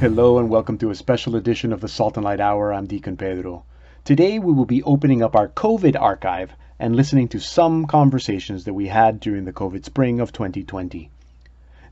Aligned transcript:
Hello 0.00 0.38
and 0.38 0.48
welcome 0.48 0.78
to 0.78 0.88
a 0.88 0.94
special 0.94 1.36
edition 1.36 1.74
of 1.74 1.82
the 1.82 1.86
Salt 1.86 2.16
and 2.16 2.24
Light 2.24 2.40
Hour. 2.40 2.72
I'm 2.72 2.86
Deacon 2.86 3.18
Pedro. 3.18 3.64
Today 4.02 4.38
we 4.38 4.50
will 4.50 4.64
be 4.64 4.82
opening 4.84 5.22
up 5.22 5.36
our 5.36 5.46
COVID 5.46 5.94
archive 6.00 6.52
and 6.78 6.96
listening 6.96 7.28
to 7.28 7.38
some 7.38 7.84
conversations 7.84 8.64
that 8.64 8.72
we 8.72 8.86
had 8.86 9.20
during 9.20 9.44
the 9.44 9.52
COVID 9.52 9.84
spring 9.84 10.18
of 10.18 10.32
2020. 10.32 11.10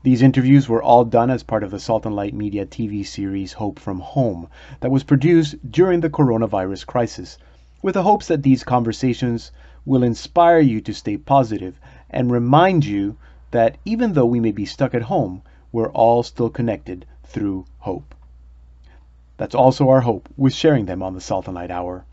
These 0.01 0.23
interviews 0.23 0.67
were 0.67 0.81
all 0.81 1.05
done 1.05 1.29
as 1.29 1.43
part 1.43 1.63
of 1.63 1.69
the 1.69 1.79
Salt 1.79 2.03
and 2.07 2.15
Light 2.15 2.33
Media 2.33 2.65
TV 2.65 3.05
series 3.05 3.53
Hope 3.53 3.77
from 3.77 3.99
Home 3.99 4.47
that 4.79 4.89
was 4.89 5.03
produced 5.03 5.71
during 5.71 5.99
the 5.99 6.09
coronavirus 6.09 6.87
crisis, 6.87 7.37
with 7.83 7.93
the 7.93 8.01
hopes 8.01 8.27
that 8.27 8.41
these 8.41 8.63
conversations 8.63 9.51
will 9.85 10.01
inspire 10.01 10.61
you 10.61 10.81
to 10.81 10.95
stay 10.95 11.15
positive 11.15 11.79
and 12.09 12.31
remind 12.31 12.85
you 12.85 13.17
that 13.51 13.77
even 13.85 14.13
though 14.13 14.25
we 14.25 14.39
may 14.39 14.51
be 14.51 14.65
stuck 14.65 14.95
at 14.95 15.03
home, 15.03 15.43
we're 15.71 15.91
all 15.91 16.23
still 16.23 16.49
connected 16.49 17.05
through 17.23 17.65
hope. 17.79 18.13
That's 19.37 19.55
also 19.55 19.87
our 19.87 20.01
hope 20.01 20.27
with 20.35 20.53
sharing 20.53 20.85
them 20.85 21.01
on 21.01 21.13
the 21.13 21.21
Salt 21.21 21.47
and 21.47 21.55
Light 21.55 21.71
Hour. 21.71 22.03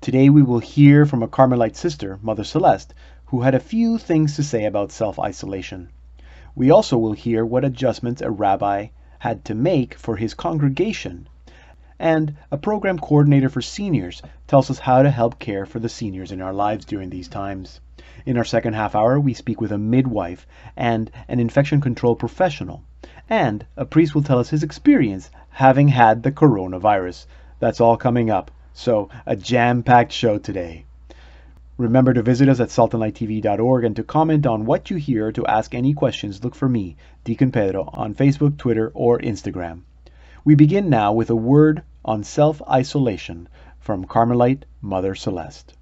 Today 0.00 0.28
we 0.28 0.42
will 0.42 0.58
hear 0.58 1.06
from 1.06 1.22
a 1.22 1.28
Carmelite 1.28 1.76
sister, 1.76 2.18
Mother 2.22 2.42
Celeste, 2.42 2.92
who 3.26 3.42
had 3.42 3.54
a 3.54 3.60
few 3.60 3.98
things 3.98 4.34
to 4.34 4.42
say 4.42 4.64
about 4.64 4.90
self 4.90 5.18
isolation. 5.18 5.90
We 6.56 6.72
also 6.72 6.98
will 6.98 7.12
hear 7.12 7.46
what 7.46 7.64
adjustments 7.64 8.20
a 8.20 8.32
rabbi 8.32 8.88
had 9.20 9.44
to 9.44 9.54
make 9.54 9.94
for 9.94 10.16
his 10.16 10.34
congregation. 10.34 11.28
And 12.00 12.34
a 12.50 12.58
program 12.58 12.98
coordinator 12.98 13.48
for 13.48 13.62
seniors 13.62 14.22
tells 14.48 14.70
us 14.70 14.80
how 14.80 15.02
to 15.02 15.10
help 15.10 15.38
care 15.38 15.66
for 15.66 15.78
the 15.78 15.88
seniors 15.88 16.32
in 16.32 16.42
our 16.42 16.52
lives 16.52 16.84
during 16.84 17.10
these 17.10 17.28
times. 17.28 17.80
In 18.26 18.36
our 18.36 18.44
second 18.44 18.74
half 18.74 18.96
hour, 18.96 19.20
we 19.20 19.34
speak 19.34 19.60
with 19.60 19.70
a 19.70 19.78
midwife 19.78 20.48
and 20.76 21.12
an 21.28 21.38
infection 21.38 21.80
control 21.80 22.16
professional 22.16 22.82
and 23.28 23.66
a 23.76 23.84
priest 23.84 24.14
will 24.14 24.22
tell 24.22 24.38
us 24.38 24.50
his 24.50 24.62
experience 24.62 25.30
having 25.50 25.88
had 25.88 26.22
the 26.22 26.32
coronavirus. 26.32 27.26
That's 27.58 27.80
all 27.80 27.96
coming 27.96 28.30
up. 28.30 28.50
So, 28.72 29.08
a 29.24 29.34
jam 29.34 29.82
packed 29.82 30.12
show 30.12 30.38
today. 30.38 30.84
Remember 31.78 32.14
to 32.14 32.22
visit 32.22 32.48
us 32.48 32.60
at 32.60 32.68
saltandlighttv.org 32.68 33.84
and 33.84 33.96
to 33.96 34.02
comment 34.02 34.46
on 34.46 34.64
what 34.64 34.90
you 34.90 34.96
hear. 34.96 35.32
To 35.32 35.46
ask 35.46 35.74
any 35.74 35.92
questions, 35.92 36.42
look 36.42 36.54
for 36.54 36.68
me, 36.68 36.96
Deacon 37.24 37.52
Pedro, 37.52 37.90
on 37.92 38.14
Facebook, 38.14 38.56
Twitter, 38.56 38.90
or 38.94 39.18
Instagram. 39.18 39.82
We 40.44 40.54
begin 40.54 40.88
now 40.88 41.12
with 41.12 41.28
a 41.28 41.36
word 41.36 41.82
on 42.04 42.22
self 42.22 42.62
isolation 42.68 43.48
from 43.80 44.04
Carmelite 44.04 44.64
Mother 44.80 45.14
Celeste. 45.14 45.74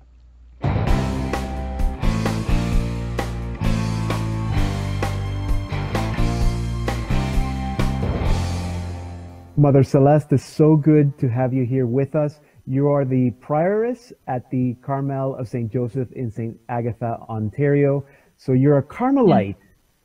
Mother 9.57 9.85
Celeste, 9.85 10.33
it's 10.33 10.45
so 10.45 10.75
good 10.75 11.17
to 11.19 11.29
have 11.29 11.55
you 11.55 11.65
here 11.65 11.87
with 11.87 12.17
us. 12.17 12.41
You 12.67 12.89
are 12.89 13.05
the 13.05 13.31
prioress 13.41 14.13
at 14.27 14.51
the 14.51 14.75
Carmel 14.83 15.37
of 15.37 15.49
St. 15.49 15.73
Joseph 15.73 16.11
in 16.13 16.29
St. 16.31 16.59
Agatha, 16.69 17.21
Ontario. 17.29 18.05
So 18.37 18.53
you're 18.53 18.79
a 18.79 18.83
Carmelite. 18.83 19.55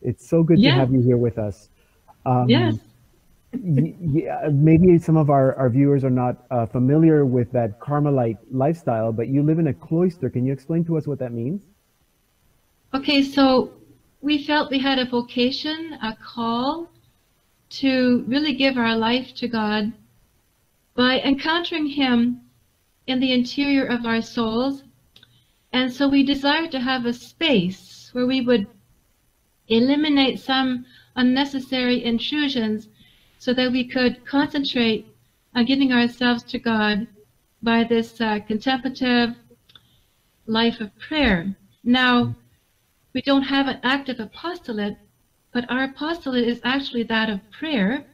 It's 0.01 0.29
so 0.29 0.43
good 0.43 0.61
to 0.61 0.69
have 0.69 0.91
you 0.91 1.01
here 1.01 1.17
with 1.17 1.39
us. 1.39 1.69
Um, 2.27 2.47
yes. 2.47 2.75
yeah, 3.53 4.49
maybe 4.51 4.99
some 4.99 5.17
of 5.17 5.31
our, 5.31 5.55
our 5.55 5.69
viewers 5.69 6.03
are 6.03 6.11
not 6.11 6.45
uh, 6.51 6.67
familiar 6.67 7.25
with 7.25 7.51
that 7.53 7.79
Carmelite 7.79 8.37
lifestyle, 8.51 9.11
but 9.11 9.29
you 9.29 9.41
live 9.41 9.57
in 9.57 9.67
a 9.67 9.73
cloister. 9.73 10.29
Can 10.29 10.45
you 10.45 10.53
explain 10.53 10.85
to 10.85 10.97
us 10.97 11.07
what 11.07 11.17
that 11.19 11.31
means? 11.31 11.63
Okay, 12.93 13.23
so 13.23 13.71
we 14.21 14.43
felt 14.43 14.69
we 14.69 14.77
had 14.77 14.99
a 14.99 15.05
vocation, 15.05 15.97
a 16.03 16.15
call 16.15 16.91
to 17.69 18.23
really 18.27 18.53
give 18.53 18.77
our 18.77 18.95
life 18.95 19.33
to 19.35 19.47
God 19.47 19.93
by 20.95 21.19
encountering 21.21 21.87
Him 21.87 22.41
in 23.07 23.19
the 23.19 23.31
interior 23.31 23.85
of 23.85 24.05
our 24.05 24.21
souls. 24.21 24.83
And 25.71 25.91
so 25.91 26.07
we 26.07 26.23
desire 26.23 26.67
to 26.67 26.79
have 26.79 27.05
a 27.05 27.13
space 27.13 28.09
where 28.13 28.25
we 28.25 28.41
would 28.41 28.67
eliminate 29.67 30.39
some 30.39 30.85
unnecessary 31.15 32.03
intrusions 32.03 32.87
so 33.37 33.53
that 33.53 33.71
we 33.71 33.83
could 33.83 34.25
concentrate 34.25 35.05
on 35.55 35.65
giving 35.65 35.93
ourselves 35.93 36.43
to 36.43 36.59
God 36.59 37.07
by 37.61 37.83
this 37.83 38.19
uh, 38.21 38.39
contemplative 38.39 39.35
life 40.45 40.79
of 40.79 40.97
prayer. 40.97 41.55
Now, 41.83 42.35
we 43.13 43.21
don't 43.21 43.43
have 43.43 43.67
an 43.67 43.79
active 43.83 44.19
apostolate, 44.19 44.97
but 45.51 45.69
our 45.69 45.85
apostolate 45.85 46.47
is 46.47 46.61
actually 46.63 47.03
that 47.03 47.29
of 47.29 47.39
prayer, 47.51 48.05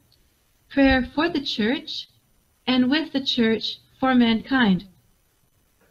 prayer 0.69 1.07
for 1.13 1.29
the 1.29 1.41
church 1.41 2.07
and 2.67 2.89
with 2.89 3.11
the 3.13 3.23
church 3.23 3.79
for 3.99 4.15
mankind. 4.15 4.85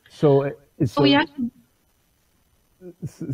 So, 0.09 0.45
uh, 0.45 0.51
so 0.85 1.03
oh, 1.03 1.05
yeah. 1.05 1.25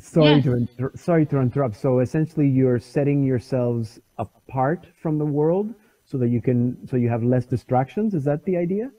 sorry 0.02 0.34
yes. 0.34 0.44
to 0.44 0.52
inter- 0.54 0.92
sorry 0.94 1.26
to 1.26 1.38
interrupt. 1.38 1.76
So 1.76 2.00
essentially, 2.00 2.48
you're 2.48 2.78
setting 2.78 3.22
yourselves 3.22 4.00
apart 4.18 4.86
from 5.02 5.18
the 5.18 5.24
world 5.24 5.74
so 6.04 6.18
that 6.18 6.28
you 6.28 6.40
can 6.40 6.86
so 6.86 6.96
you 6.96 7.08
have 7.08 7.22
less 7.22 7.46
distractions. 7.46 8.14
Is 8.14 8.24
that 8.24 8.44
the 8.44 8.56
idea? 8.56 8.90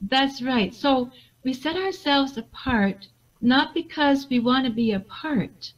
That's 0.00 0.42
right. 0.42 0.74
So 0.74 1.10
we 1.44 1.52
set 1.52 1.76
ourselves 1.76 2.36
apart 2.36 3.08
not 3.40 3.74
because 3.74 4.28
we 4.28 4.40
want 4.40 4.66
to 4.66 4.72
be 4.72 4.92
apart, 4.92 5.72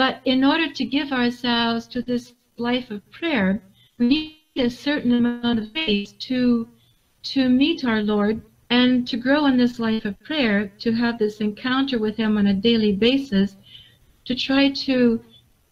but 0.00 0.22
in 0.24 0.42
order 0.44 0.72
to 0.72 0.84
give 0.86 1.12
ourselves 1.12 1.86
to 1.86 2.00
this 2.00 2.32
life 2.56 2.90
of 2.90 3.02
prayer, 3.10 3.62
we 3.98 4.06
need 4.08 4.64
a 4.64 4.70
certain 4.70 5.12
amount 5.12 5.58
of 5.58 5.66
space 5.66 6.12
to 6.12 6.66
to 7.22 7.50
meet 7.50 7.84
our 7.84 8.00
Lord 8.00 8.40
and 8.70 9.06
to 9.08 9.18
grow 9.18 9.44
in 9.44 9.58
this 9.58 9.78
life 9.78 10.06
of 10.06 10.18
prayer, 10.20 10.72
to 10.78 10.92
have 10.92 11.18
this 11.18 11.42
encounter 11.42 11.98
with 11.98 12.16
Him 12.16 12.38
on 12.38 12.46
a 12.46 12.54
daily 12.54 12.92
basis, 12.92 13.56
to 14.24 14.34
try 14.34 14.70
to 14.86 15.22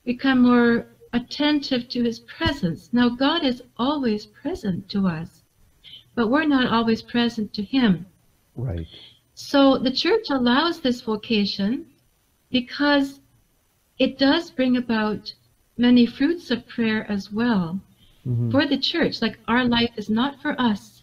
become 0.05 0.43
more 0.43 0.89
attentive 1.15 1.89
to 1.89 2.05
His 2.05 2.21
presence. 2.21 2.91
Now, 2.93 3.09
God 3.09 3.43
is 3.45 3.63
always 3.79 4.27
present 4.27 4.91
to 4.91 5.07
us, 5.07 5.43
but 6.15 6.29
we're 6.29 6.45
not 6.45 6.71
always 6.71 7.01
present 7.01 7.55
to 7.55 7.63
Him. 7.63 8.05
Right. 8.57 8.87
So 9.33 9.79
the 9.79 9.97
church 10.05 10.27
allows 10.29 10.81
this 10.81 11.01
vocation 11.01 11.87
because 12.51 13.21
it 13.99 14.19
does 14.19 14.51
bring 14.51 14.77
about 14.77 15.33
many 15.77 16.07
fruits 16.07 16.51
of 16.51 16.67
prayer 16.67 17.11
as 17.11 17.33
well 17.33 17.81
mm-hmm. 18.27 18.51
for 18.51 18.67
the 18.67 18.79
church. 18.79 19.23
Like 19.23 19.39
our 19.49 19.65
life 19.65 19.91
is 19.97 20.09
not 20.09 20.41
for 20.41 20.61
us. 20.61 21.03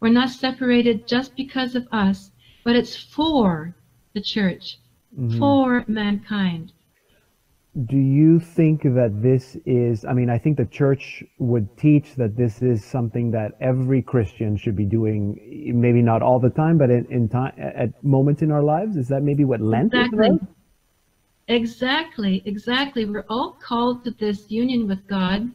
We're 0.00 0.10
not 0.10 0.30
separated 0.30 1.06
just 1.06 1.36
because 1.36 1.74
of 1.74 1.86
us, 1.92 2.30
but 2.64 2.76
it's 2.76 2.96
for 2.96 3.74
the 4.14 4.20
church, 4.20 4.78
mm-hmm. 5.18 5.38
for 5.38 5.84
mankind. 5.86 6.72
Do 7.86 7.96
you 7.96 8.40
think 8.40 8.82
that 8.82 9.22
this 9.22 9.56
is, 9.64 10.04
I 10.04 10.12
mean, 10.12 10.28
I 10.28 10.38
think 10.38 10.56
the 10.56 10.66
church 10.66 11.22
would 11.38 11.76
teach 11.76 12.16
that 12.16 12.36
this 12.36 12.62
is 12.62 12.84
something 12.84 13.30
that 13.30 13.52
every 13.60 14.02
Christian 14.02 14.56
should 14.56 14.74
be 14.74 14.84
doing, 14.84 15.72
maybe 15.74 16.02
not 16.02 16.20
all 16.20 16.40
the 16.40 16.50
time, 16.50 16.78
but 16.78 16.90
in, 16.90 17.06
in 17.10 17.28
time, 17.28 17.52
at 17.58 18.02
moments 18.02 18.42
in 18.42 18.50
our 18.50 18.62
lives? 18.62 18.96
Is 18.96 19.06
that 19.08 19.22
maybe 19.22 19.44
what 19.44 19.60
Lent 19.60 19.94
exactly. 19.94 20.26
is 20.26 20.34
about? 20.36 20.48
Exactly, 21.50 22.42
exactly. 22.44 23.04
We're 23.04 23.26
all 23.28 23.56
called 23.60 24.04
to 24.04 24.12
this 24.12 24.52
union 24.52 24.86
with 24.86 25.04
God. 25.08 25.50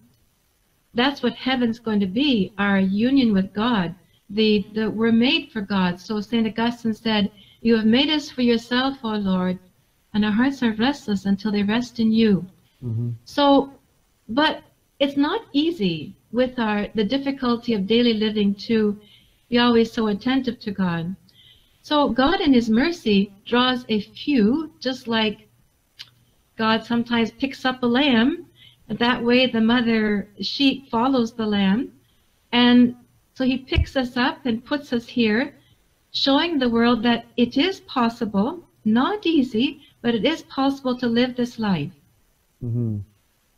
That's 0.93 1.23
what 1.23 1.35
heaven's 1.35 1.79
going 1.79 2.01
to 2.01 2.05
be, 2.05 2.51
our 2.57 2.79
union 2.79 3.31
with 3.31 3.53
God. 3.53 3.95
The, 4.29 4.65
the 4.73 4.89
we're 4.89 5.13
made 5.13 5.53
for 5.53 5.61
God. 5.61 6.01
So 6.01 6.19
St. 6.19 6.45
Augustine 6.47 6.93
said, 6.93 7.31
You 7.61 7.77
have 7.77 7.85
made 7.85 8.09
us 8.09 8.29
for 8.29 8.41
yourself, 8.41 8.97
O 9.05 9.11
Lord, 9.11 9.57
and 10.13 10.25
our 10.25 10.33
hearts 10.33 10.61
are 10.63 10.73
restless 10.73 11.25
until 11.25 11.53
they 11.53 11.63
rest 11.63 12.01
in 12.01 12.11
you. 12.11 12.45
Mm-hmm. 12.83 13.11
So, 13.23 13.71
but 14.27 14.63
it's 14.99 15.15
not 15.15 15.45
easy 15.53 16.13
with 16.33 16.59
our 16.59 16.89
the 16.93 17.05
difficulty 17.05 17.73
of 17.73 17.87
daily 17.87 18.15
living 18.15 18.53
to 18.67 18.99
be 19.47 19.59
always 19.59 19.93
so 19.93 20.07
attentive 20.07 20.59
to 20.59 20.71
God. 20.71 21.15
So 21.81 22.09
God 22.09 22.41
in 22.41 22.51
his 22.51 22.69
mercy 22.69 23.31
draws 23.45 23.85
a 23.87 24.01
few, 24.01 24.73
just 24.81 25.07
like 25.07 25.47
God 26.57 26.83
sometimes 26.85 27.31
picks 27.31 27.65
up 27.65 27.83
a 27.83 27.87
lamb. 27.87 28.45
And 28.87 28.99
that 28.99 29.23
way, 29.23 29.47
the 29.47 29.61
mother 29.61 30.29
sheep 30.41 30.89
follows 30.89 31.33
the 31.33 31.45
lamb. 31.45 31.91
And 32.51 32.95
so 33.33 33.43
he 33.43 33.57
picks 33.57 33.95
us 33.95 34.15
up 34.15 34.45
and 34.45 34.63
puts 34.63 34.93
us 34.93 35.07
here, 35.07 35.55
showing 36.11 36.59
the 36.59 36.69
world 36.69 37.03
that 37.03 37.25
it 37.35 37.57
is 37.57 37.81
possible, 37.81 38.63
not 38.85 39.25
easy, 39.25 39.81
but 40.01 40.15
it 40.15 40.23
is 40.23 40.43
possible 40.43 40.97
to 40.99 41.07
live 41.07 41.35
this 41.35 41.59
life. 41.59 41.91
Mm-hmm. 42.63 42.97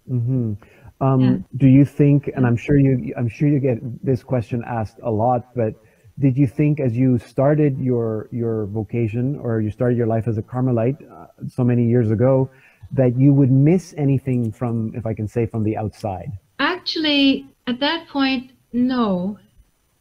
Mm-hmm. 0.09 0.53
Um, 0.99 1.21
yeah. 1.21 1.37
Do 1.57 1.67
you 1.67 1.85
think, 1.85 2.31
and 2.35 2.45
I'm 2.47 2.57
sure 2.57 2.79
you, 2.79 3.13
I'm 3.17 3.27
sure 3.27 3.47
you 3.47 3.59
get 3.59 3.77
this 4.03 4.23
question 4.23 4.63
asked 4.65 4.97
a 5.03 5.11
lot, 5.11 5.53
but 5.55 5.75
did 6.19 6.35
you 6.35 6.47
think 6.47 6.79
as 6.79 6.97
you 6.97 7.19
started 7.19 7.77
your 7.77 8.27
your 8.31 8.65
vocation 8.67 9.37
or 9.39 9.61
you 9.61 9.69
started 9.69 9.97
your 9.97 10.07
life 10.07 10.27
as 10.27 10.39
a 10.39 10.41
Carmelite 10.41 10.97
uh, 11.11 11.27
so 11.47 11.63
many 11.63 11.85
years 11.87 12.09
ago, 12.09 12.49
that 12.91 13.17
you 13.17 13.33
would 13.33 13.51
miss 13.51 13.93
anything 13.97 14.51
from, 14.51 14.93
if 14.95 15.05
I 15.05 15.13
can 15.13 15.27
say, 15.27 15.45
from 15.45 15.63
the 15.63 15.77
outside? 15.77 16.31
Actually, 16.59 17.47
at 17.67 17.79
that 17.79 18.07
point, 18.07 18.51
no. 18.73 19.37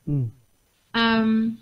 Mm. 0.09 0.31
Um, 0.95 1.59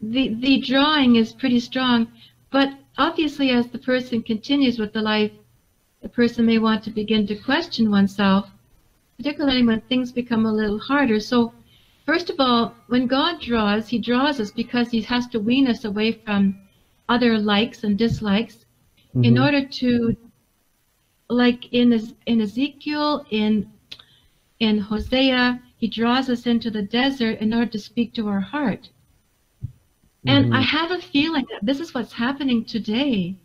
the 0.00 0.34
the 0.34 0.60
drawing 0.60 1.16
is 1.16 1.32
pretty 1.32 1.60
strong, 1.60 2.08
but 2.50 2.70
obviously, 2.96 3.50
as 3.50 3.66
the 3.68 3.78
person 3.78 4.22
continues 4.22 4.78
with 4.78 4.92
the 4.92 5.02
life, 5.02 5.32
the 6.00 6.08
person 6.08 6.46
may 6.46 6.58
want 6.58 6.82
to 6.84 6.90
begin 6.90 7.26
to 7.26 7.36
question 7.36 7.90
oneself, 7.90 8.50
particularly 9.18 9.62
when 9.66 9.80
things 9.82 10.12
become 10.12 10.46
a 10.46 10.52
little 10.52 10.78
harder. 10.78 11.20
So, 11.20 11.52
first 12.06 12.30
of 12.30 12.36
all, 12.38 12.74
when 12.86 13.06
God 13.06 13.40
draws, 13.40 13.88
He 13.88 13.98
draws 13.98 14.40
us 14.40 14.50
because 14.50 14.90
He 14.90 15.02
has 15.02 15.26
to 15.28 15.40
wean 15.40 15.66
us 15.66 15.84
away 15.84 16.12
from 16.12 16.58
other 17.08 17.36
likes 17.38 17.84
and 17.84 17.98
dislikes 17.98 18.64
Mhm. 19.14 19.24
in 19.24 19.38
order 19.38 19.66
to 19.66 20.16
like 21.28 21.72
in 21.72 21.92
in 22.26 22.40
Ezekiel 22.40 23.24
in 23.30 23.66
in 24.58 24.78
Hosea 24.78 25.60
he 25.76 25.88
draws 25.88 26.28
us 26.28 26.46
into 26.46 26.70
the 26.70 26.82
desert 26.82 27.38
in 27.40 27.54
order 27.54 27.70
to 27.70 27.78
speak 27.78 28.12
to 28.14 28.28
our 28.28 28.40
heart 28.40 28.90
and 30.26 30.46
Mhm. 30.46 30.56
I 30.56 30.60
have 30.62 30.90
a 30.90 30.98
feeling 30.98 31.44
that 31.50 31.64
this 31.64 31.80
is 31.80 31.94
what's 31.94 32.12
happening 32.14 32.64
today 32.64 33.36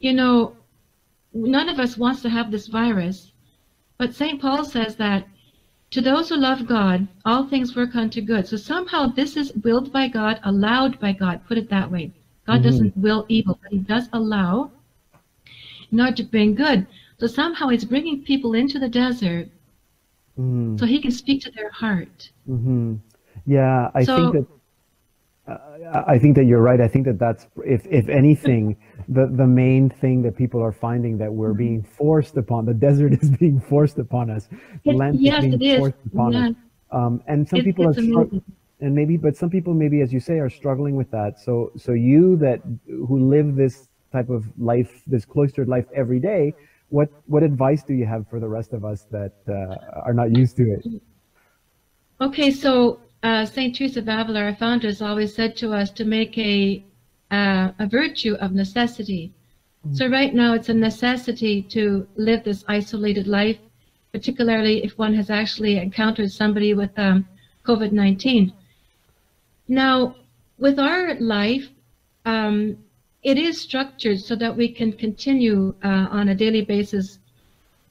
you 0.00 0.12
know 0.12 0.56
none 1.34 1.68
of 1.68 1.78
us 1.78 1.96
wants 1.98 2.22
to 2.22 2.30
have 2.30 2.50
this 2.50 2.66
virus 2.68 3.32
but 3.98 4.14
St 4.14 4.40
Paul 4.40 4.64
says 4.64 4.96
that 4.96 5.28
to 5.90 6.00
those 6.00 6.28
who 6.28 6.36
love 6.36 6.66
God 6.66 7.08
all 7.24 7.44
things 7.44 7.76
work 7.76 7.94
unto 7.96 8.20
good 8.20 8.46
so 8.46 8.56
somehow 8.56 9.06
this 9.06 9.36
is 9.36 9.52
willed 9.64 9.92
by 9.92 10.08
God 10.08 10.40
allowed 10.44 10.98
by 10.98 11.12
God 11.12 11.44
put 11.44 11.58
it 11.58 11.68
that 11.68 11.90
way 11.90 12.12
God 12.52 12.60
Mhm. 12.60 12.64
doesn't 12.64 12.96
will 12.96 13.24
evil 13.28 13.58
but 13.62 13.70
he 13.72 13.78
does 13.78 14.08
allow 14.12 14.70
in 15.90 16.00
order 16.00 16.12
to 16.12 16.22
bring 16.24 16.54
good. 16.54 16.86
So 17.18 17.26
somehow 17.26 17.68
he's 17.68 17.84
bringing 17.84 18.22
people 18.22 18.54
into 18.54 18.78
the 18.78 18.88
desert 18.88 19.48
Mhm. 20.38 20.78
so 20.78 20.84
he 20.86 20.98
can 21.00 21.10
speak 21.10 21.40
to 21.42 21.50
their 21.50 21.70
heart. 21.70 22.30
hmm 22.46 22.94
Yeah, 23.46 23.90
I 23.94 24.04
So- 24.04 24.16
think 24.32 24.32
that 24.34 24.46
uh, 25.52 26.04
I 26.06 26.16
think 26.18 26.36
that 26.36 26.44
you're 26.44 26.62
right. 26.62 26.80
I 26.80 26.86
think 26.86 27.04
that 27.06 27.18
that's 27.18 27.48
if 27.66 27.84
if 28.00 28.08
anything, 28.08 28.76
the 29.08 29.26
the 29.26 29.46
main 29.46 29.88
thing 30.02 30.22
that 30.22 30.36
people 30.36 30.60
are 30.62 30.70
finding 30.72 31.18
that 31.18 31.32
we're 31.38 31.54
being 31.66 31.82
forced 31.82 32.36
upon. 32.36 32.64
The 32.66 32.74
desert 32.74 33.12
is 33.22 33.28
being 33.30 33.58
forced 33.58 33.98
upon 33.98 34.30
us. 34.30 34.48
It- 34.84 34.94
Lent 34.94 35.20
yes, 35.20 35.42
is 35.44 35.50
being 35.50 35.54
it 35.54 35.62
is. 35.74 35.78
forced 35.78 35.96
upon 36.06 36.34
us. 36.36 36.54
Um, 36.92 37.22
and 37.26 37.48
some 37.48 37.58
It- 37.60 37.64
people 37.64 37.86
are 37.86 37.90
it's 37.90 37.98
strugg- 38.00 38.30
amazing. 38.30 38.42
And 38.82 38.94
maybe, 38.94 39.16
but 39.16 39.36
some 39.36 39.48
people 39.48 39.74
maybe, 39.74 40.00
as 40.00 40.12
you 40.12 40.20
say, 40.20 40.38
are 40.38 40.50
struggling 40.50 40.96
with 40.96 41.10
that. 41.12 41.38
So 41.38 41.72
so 41.76 41.92
you 41.92 42.36
that 42.36 42.60
who 42.86 43.16
live 43.34 43.54
this 43.54 43.88
type 44.12 44.28
of 44.28 44.44
life, 44.58 45.02
this 45.06 45.24
cloistered 45.24 45.68
life 45.68 45.86
every 45.94 46.20
day. 46.20 46.54
What 46.88 47.08
what 47.26 47.42
advice 47.42 47.82
do 47.82 47.94
you 47.94 48.06
have 48.06 48.28
for 48.28 48.38
the 48.40 48.48
rest 48.48 48.72
of 48.72 48.84
us 48.84 49.06
that 49.10 49.32
uh, 49.48 50.02
are 50.06 50.12
not 50.12 50.36
used 50.36 50.56
to 50.56 50.64
it? 50.74 50.86
Okay, 52.20 52.50
so 52.50 53.00
uh, 53.22 53.46
St. 53.46 53.74
Teresa 53.74 54.00
of 54.00 54.08
Avila, 54.08 54.40
our 54.40 54.54
founder, 54.54 54.88
has 54.88 55.00
always 55.00 55.34
said 55.34 55.56
to 55.56 55.72
us 55.72 55.90
to 55.92 56.04
make 56.04 56.36
a, 56.38 56.84
uh, 57.30 57.70
a 57.78 57.86
virtue 57.86 58.34
of 58.34 58.52
necessity. 58.52 59.32
So 59.92 60.06
right 60.06 60.32
now 60.32 60.54
it's 60.54 60.68
a 60.68 60.74
necessity 60.74 61.62
to 61.74 62.06
live 62.14 62.44
this 62.44 62.64
isolated 62.68 63.26
life, 63.26 63.58
particularly 64.12 64.84
if 64.84 64.96
one 64.96 65.12
has 65.14 65.28
actually 65.28 65.76
encountered 65.78 66.30
somebody 66.30 66.72
with 66.72 66.96
um, 66.96 67.26
COVID-19. 67.64 68.52
Now, 69.68 70.16
with 70.58 70.78
our 70.78 71.14
life, 71.18 71.70
um, 72.24 72.78
it 73.22 73.38
is 73.38 73.58
structured 73.60 74.20
so 74.20 74.34
that 74.36 74.56
we 74.56 74.68
can 74.68 74.92
continue 74.92 75.74
uh, 75.82 76.08
on 76.10 76.28
a 76.28 76.34
daily 76.34 76.62
basis 76.62 77.18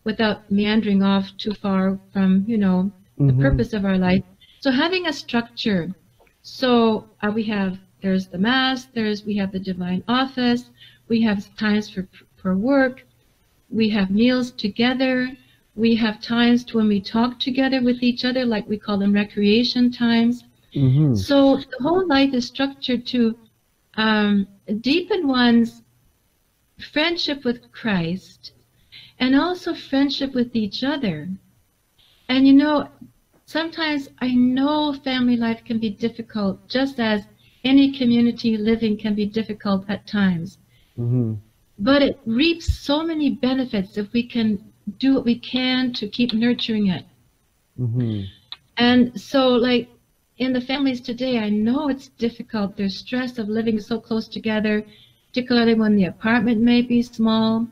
without 0.03 0.49
meandering 0.49 1.01
off 1.03 1.35
too 1.37 1.53
far 1.53 1.99
from, 2.11 2.43
you 2.47 2.57
know, 2.57 2.91
the 3.25 3.33
Mhm. 3.33 3.41
purpose 3.41 3.73
of 3.73 3.85
our 3.85 3.97
life. 3.97 4.21
So 4.59 4.71
having 4.71 5.05
a 5.07 5.13
structure. 5.13 5.93
So 6.41 7.07
uh, 7.21 7.31
we 7.33 7.43
have 7.43 7.79
there's 8.01 8.27
the 8.27 8.37
mass, 8.37 8.85
there's 8.85 9.25
we 9.25 9.35
have 9.37 9.51
the 9.51 9.59
divine 9.59 10.03
office, 10.07 10.69
we 11.07 11.21
have 11.21 11.53
times 11.55 11.89
for 11.89 12.07
for 12.35 12.55
work, 12.55 13.05
we 13.69 13.89
have 13.89 14.09
meals 14.11 14.51
together, 14.51 15.37
we 15.75 15.95
have 15.95 16.19
times 16.21 16.65
when 16.73 16.87
we 16.87 16.99
talk 16.99 17.39
together 17.39 17.81
with 17.81 18.01
each 18.03 18.23
other, 18.23 18.45
like 18.45 18.67
we 18.67 18.77
call 18.77 18.97
them 18.97 19.13
recreation 19.13 19.89
times. 19.91 20.43
Mhm. 20.75 21.15
So 21.15 21.57
the 21.57 21.77
whole 21.81 22.07
life 22.07 22.33
is 22.33 22.45
structured 22.47 23.05
to 23.07 23.37
um, 23.95 24.47
deepen 24.81 25.27
one's 25.27 25.83
friendship 26.79 27.43
with 27.45 27.71
Christ 27.71 28.51
and 29.19 29.35
also 29.35 29.73
friendship 29.73 30.33
with 30.33 30.55
each 30.55 30.83
other. 30.83 31.29
And 32.27 32.47
you 32.47 32.53
know, 32.53 32.87
sometimes 33.45 34.09
I 34.19 34.33
know 34.33 34.93
family 34.93 35.35
life 35.37 35.63
can 35.63 35.79
be 35.79 35.89
difficult, 35.89 36.59
just 36.67 36.99
as 36.99 37.27
any 37.63 37.91
community 37.91 38.57
living 38.57 38.97
can 38.97 39.15
be 39.15 39.25
difficult 39.25 39.85
at 39.87 40.05
times. 40.07 40.57
Mhm. 40.97 41.39
But 41.79 42.01
it 42.01 42.17
reaps 42.25 42.65
so 42.73 43.03
many 43.03 43.29
benefits 43.29 43.97
if 43.97 44.13
we 44.13 44.23
can 44.23 44.59
do 44.99 45.15
what 45.15 45.25
we 45.25 45.35
can 45.35 45.91
to 45.93 46.07
keep 46.07 46.33
nurturing 46.33 46.87
it. 46.87 47.05
Mhm. 47.77 48.29
And 48.77 49.19
so, 49.19 49.53
like 49.55 49.89
in 50.41 50.53
the 50.53 50.59
families 50.59 50.99
today, 51.01 51.37
I 51.37 51.49
know 51.49 51.87
it's 51.87 52.07
difficult. 52.17 52.75
There's 52.75 52.97
stress 52.97 53.37
of 53.37 53.47
living 53.47 53.79
so 53.79 53.99
close 53.99 54.27
together, 54.27 54.83
particularly 55.27 55.75
when 55.75 55.95
the 55.95 56.05
apartment 56.05 56.59
may 56.61 56.81
be 56.81 57.03
small, 57.03 57.67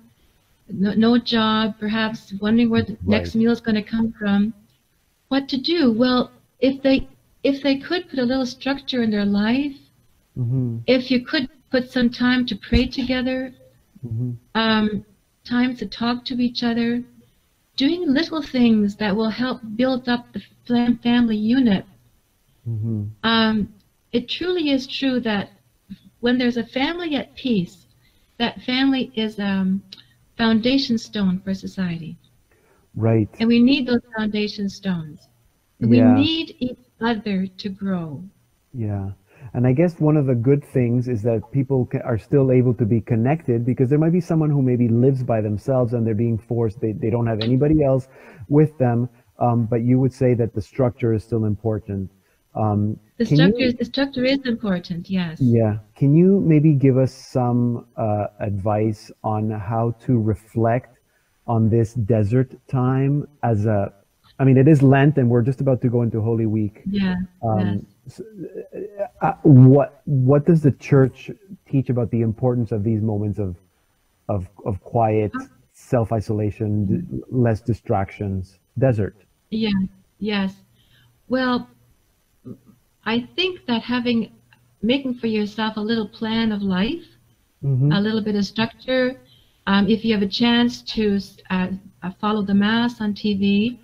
no, 0.72 0.94
no 0.94 1.18
job, 1.18 1.76
perhaps 1.80 2.32
wondering 2.40 2.70
where 2.70 2.84
the 2.84 2.96
next 3.08 3.36
meal 3.36 3.52
is 3.52 3.60
going 3.60 3.76
to 3.76 3.82
come 3.82 4.12
from. 4.12 4.54
What 5.30 5.48
to 5.50 5.58
do? 5.58 5.92
Well, 5.92 6.32
if 6.60 6.82
they 6.84 7.08
if 7.44 7.64
they 7.64 7.76
could 7.78 8.08
put 8.08 8.20
a 8.20 8.26
little 8.26 8.46
structure 8.46 9.02
in 9.02 9.10
their 9.10 9.26
life, 9.26 9.78
Mhm. 10.38 10.82
if 10.86 11.10
you 11.10 11.20
could 11.22 11.48
put 11.72 11.90
some 11.90 12.10
time 12.12 12.46
to 12.46 12.56
pray 12.56 12.86
together, 12.86 13.52
Mhm. 14.06 14.38
um, 14.54 15.04
time 15.44 15.76
to 15.78 15.86
talk 15.88 16.24
to 16.26 16.40
each 16.40 16.62
other, 16.64 17.04
doing 17.78 18.14
little 18.14 18.42
things 18.44 18.96
that 18.98 19.16
will 19.16 19.30
help 19.30 19.62
build 19.76 20.08
up 20.08 20.28
the 20.68 20.98
family 21.02 21.38
unit. 21.38 21.86
Mhm. 22.68 23.10
Um, 23.24 23.74
it 24.12 24.28
truly 24.28 24.70
is 24.70 24.88
true 24.88 25.20
that 25.22 25.50
when 26.20 26.38
there's 26.38 26.58
a 26.58 26.66
family 26.66 27.16
at 27.16 27.36
peace, 27.36 27.86
that 28.38 28.62
family 28.62 29.12
is 29.16 29.40
um, 29.40 29.82
foundation 30.38 30.98
stone 30.98 31.40
for 31.40 31.54
society, 31.54 32.18
Right. 32.96 33.30
and 33.40 33.48
we 33.48 33.60
need 33.60 33.88
those 33.88 34.02
foundation 34.18 34.70
stones. 34.70 35.28
Yeah. 35.80 35.88
We 35.88 36.02
need 36.02 36.56
each 36.60 36.80
other 37.02 37.48
to 37.48 37.70
grow. 37.70 38.24
Yeah. 38.74 39.12
And 39.54 39.66
I 39.66 39.74
guess 39.74 40.00
one 40.00 40.18
of 40.18 40.26
the 40.26 40.36
good 40.36 40.64
things 40.64 41.08
is 41.08 41.22
that 41.24 41.50
people 41.52 41.88
are 42.04 42.18
still 42.18 42.52
able 42.52 42.74
to 42.76 42.86
be 42.86 43.02
connected 43.02 43.66
because 43.66 43.90
there 43.90 43.98
might 44.00 44.12
be 44.12 44.20
someone 44.20 44.50
who 44.50 44.62
maybe 44.62 44.88
lives 44.90 45.24
by 45.24 45.42
themselves 45.42 45.94
and 45.94 46.06
they're 46.06 46.14
being 46.14 46.38
forced, 46.38 46.80
they, 46.80 46.92
they 46.92 47.10
don't 47.10 47.26
have 47.28 47.40
anybody 47.42 47.84
else 47.84 48.08
with 48.50 48.78
them. 48.78 49.10
Um, 49.40 49.66
but 49.66 49.82
you 49.82 50.00
would 50.00 50.14
say 50.14 50.34
that 50.36 50.54
the 50.54 50.62
structure 50.62 51.14
is 51.14 51.24
still 51.24 51.46
important. 51.46 52.12
Um, 52.56 53.00
The 53.18 53.26
can 53.26 53.38
you- 53.38 53.44
structure, 53.48 53.72
the 53.74 53.86
structure 53.86 54.26
is 54.26 54.40
important. 54.46 55.10
Yes. 55.10 55.40
yeah. 55.40 55.80
Can 55.96 56.14
you 56.16 56.40
maybe 56.42 56.74
give 56.74 56.98
us 56.98 57.14
some 57.14 57.86
uh, 57.98 58.28
advice 58.40 59.12
on 59.24 59.50
how 59.52 59.92
to 60.06 60.20
reflect 60.20 60.98
on 61.48 61.70
this 61.70 61.94
desert 61.94 62.56
time 62.68 63.28
as 63.44 63.66
a, 63.66 63.94
I 64.40 64.46
mean, 64.46 64.58
it 64.58 64.68
is 64.68 64.82
Lent 64.82 65.18
and 65.18 65.30
we're 65.30 65.42
just 65.42 65.62
about 65.62 65.82
to 65.82 65.90
go 65.90 66.02
into 66.02 66.22
Holy 66.22 66.46
Week. 66.46 66.82
Yeah. 66.86 67.16
Um, 67.44 67.86
s- 68.08 68.22
uh, 69.22 69.34
what 69.44 70.02
what 70.06 70.46
does 70.46 70.62
the 70.62 70.72
church 70.72 71.30
teach 71.70 71.90
about 71.90 72.10
the 72.12 72.22
importance 72.22 72.72
of 72.72 72.84
these 72.84 73.02
moments 73.02 73.38
of 73.40 73.56
of 74.30 74.48
of 74.66 74.82
quiet, 74.82 75.32
self 75.74 76.12
isolation, 76.12 77.22
less 77.30 77.62
distractions, 77.62 78.60
desert? 78.78 79.16
Yeah, 79.50 79.72
yes. 80.20 80.56
Well, 81.28 81.68
I 83.10 83.28
think 83.36 83.66
that 83.68 83.84
having, 83.84 84.30
making 84.82 85.16
for 85.16 85.28
yourself 85.28 85.78
a 85.78 85.82
little 85.82 86.08
plan 86.08 86.52
of 86.52 86.62
life, 86.62 87.08
hmm 87.62 87.92
a 87.92 88.02
little 88.02 88.22
bit 88.22 88.36
of 88.36 88.46
structure, 88.46 89.16
um, 89.68 89.88
if 89.90 90.04
you 90.06 90.14
have 90.14 90.24
a 90.24 90.28
chance 90.44 90.82
to 90.96 91.20
uh, 91.50 91.70
uh, 92.04 92.12
follow 92.22 92.44
the 92.44 92.54
Mass 92.54 93.02
on 93.02 93.14
TV, 93.14 93.78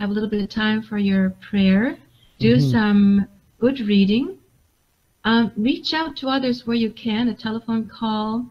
have 0.00 0.10
a 0.10 0.12
little 0.12 0.30
bit 0.30 0.42
of 0.42 0.48
time 0.50 0.82
for 0.82 0.98
your 0.98 1.30
prayer, 1.48 1.98
do 2.38 2.58
Mhm. 2.58 2.60
some 2.60 3.26
good 3.58 3.80
reading, 3.80 4.36
um, 5.24 5.52
reach 5.56 5.92
out 5.94 6.16
to 6.16 6.28
others 6.28 6.66
where 6.66 6.76
you 6.76 6.90
can, 6.90 7.28
a 7.28 7.34
telephone 7.34 7.86
call. 7.88 8.46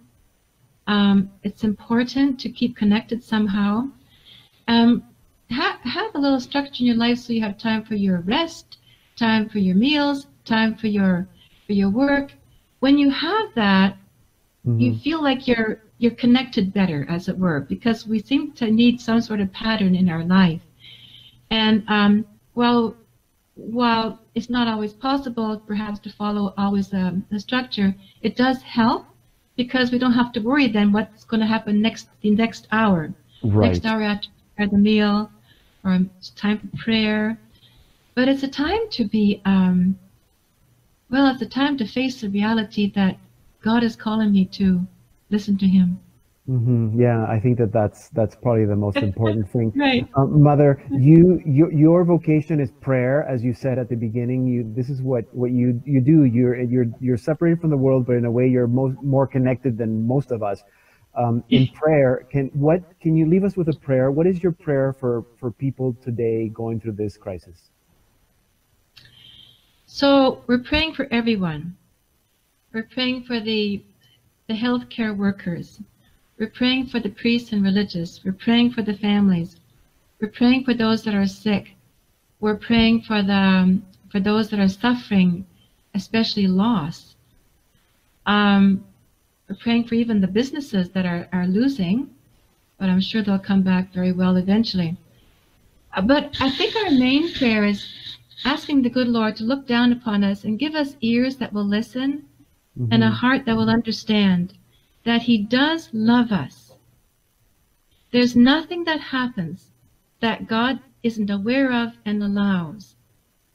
Um, 0.87 1.29
it's 1.43 1.63
important 1.63 2.39
to 2.41 2.49
keep 2.49 2.75
connected 2.75 3.23
somehow. 3.23 3.89
Um, 4.67 5.03
ha- 5.51 5.79
have 5.83 6.11
a 6.15 6.19
little 6.19 6.39
structure 6.39 6.81
in 6.81 6.87
your 6.87 6.95
life 6.95 7.17
so 7.19 7.33
you 7.33 7.41
have 7.41 7.57
time 7.57 7.83
for 7.83 7.95
your 7.95 8.19
rest, 8.21 8.66
time 9.17 9.49
for 9.49 9.59
your 9.59 9.75
meals, 9.75 10.27
time 10.45 10.75
for 10.75 10.87
your 10.87 11.27
for 11.67 11.73
your 11.73 11.89
work. 11.89 12.35
When 12.79 12.97
you 12.97 13.09
have 13.09 13.53
that, 13.55 13.97
you 14.77 14.91
hmm 14.91 14.95
feel 14.95 15.21
like 15.23 15.47
you're 15.47 15.79
you're 15.99 16.11
connected 16.11 16.73
better, 16.73 17.05
as 17.09 17.27
it 17.29 17.37
were, 17.37 17.61
because 17.61 18.07
we 18.07 18.19
seem 18.19 18.51
to 18.53 18.71
need 18.71 18.99
some 19.01 19.21
sort 19.21 19.41
of 19.41 19.51
pattern 19.53 19.95
in 19.95 20.09
our 20.09 20.23
life. 20.23 20.61
And 21.51 21.83
um, 21.87 22.25
well, 22.55 22.97
while 23.55 24.19
it's 24.35 24.49
not 24.49 24.67
always 24.67 24.93
possible, 24.93 25.61
perhaps 25.65 25.99
to 25.99 26.09
follow 26.09 26.53
always 26.57 26.93
um, 26.93 27.25
the 27.29 27.39
structure, 27.39 27.95
it 28.21 28.35
does 28.35 28.61
help 28.63 29.07
because 29.57 29.91
we 29.91 29.99
don't 29.99 30.13
have 30.13 30.31
to 30.33 30.41
worry 30.41 30.67
then 30.67 30.91
what's 30.91 31.23
going 31.25 31.41
to 31.41 31.47
happen 31.47 31.81
next 31.81 32.09
the 32.21 32.31
next 32.31 32.67
hour. 32.71 33.13
Right. 33.43 33.83
Next 33.83 33.85
hour 33.85 34.01
after 34.03 34.29
the 34.69 34.77
meal, 34.77 35.31
or 35.83 35.93
it's 36.19 36.29
time 36.31 36.59
for 36.59 36.77
prayer. 36.77 37.39
But 38.17 38.27
it's 38.27 38.41
a 38.41 38.47
time 38.47 38.89
to 38.93 39.05
be, 39.05 39.43
um, 39.45 39.99
well, 41.11 41.31
it's 41.31 41.43
a 41.43 41.45
time 41.45 41.77
to 41.77 41.85
face 41.85 42.19
the 42.19 42.29
reality 42.29 42.91
that 42.95 43.19
God 43.61 43.83
is 43.83 43.95
calling 43.95 44.31
me 44.31 44.45
to 44.53 44.87
listen 45.29 45.55
to 45.59 45.67
Him. 45.67 45.99
Mm-hmm. 46.49 46.99
Yeah, 46.99 47.27
I 47.27 47.39
think 47.39 47.59
that 47.59 47.71
that's 47.71 48.09
that's 48.09 48.35
probably 48.35 48.65
the 48.65 48.75
most 48.75 48.97
important 48.97 49.51
thing. 49.53 49.71
right. 49.75 50.07
Um, 50.15 50.41
Mother, 50.41 50.81
you, 50.89 51.43
you 51.45 51.69
your 51.69 52.03
vocation 52.03 52.59
is 52.59 52.71
prayer, 52.81 53.23
as 53.29 53.43
you 53.43 53.53
said 53.53 53.77
at 53.77 53.87
the 53.87 53.95
beginning. 53.95 54.47
You 54.47 54.63
this 54.75 54.89
is 54.89 55.03
what 55.03 55.31
what 55.31 55.51
you 55.51 55.79
you 55.85 56.01
do. 56.01 56.23
You're 56.23 56.59
you're 56.59 56.87
you're 56.99 57.17
separated 57.17 57.61
from 57.61 57.69
the 57.69 57.77
world, 57.77 58.07
but 58.07 58.13
in 58.13 58.25
a 58.25 58.31
way 58.31 58.47
you're 58.47 58.65
most 58.65 58.99
more 59.03 59.27
connected 59.27 59.77
than 59.77 60.07
most 60.07 60.31
of 60.31 60.41
us. 60.41 60.63
Um, 61.13 61.43
in 61.49 61.67
prayer, 61.81 62.25
can 62.31 62.47
what 62.55 62.81
can 62.99 63.15
you 63.15 63.27
leave 63.27 63.43
us 63.43 63.55
with 63.55 63.69
a 63.69 63.77
prayer? 63.77 64.09
What 64.09 64.25
is 64.25 64.41
your 64.41 64.53
prayer 64.53 64.91
for 64.91 65.23
for 65.39 65.51
people 65.51 65.95
today 66.01 66.49
going 66.49 66.79
through 66.79 66.93
this 66.93 67.15
crisis? 67.15 67.69
So 69.97 70.43
we're 70.45 70.59
praying 70.59 70.93
for 70.93 71.07
everyone. 71.09 71.75
We're 72.71 72.83
praying 72.83 73.23
for 73.23 73.39
the 73.39 73.81
the 74.47 74.53
healthcare 74.53 75.17
workers. 75.17 75.79
We're 76.37 76.51
praying 76.51 76.89
for 76.89 76.99
the 76.99 77.09
priests 77.09 77.51
and 77.51 77.63
religious. 77.63 78.23
We're 78.23 78.43
praying 78.45 78.73
for 78.73 78.83
the 78.83 78.93
families. 78.93 79.55
We're 80.21 80.35
praying 80.39 80.65
for 80.65 80.75
those 80.75 81.01
that 81.05 81.15
are 81.15 81.25
sick. 81.25 81.73
We're 82.39 82.57
praying 82.57 83.01
for 83.07 83.23
the 83.23 83.33
um, 83.33 83.87
for 84.11 84.19
those 84.19 84.51
that 84.51 84.59
are 84.59 84.69
suffering, 84.69 85.47
especially 85.95 86.45
loss. 86.45 87.15
Um, 88.27 88.85
we're 89.49 89.55
praying 89.55 89.85
for 89.85 89.95
even 89.95 90.21
the 90.21 90.27
businesses 90.27 90.91
that 90.91 91.07
are, 91.07 91.27
are 91.33 91.47
losing, 91.47 92.11
but 92.77 92.87
I'm 92.87 93.01
sure 93.01 93.23
they'll 93.23 93.39
come 93.39 93.63
back 93.63 93.91
very 93.93 94.11
well 94.11 94.35
eventually. 94.35 94.95
Uh, 95.91 96.01
but 96.01 96.37
I 96.39 96.51
think 96.51 96.75
our 96.75 96.91
main 96.91 97.33
prayer 97.33 97.65
is 97.65 97.96
asking 98.45 98.81
the 98.81 98.89
good 98.89 99.07
Lord 99.07 99.35
to 99.37 99.43
look 99.43 99.67
down 99.67 99.91
upon 99.91 100.23
us 100.23 100.43
and 100.43 100.59
give 100.59 100.75
us 100.75 100.95
ears 101.01 101.37
that 101.37 101.53
will 101.53 101.65
listen 101.65 102.27
Mm-hmm. 102.77 102.93
and 102.93 103.03
a 103.03 103.09
heart 103.09 103.45
that 103.45 103.55
will 103.55 103.69
understand 103.69 104.53
that 105.03 105.23
He 105.23 105.39
does 105.39 105.89
love 105.93 106.31
us. 106.31 106.73
There's 108.11 108.35
nothing 108.35 108.83
that 108.83 108.99
happens 108.99 109.71
that 110.19 110.47
God 110.47 110.79
isn't 111.01 111.29
aware 111.29 111.71
of 111.71 111.93
and 112.05 112.21
allows 112.21 112.95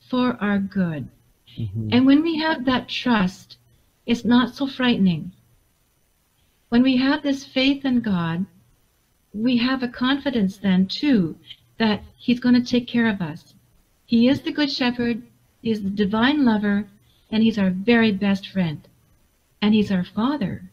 for 0.01 0.37
our 0.41 0.59
good. 0.59 1.09
Mm-hmm. 1.57 1.89
And 1.93 2.07
when 2.07 2.23
we 2.23 2.39
have 2.39 2.65
that 2.65 2.89
trust, 2.89 3.59
it's 4.07 4.25
not 4.25 4.55
so 4.57 4.67
frightening. 4.67 5.33
When 6.71 6.83
we 6.83 6.97
have 6.97 7.23
this 7.23 7.45
faith 7.45 7.85
in 7.85 8.01
God, 8.01 8.47
we 9.33 9.59
have 9.59 9.85
a 9.85 9.89
confidence 9.89 10.57
then 10.57 10.87
too 10.87 11.37
that 11.79 12.03
He's 12.17 12.41
going 12.41 12.57
to 12.57 12.71
take 12.71 12.89
care 12.89 13.09
of 13.09 13.21
us. 13.21 13.55
He 14.13 14.29
is 14.29 14.43
the 14.43 14.53
Good 14.53 14.71
Shepherd, 14.71 15.23
He 15.63 15.71
is 15.71 15.83
the 15.83 15.89
divine 15.89 16.45
lover, 16.45 16.87
and 17.31 17.43
He's 17.43 17.59
our 17.59 17.71
very 17.71 18.13
best 18.13 18.47
friend. 18.47 18.87
And 19.63 19.73
He's 19.73 19.91
our 19.91 20.05
Father. 20.05 20.65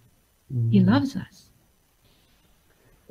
He 0.69 0.79
Mm-hmm. 0.79 0.89
loves 0.89 1.15
us. 1.15 1.45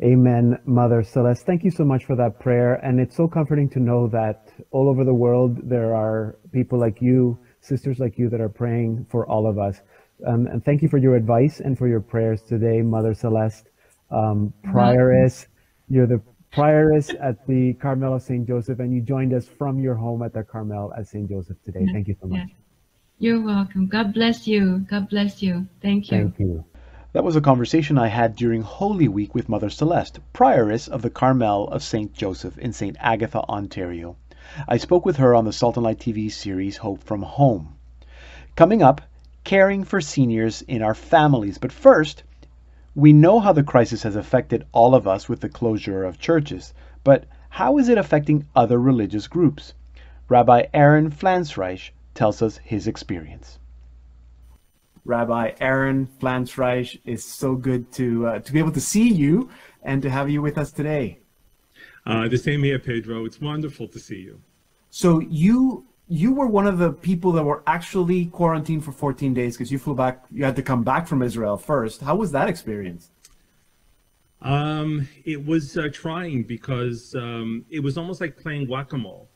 Amen, 0.03 0.59
Mother 0.67 1.03
Celeste. 1.03 1.47
Thank 1.47 1.65
you 1.65 1.71
so 1.71 1.83
much 1.83 2.05
for 2.05 2.15
that 2.17 2.39
prayer. 2.41 2.75
And 2.75 3.01
it's 3.01 3.17
so 3.17 3.27
comforting 3.27 3.71
to 3.71 3.81
know 3.81 4.07
that 4.09 4.53
all 4.71 4.91
over 4.91 5.03
the 5.03 5.15
world 5.15 5.67
there 5.67 5.95
are 5.95 6.37
people 6.53 6.79
like 6.79 7.01
you, 7.01 7.39
sisters 7.63 7.99
like 7.99 8.19
you, 8.19 8.29
that 8.29 8.41
are 8.43 8.51
praying 8.51 9.07
for 9.11 9.27
all 9.27 9.47
of 9.49 9.59
us. 9.59 9.81
Um, 10.27 10.47
and 10.49 10.63
thank 10.63 10.83
you 10.83 10.89
for 10.91 10.99
your 10.99 11.17
advice 11.17 11.61
and 11.61 11.79
for 11.79 11.89
your 11.89 12.01
prayers 12.01 12.43
today, 12.43 12.83
Mother 12.83 13.15
Celeste, 13.15 13.71
um, 14.11 14.53
prioress. 14.67 15.47
You're 15.89 16.07
the 16.07 16.21
prioress 16.52 17.14
at 17.21 17.37
the 17.47 17.75
Carmel 17.75 18.14
of 18.14 18.23
St. 18.23 18.47
Joseph, 18.47 18.78
and 18.81 18.93
you 18.93 19.00
joined 19.00 19.33
us 19.33 19.47
from 19.47 19.78
your 19.78 19.95
home 19.95 20.23
at 20.23 20.33
the 20.33 20.43
Carmel 20.45 20.93
at 20.97 21.07
St. 21.07 21.28
Joseph 21.28 21.57
today. 21.64 21.81
Mm-hmm. 21.81 21.93
Thank 21.95 22.09
you 22.09 22.17
so 22.21 22.28
Yeah. 22.28 22.38
much. 22.38 22.50
You're 23.19 23.40
welcome. 23.43 23.87
God 23.88 24.14
bless 24.14 24.47
you. 24.47 24.87
God 24.88 25.09
bless 25.09 25.43
you. 25.43 25.67
Thank 25.83 26.11
you. 26.11 26.19
Thank 26.19 26.38
you. 26.38 26.64
That 27.12 27.25
was 27.25 27.37
a 27.37 27.40
conversation 27.40 27.99
I 27.99 28.07
had 28.09 28.37
during 28.37 28.62
Holy 28.62 29.09
Week 29.09 29.35
with 29.35 29.49
Mother 29.49 29.71
Celeste, 29.71 30.21
prioress 30.33 30.88
of 30.88 31.02
the 31.02 31.11
Carmel 31.11 31.67
of 31.69 31.83
St. 31.83 32.12
Joseph 32.12 32.57
in 32.59 32.73
St. 32.73 32.97
Agatha, 33.00 33.40
Ontario. 33.49 34.17
I 34.69 34.76
spoke 34.76 35.05
with 35.05 35.17
her 35.17 35.35
on 35.35 35.45
the 35.45 35.52
Salt 35.52 35.76
and 35.76 35.85
Light 35.85 35.99
TV 35.99 36.31
series 36.31 36.76
Hope 36.76 37.02
from 37.02 37.23
Home. 37.23 37.75
Coming 38.57 38.83
up, 38.83 39.00
caring 39.43 39.85
for 39.85 40.00
seniors 40.00 40.62
in 40.62 40.83
our 40.83 40.95
families. 40.95 41.59
But 41.59 41.73
first, 41.73 42.23
we 42.99 43.12
know 43.12 43.38
how 43.38 43.52
the 43.52 43.62
crisis 43.62 44.02
has 44.02 44.17
affected 44.17 44.67
all 44.73 44.93
of 44.93 45.07
us 45.07 45.28
with 45.28 45.38
the 45.38 45.49
closure 45.49 46.02
of 46.02 46.19
churches, 46.19 46.75
but 47.05 47.26
how 47.49 47.78
is 47.78 47.88
it 47.88 47.97
affecting 47.97 48.45
other 48.57 48.76
religious 48.81 49.28
groups? 49.28 49.73
Rabbi 50.28 50.64
Aaron 50.75 51.09
Flanzraich 51.09 51.90
tells 52.14 52.43
us 52.43 52.59
his 52.59 52.88
experience. 52.88 53.61
Rabbi 55.05 55.52
Aaron 55.61 56.09
Flanzraich. 56.21 56.99
It's 57.05 57.25
so 57.25 57.55
good 57.55 57.93
to 57.93 58.26
uh, 58.26 58.38
to 58.40 58.52
be 58.52 58.59
able 58.59 58.73
to 58.73 58.81
see 58.81 59.09
you 59.09 59.49
and 59.85 60.02
to 60.02 60.11
have 60.11 60.28
you 60.28 60.43
with 60.43 60.59
us 60.59 60.73
today. 60.73 61.21
Uh, 62.05 62.26
the 62.26 62.37
same 62.37 62.64
here, 62.64 62.81
Pedro. 62.81 63.25
It's 63.25 63.40
wonderful 63.40 63.87
to 63.87 64.00
see 64.00 64.19
you. 64.19 64.40
So 64.90 65.21
you 65.21 65.87
you 66.09 66.33
were 66.33 66.47
one 66.47 66.67
of 66.67 66.79
the 66.79 66.93
people 66.93 67.33
that 67.33 67.45
were 67.45 67.62
actually 67.67 68.27
quarantined 68.27 68.85
for 68.85 68.93
14 68.93 69.35
days 69.35 69.57
because 69.57 69.71
you 69.71 69.79
flew 69.79 69.95
back. 69.95 70.25
You 70.31 70.45
had 70.45 70.57
to 70.57 70.62
come 70.62 70.83
back 70.83 71.07
from 71.07 71.23
Israel 71.23 71.57
first. 71.57 72.00
How 72.00 72.17
was 72.17 72.33
that 72.33 72.49
experience? 72.49 73.11
Um, 74.41 75.09
it 75.25 75.45
was 75.45 75.77
uh, 75.77 75.88
trying 75.93 76.45
because 76.45 77.15
um, 77.15 77.65
it 77.71 77.81
was 77.81 77.99
almost 77.99 78.21
like 78.21 78.37
playing 78.37 78.69
whack-a-mole. 78.69 79.29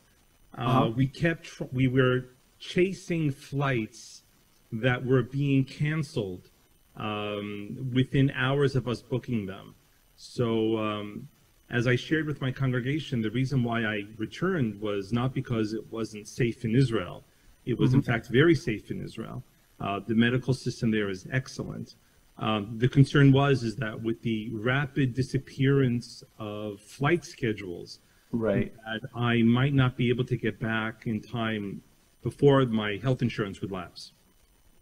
Uh, 0.57 0.61
Uh-huh. 0.61 0.89
We 0.95 1.07
kept 1.07 1.43
tr- 1.45 1.63
we 1.71 1.87
were 1.87 2.29
chasing 2.59 3.31
flights 3.31 4.23
that 4.71 5.05
were 5.05 5.23
being 5.23 5.65
canceled 5.65 6.49
um, 6.95 7.91
within 7.93 8.31
hours 8.31 8.75
of 8.75 8.87
us 8.87 9.01
booking 9.01 9.45
them. 9.45 9.75
So, 10.15 10.77
um, 10.77 11.27
as 11.73 11.87
I 11.87 11.95
shared 11.95 12.27
with 12.27 12.39
my 12.39 12.51
congregation, 12.51 13.19
the 13.21 13.31
reason 13.31 13.63
why 13.63 13.83
I 13.83 14.05
returned 14.17 14.79
was 14.79 15.11
not 15.11 15.33
because 15.33 15.73
it 15.73 15.83
wasn't 15.91 16.27
safe 16.27 16.63
in 16.65 16.75
Israel. 16.75 17.23
It 17.65 17.79
was, 17.79 17.95
in 17.95 18.03
fact, 18.03 18.27
very 18.27 18.53
safe 18.53 18.91
in 18.91 19.01
Israel. 19.03 19.43
Uh, 19.79 19.99
the 20.07 20.13
medical 20.13 20.53
system 20.53 20.91
there 20.91 21.09
is 21.09 21.25
excellent. 21.31 21.95
Um, 22.37 22.75
the 22.77 22.87
concern 22.87 23.31
was 23.31 23.63
is 23.63 23.75
that 23.77 23.99
with 24.07 24.21
the 24.21 24.51
rapid 24.53 25.13
disappearance 25.15 26.23
of 26.37 26.79
flight 26.79 27.25
schedules, 27.25 27.99
Right. 28.31 28.73
that 28.85 29.01
I 29.15 29.43
might 29.43 29.73
not 29.75 29.95
be 29.95 30.09
able 30.09 30.25
to 30.25 30.37
get 30.37 30.59
back 30.59 31.05
in 31.05 31.21
time 31.21 31.81
before 32.23 32.65
my 32.65 32.99
health 33.05 33.21
insurance 33.21 33.61
would 33.61 33.71
lapse. 33.71 34.13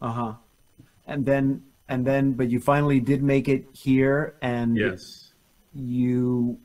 Uh 0.02 0.12
huh. 0.20 0.34
And 1.08 1.26
then 1.26 1.64
and 1.90 2.06
then, 2.06 2.32
but 2.34 2.50
you 2.50 2.60
finally 2.62 3.00
did 3.02 3.22
make 3.22 3.48
it 3.50 3.66
here, 3.74 4.36
and 4.42 4.78
Yes. 4.78 5.34
you. 5.74 6.58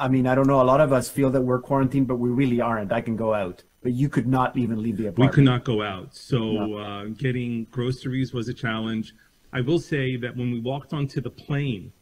I 0.00 0.08
mean, 0.08 0.26
I 0.26 0.34
don't 0.34 0.46
know. 0.46 0.62
A 0.62 0.64
lot 0.64 0.80
of 0.80 0.92
us 0.94 1.10
feel 1.10 1.30
that 1.30 1.42
we're 1.42 1.60
quarantined, 1.60 2.08
but 2.08 2.16
we 2.16 2.30
really 2.30 2.60
aren't. 2.60 2.90
I 2.90 3.02
can 3.02 3.16
go 3.16 3.34
out, 3.34 3.62
but 3.82 3.92
you 3.92 4.08
could 4.08 4.26
not 4.26 4.56
even 4.56 4.82
leave 4.82 4.96
the 4.96 5.08
apartment. 5.08 5.30
We 5.30 5.34
could 5.34 5.44
not 5.44 5.64
go 5.64 5.82
out. 5.82 6.14
So 6.16 6.38
No. 6.52 6.76
uh, 6.78 7.04
getting 7.18 7.64
groceries 7.70 8.32
was 8.32 8.48
a 8.48 8.54
challenge. 8.54 9.14
I 9.52 9.60
will 9.60 9.78
say 9.78 10.16
that 10.16 10.34
when 10.36 10.50
we 10.50 10.60
walked 10.60 10.92
onto 10.94 11.20
the 11.20 11.28
plane, 11.30 11.92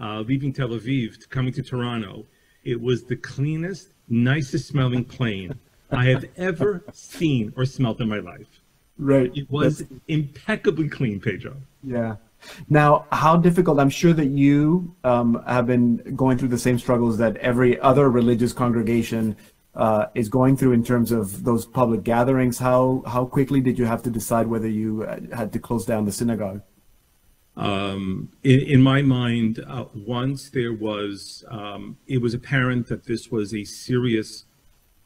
uh, 0.00 0.20
leaving 0.26 0.52
Tel 0.54 0.70
Aviv, 0.70 1.20
to 1.20 1.28
coming 1.28 1.52
to 1.52 1.62
Toronto, 1.62 2.24
it 2.64 2.80
was 2.80 3.04
the 3.04 3.16
cleanest, 3.16 3.92
nicest 4.08 4.68
smelling 4.68 5.04
plane 5.04 5.52
I 5.90 6.06
have 6.06 6.24
ever 6.38 6.82
seen 6.92 7.52
or 7.54 7.66
smelt 7.66 8.00
in 8.00 8.08
my 8.08 8.20
life. 8.20 8.48
Right. 8.96 9.30
It 9.36 9.50
was 9.50 9.78
That's- 9.80 9.98
impeccably 10.08 10.88
clean, 10.88 11.20
Pedro. 11.20 11.56
Yeah. 11.82 12.16
Now, 12.68 13.06
how 13.12 13.36
difficult? 13.36 13.78
I'm 13.78 13.90
sure 13.90 14.12
that 14.12 14.26
you 14.26 14.94
um, 15.04 15.42
have 15.46 15.66
been 15.66 16.14
going 16.16 16.38
through 16.38 16.48
the 16.48 16.58
same 16.58 16.78
struggles 16.78 17.18
that 17.18 17.36
every 17.36 17.78
other 17.80 18.10
religious 18.10 18.52
congregation 18.52 19.36
uh, 19.74 20.06
is 20.14 20.28
going 20.28 20.56
through 20.56 20.72
in 20.72 20.84
terms 20.84 21.12
of 21.12 21.44
those 21.44 21.64
public 21.64 22.02
gatherings. 22.02 22.58
How 22.58 23.02
how 23.06 23.24
quickly 23.24 23.60
did 23.60 23.78
you 23.78 23.86
have 23.86 24.02
to 24.02 24.10
decide 24.10 24.46
whether 24.46 24.68
you 24.68 25.04
uh, 25.04 25.20
had 25.34 25.52
to 25.52 25.58
close 25.58 25.86
down 25.86 26.04
the 26.04 26.12
synagogue? 26.12 26.62
Um, 27.56 28.30
in, 28.42 28.60
in 28.60 28.82
my 28.82 29.02
mind, 29.02 29.62
uh, 29.66 29.84
once 29.94 30.48
there 30.50 30.72
was, 30.72 31.44
um, 31.50 31.98
it 32.06 32.20
was 32.20 32.32
apparent 32.32 32.86
that 32.88 33.04
this 33.04 33.30
was 33.30 33.54
a 33.54 33.64
serious 33.64 34.44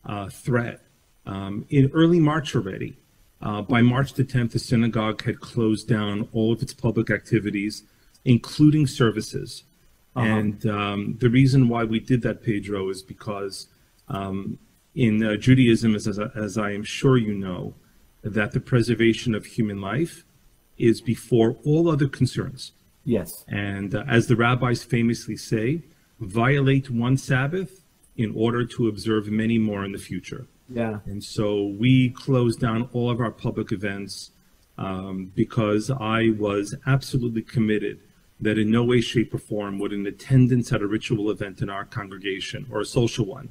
uh, 0.04 0.28
threat. 0.28 0.80
Um, 1.26 1.66
in 1.70 1.90
early 1.92 2.20
March 2.20 2.54
already, 2.54 2.96
uh, 3.42 3.62
by 3.62 3.82
March 3.82 4.14
the 4.14 4.24
10th, 4.24 4.52
the 4.52 4.58
synagogue 4.58 5.22
had 5.24 5.40
closed 5.40 5.88
down 5.88 6.28
all 6.32 6.52
of 6.52 6.62
its 6.62 6.72
public 6.72 7.10
activities, 7.10 7.84
including 8.24 8.86
services. 8.86 9.64
And 10.16 10.64
um, 10.66 11.16
the 11.20 11.28
reason 11.28 11.68
why 11.68 11.84
we 11.84 12.00
did 12.00 12.22
that, 12.22 12.42
Pedro, 12.42 12.88
is 12.88 13.02
because 13.02 13.68
um, 14.08 14.58
in 14.94 15.22
uh, 15.22 15.36
Judaism, 15.36 15.94
as, 15.94 16.08
as, 16.08 16.18
as 16.18 16.56
I 16.56 16.70
am 16.72 16.82
sure 16.82 17.18
you 17.18 17.34
know, 17.34 17.74
that 18.22 18.52
the 18.52 18.60
preservation 18.60 19.34
of 19.34 19.44
human 19.44 19.80
life 19.80 20.24
is 20.78 21.02
before 21.02 21.56
all 21.64 21.90
other 21.90 22.08
concerns. 22.08 22.72
Yes. 23.04 23.44
And 23.48 23.94
uh, 23.94 24.04
as 24.08 24.26
the 24.26 24.36
rabbis 24.36 24.82
famously 24.82 25.36
say, 25.36 25.82
violate 26.18 26.90
one 26.90 27.18
Sabbath 27.18 27.82
in 28.16 28.32
order 28.34 28.64
to 28.64 28.88
observe 28.88 29.28
many 29.28 29.58
more 29.58 29.84
in 29.84 29.92
the 29.92 29.98
future. 29.98 30.46
Yeah. 30.68 31.00
And 31.06 31.22
so 31.22 31.66
we 31.78 32.10
closed 32.10 32.60
down 32.60 32.88
all 32.92 33.10
of 33.10 33.20
our 33.20 33.30
public 33.30 33.72
events 33.72 34.32
um, 34.78 35.32
because 35.34 35.90
I 35.90 36.30
was 36.38 36.74
absolutely 36.86 37.42
committed 37.42 38.00
that 38.40 38.58
in 38.58 38.70
no 38.70 38.84
way, 38.84 39.00
shape, 39.00 39.32
or 39.32 39.38
form 39.38 39.78
would 39.78 39.92
an 39.92 40.06
attendance 40.06 40.72
at 40.72 40.82
a 40.82 40.86
ritual 40.86 41.30
event 41.30 41.62
in 41.62 41.70
our 41.70 41.84
congregation 41.84 42.66
or 42.70 42.80
a 42.80 42.84
social 42.84 43.24
one 43.24 43.48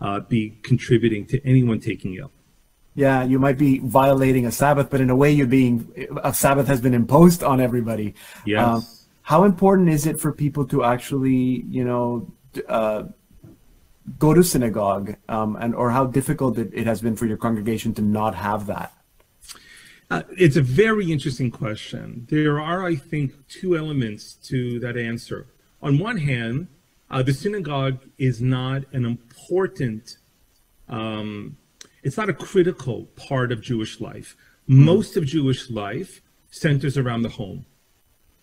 uh, 0.00 0.20
be 0.20 0.58
contributing 0.62 1.26
to 1.26 1.44
anyone 1.44 1.80
taking 1.80 2.14
ill. 2.14 2.30
Yeah, 2.94 3.22
you 3.24 3.38
might 3.38 3.58
be 3.58 3.78
violating 3.78 4.46
a 4.46 4.52
Sabbath, 4.52 4.90
but 4.90 5.00
in 5.00 5.10
a 5.10 5.16
way, 5.16 5.30
you're 5.30 5.46
being 5.46 6.08
a 6.22 6.34
Sabbath 6.34 6.66
has 6.66 6.80
been 6.80 6.94
imposed 6.94 7.42
on 7.42 7.60
everybody. 7.60 8.14
Yes. 8.44 8.66
Um, 8.66 8.86
how 9.22 9.44
important 9.44 9.88
is 9.88 10.06
it 10.06 10.18
for 10.18 10.32
people 10.32 10.66
to 10.66 10.84
actually, 10.84 11.64
you 11.68 11.84
know, 11.84 12.32
uh, 12.68 13.04
go 14.18 14.34
to 14.34 14.42
synagogue, 14.42 15.16
um, 15.28 15.56
and 15.56 15.74
or 15.74 15.90
how 15.90 16.06
difficult 16.06 16.58
it, 16.58 16.70
it 16.72 16.86
has 16.86 17.00
been 17.00 17.16
for 17.16 17.26
your 17.26 17.36
congregation 17.36 17.94
to 17.94 18.02
not 18.02 18.34
have 18.34 18.66
that? 18.66 18.92
Uh, 20.10 20.22
it's 20.36 20.56
a 20.56 20.62
very 20.62 21.12
interesting 21.12 21.50
question. 21.50 22.26
There 22.28 22.60
are, 22.60 22.84
I 22.84 22.96
think, 22.96 23.32
two 23.48 23.76
elements 23.76 24.34
to 24.48 24.80
that 24.80 24.96
answer. 24.96 25.46
On 25.82 25.98
one 25.98 26.16
hand, 26.16 26.66
uh, 27.10 27.22
the 27.22 27.32
synagogue 27.32 27.98
is 28.18 28.40
not 28.40 28.82
an 28.92 29.04
important, 29.04 30.18
um, 30.88 31.56
it's 32.02 32.16
not 32.16 32.28
a 32.28 32.34
critical 32.34 33.04
part 33.16 33.52
of 33.52 33.60
Jewish 33.60 34.00
life. 34.00 34.36
Most 34.66 35.16
of 35.16 35.24
Jewish 35.24 35.70
life 35.70 36.22
centers 36.50 36.98
around 36.98 37.22
the 37.22 37.28
home 37.28 37.66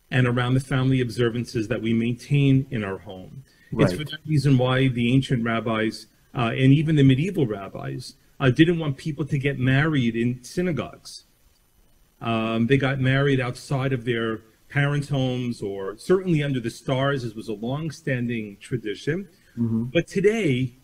and 0.09 0.25
around 0.25 0.53
the 0.53 0.61
family 0.61 1.01
observances 1.01 1.67
that 1.67 1.81
we 1.81 1.93
maintain 1.93 2.65
in 2.71 2.83
our 2.83 2.97
home. 2.97 3.43
It's 3.71 3.93
for 3.93 4.03
that 4.05 4.19
reason 4.25 4.57
why 4.57 4.87
the 4.87 5.13
ancient 5.13 5.43
rabbis 5.43 6.07
uh, 6.33 6.51
and 6.51 6.73
even 6.73 6.95
the 6.95 7.03
medieval 7.03 7.45
rabbis 7.47 8.15
uh, 8.39 8.49
didn't 8.49 8.79
want 8.79 8.97
people 8.97 9.25
to 9.25 9.37
get 9.37 9.57
married 9.59 10.15
in 10.15 10.43
synagogues. 10.43 11.25
Um, 12.21 12.67
they 12.67 12.77
got 12.77 12.99
married 12.99 13.39
outside 13.39 13.93
of 13.93 14.05
their 14.05 14.41
parents' 14.69 15.09
homes 15.09 15.61
or 15.61 15.97
certainly 15.97 16.43
under 16.43 16.59
the 16.59 16.69
stars, 16.69 17.23
as 17.23 17.33
was 17.35 17.47
a 17.47 17.53
long-standing 17.53 18.57
tradition. 18.59 19.27
But 19.91 20.07
today, 20.07 20.75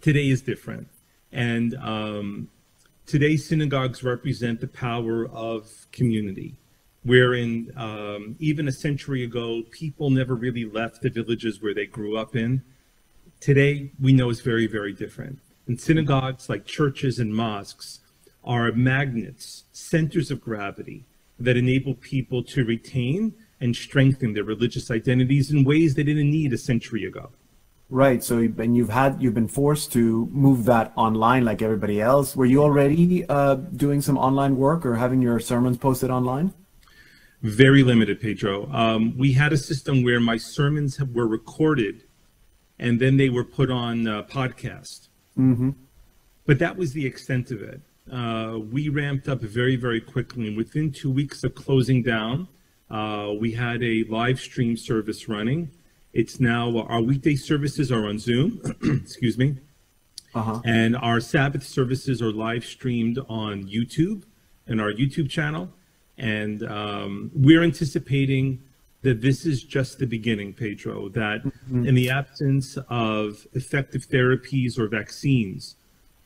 today 0.00 0.28
is 0.28 0.42
different, 0.42 0.88
and 1.32 1.74
um, 1.76 2.48
today 3.06 3.36
synagogues 3.36 4.04
represent 4.04 4.60
the 4.60 4.68
power 4.68 5.26
of 5.28 5.86
community. 5.90 6.58
Wherein 7.04 7.72
um, 7.76 8.36
even 8.38 8.68
a 8.68 8.72
century 8.72 9.24
ago, 9.24 9.62
people 9.70 10.10
never 10.10 10.34
really 10.34 10.64
left 10.64 11.02
the 11.02 11.10
villages 11.10 11.60
where 11.60 11.74
they 11.74 11.86
grew 11.86 12.16
up 12.16 12.36
in. 12.36 12.62
Today, 13.40 13.90
we 14.00 14.12
know 14.12 14.30
it's 14.30 14.40
very, 14.40 14.68
very 14.68 14.92
different. 14.92 15.40
And 15.66 15.80
synagogues, 15.80 16.48
like 16.48 16.64
churches 16.64 17.18
and 17.18 17.34
mosques, 17.34 18.00
are 18.44 18.70
magnets, 18.72 19.64
centers 19.72 20.30
of 20.30 20.40
gravity 20.40 21.04
that 21.38 21.56
enable 21.56 21.94
people 21.94 22.42
to 22.42 22.64
retain 22.64 23.34
and 23.60 23.74
strengthen 23.74 24.32
their 24.34 24.44
religious 24.44 24.90
identities 24.90 25.50
in 25.50 25.64
ways 25.64 25.94
they 25.94 26.02
didn't 26.02 26.30
need 26.30 26.52
a 26.52 26.58
century 26.58 27.04
ago. 27.04 27.30
Right. 27.90 28.24
So, 28.24 28.38
and 28.38 28.76
you've 28.76 28.88
had 28.88 29.22
you've 29.22 29.34
been 29.34 29.48
forced 29.48 29.92
to 29.92 30.26
move 30.32 30.64
that 30.64 30.92
online 30.96 31.44
like 31.44 31.62
everybody 31.62 32.00
else. 32.00 32.34
Were 32.34 32.46
you 32.46 32.62
already 32.62 33.26
uh, 33.28 33.56
doing 33.56 34.00
some 34.00 34.16
online 34.16 34.56
work 34.56 34.86
or 34.86 34.94
having 34.96 35.20
your 35.20 35.38
sermons 35.38 35.76
posted 35.76 36.10
online? 36.10 36.54
Very 37.42 37.82
limited, 37.82 38.20
Pedro. 38.20 38.70
Um, 38.72 39.16
we 39.18 39.32
had 39.32 39.52
a 39.52 39.56
system 39.56 40.02
where 40.02 40.20
my 40.20 40.36
sermons 40.36 40.96
have- 40.96 41.10
were 41.10 41.26
recorded 41.26 42.04
and 42.78 43.00
then 43.00 43.16
they 43.16 43.28
were 43.28 43.44
put 43.44 43.70
on 43.70 44.06
uh, 44.08 44.22
podcast. 44.24 45.08
But 46.46 46.58
that 46.58 46.76
was 46.76 46.92
the 46.92 47.06
extent 47.06 47.50
of 47.50 47.62
it. 47.62 47.80
Uh, 48.10 48.58
we 48.58 48.88
ramped 48.88 49.28
up 49.28 49.40
very, 49.40 49.76
very 49.76 50.00
quickly. 50.00 50.48
And 50.48 50.56
within 50.56 50.90
two 50.90 51.10
weeks 51.10 51.44
of 51.44 51.54
closing 51.54 52.02
down, 52.02 52.48
uh, 52.90 53.32
we 53.38 53.52
had 53.52 53.82
a 53.82 54.04
live 54.08 54.40
stream 54.40 54.76
service 54.76 55.28
running. 55.28 55.70
It's 56.12 56.40
now, 56.40 56.76
our 56.88 57.00
weekday 57.00 57.36
services 57.36 57.92
are 57.92 58.06
on 58.08 58.18
Zoom, 58.18 58.60
excuse 58.82 59.38
me. 59.38 59.56
Uh-huh. 60.34 60.60
And 60.64 60.96
our 60.96 61.20
Sabbath 61.20 61.62
services 61.62 62.20
are 62.20 62.32
live 62.32 62.64
streamed 62.64 63.18
on 63.28 63.64
YouTube 63.64 64.24
and 64.66 64.80
our 64.80 64.92
YouTube 64.92 65.30
channel. 65.30 65.70
And 66.18 66.62
um, 66.64 67.30
we're 67.34 67.62
anticipating 67.62 68.62
that 69.02 69.20
this 69.20 69.44
is 69.46 69.64
just 69.64 69.98
the 69.98 70.06
beginning, 70.06 70.52
Pedro, 70.52 71.08
that 71.10 71.42
in 71.70 71.94
the 71.94 72.08
absence 72.08 72.78
of 72.88 73.46
effective 73.54 74.06
therapies 74.06 74.78
or 74.78 74.86
vaccines, 74.86 75.76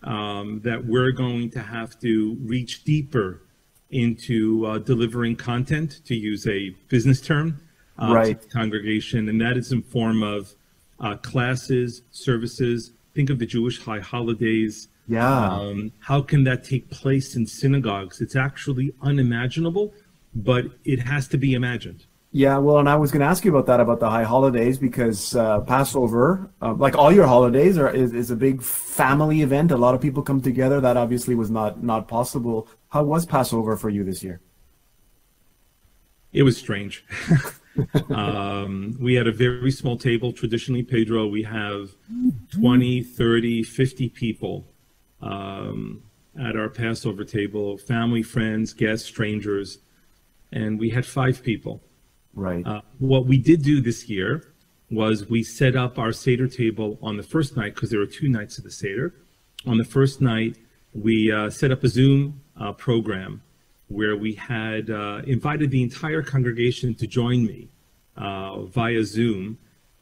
um, 0.03 0.61
that 0.62 0.85
we're 0.85 1.11
going 1.12 1.51
to 1.51 1.61
have 1.61 1.99
to 2.01 2.37
reach 2.42 2.85
deeper 2.85 3.42
into 3.90 4.66
uh, 4.66 4.79
delivering 4.79 5.37
content, 5.37 6.01
to 6.05 6.14
use 6.14 6.46
a 6.46 6.70
business 6.88 7.20
term, 7.20 7.59
uh, 7.99 8.12
Right. 8.12 8.40
to 8.40 8.46
the 8.46 8.53
congregation. 8.53 9.29
And 9.31 9.40
that 9.40 9.57
is 9.57 9.72
in 9.72 9.81
form 9.83 10.22
of 10.22 10.55
uh, 11.01 11.16
classes, 11.16 12.03
services. 12.11 12.92
Think 13.14 13.31
of 13.31 13.38
the 13.38 13.46
Jewish 13.46 13.81
high 13.81 14.01
holidays. 14.01 14.88
Yeah. 15.09 15.51
Um, 15.51 15.92
how 16.01 16.23
can 16.23 16.45
that 16.45 16.64
take 16.64 16.90
place 16.90 17.37
in 17.37 17.47
synagogues? 17.47 18.21
It's 18.21 18.37
actually 18.37 18.92
unimaginable, 19.03 19.95
but 20.35 20.66
it 20.85 20.99
has 21.01 21.29
to 21.29 21.38
be 21.38 21.55
imagined. 21.55 22.07
Yeah, 22.33 22.59
well, 22.59 22.79
and 22.79 22.88
I 22.88 22.97
was 22.97 23.11
going 23.11 23.21
to 23.21 23.27
ask 23.27 23.45
you 23.45 23.51
about 23.51 23.66
that 23.66 23.81
about 23.81 24.01
the 24.01 24.11
high 24.11 24.25
holidays 24.25 24.79
because 24.79 25.35
uh, 25.35 25.61
Passover, 25.61 26.51
uh, 26.61 26.75
like 26.75 26.95
all 26.95 27.11
your 27.11 27.27
holidays, 27.27 27.79
are 27.79 27.88
is, 27.88 28.12
is 28.12 28.31
a 28.31 28.37
big 28.37 28.62
family 28.62 29.40
event. 29.40 29.71
A 29.71 29.77
lot 29.77 29.95
of 29.95 30.03
people 30.03 30.23
come 30.23 30.42
together. 30.42 30.81
That 30.81 30.99
obviously 30.99 31.35
was 31.35 31.51
not 31.51 31.83
not 31.83 32.09
possible. 32.09 32.69
How 32.90 33.05
was 33.05 33.25
Passover 33.25 33.77
for 33.77 33.88
you 33.88 34.05
this 34.05 34.23
year? 34.23 34.40
It 36.33 36.42
was 36.42 36.59
strange. 36.59 37.07
um, 38.11 38.99
we 39.01 39.14
had 39.14 39.27
a 39.27 39.33
very 39.33 39.71
small 39.71 39.97
table. 39.97 40.33
Traditionally, 40.33 40.83
Pedro, 40.83 41.27
we 41.27 41.42
have 41.45 41.90
20, 42.53 43.03
30, 43.03 43.62
50 43.62 44.09
people 44.11 44.66
um, 45.23 46.03
at 46.39 46.57
our 46.57 46.69
Passover 46.69 47.25
table 47.25 47.79
family, 47.79 48.23
friends, 48.23 48.73
guests, 48.73 49.07
strangers. 49.07 49.79
And 50.53 50.79
we 50.79 50.91
had 50.91 51.05
five 51.05 51.43
people. 51.43 51.83
Right. 52.35 52.67
Uh, 52.67 52.83
what 52.99 53.27
we 53.27 53.39
did 53.39 53.63
do 53.63 53.81
this 53.81 54.09
year 54.09 54.53
was 54.91 55.29
we 55.29 55.43
set 55.43 55.75
up 55.75 55.99
our 55.99 56.13
Seder 56.13 56.47
table 56.47 56.99
on 57.03 57.17
the 57.17 57.23
first 57.23 57.57
night 57.57 57.75
because 57.75 57.91
there 57.91 57.99
were 57.99 58.07
two 58.07 58.29
nights 58.29 58.59
of 58.59 58.65
the 58.65 58.71
Seder. 58.71 59.15
On 59.67 59.79
the 59.79 59.85
first 59.85 60.21
night, 60.21 60.57
we 60.95 61.33
uh, 61.33 61.51
set 61.51 61.73
up 61.73 61.83
a 61.83 61.89
Zoom 61.89 62.41
uh, 62.59 62.73
program 62.73 63.43
where 63.89 64.17
we 64.17 64.35
had 64.35 64.91
uh, 64.91 65.23
invited 65.27 65.71
the 65.71 65.83
entire 65.83 66.23
congregation 66.23 66.95
to 66.95 67.07
join 67.07 67.45
me 67.45 67.69
uh, 68.17 68.63
via 68.63 69.05
Zoom 69.05 69.59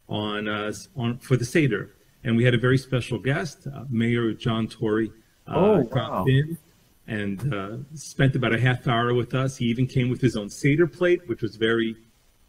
on, 0.09 0.49
uh, 0.49 0.73
on 0.97 1.19
for 1.19 1.37
the 1.37 1.45
Seder. 1.45 1.91
And 2.25 2.37
we 2.37 2.45
had 2.45 2.55
a 2.55 2.59
very 2.59 2.79
special 2.79 3.19
guest, 3.19 3.67
uh, 3.67 3.85
Mayor 3.91 4.33
John 4.33 4.67
Tory, 4.67 5.13
uh, 5.47 5.53
Oh, 5.57 5.83
dropped 5.83 5.95
wow. 5.95 6.25
in 6.27 6.59
and 7.07 7.55
uh, 7.55 7.77
spent 7.95 8.35
about 8.35 8.55
a 8.55 8.59
half 8.59 8.89
hour 8.89 9.13
with 9.13 9.35
us. 9.35 9.59
He 9.59 9.67
even 9.67 9.87
came 9.87 10.09
with 10.09 10.23
his 10.23 10.37
own 10.37 10.49
Seder 10.49 10.87
plate, 10.87 11.29
which 11.29 11.43
was 11.43 11.57
very, 11.57 11.97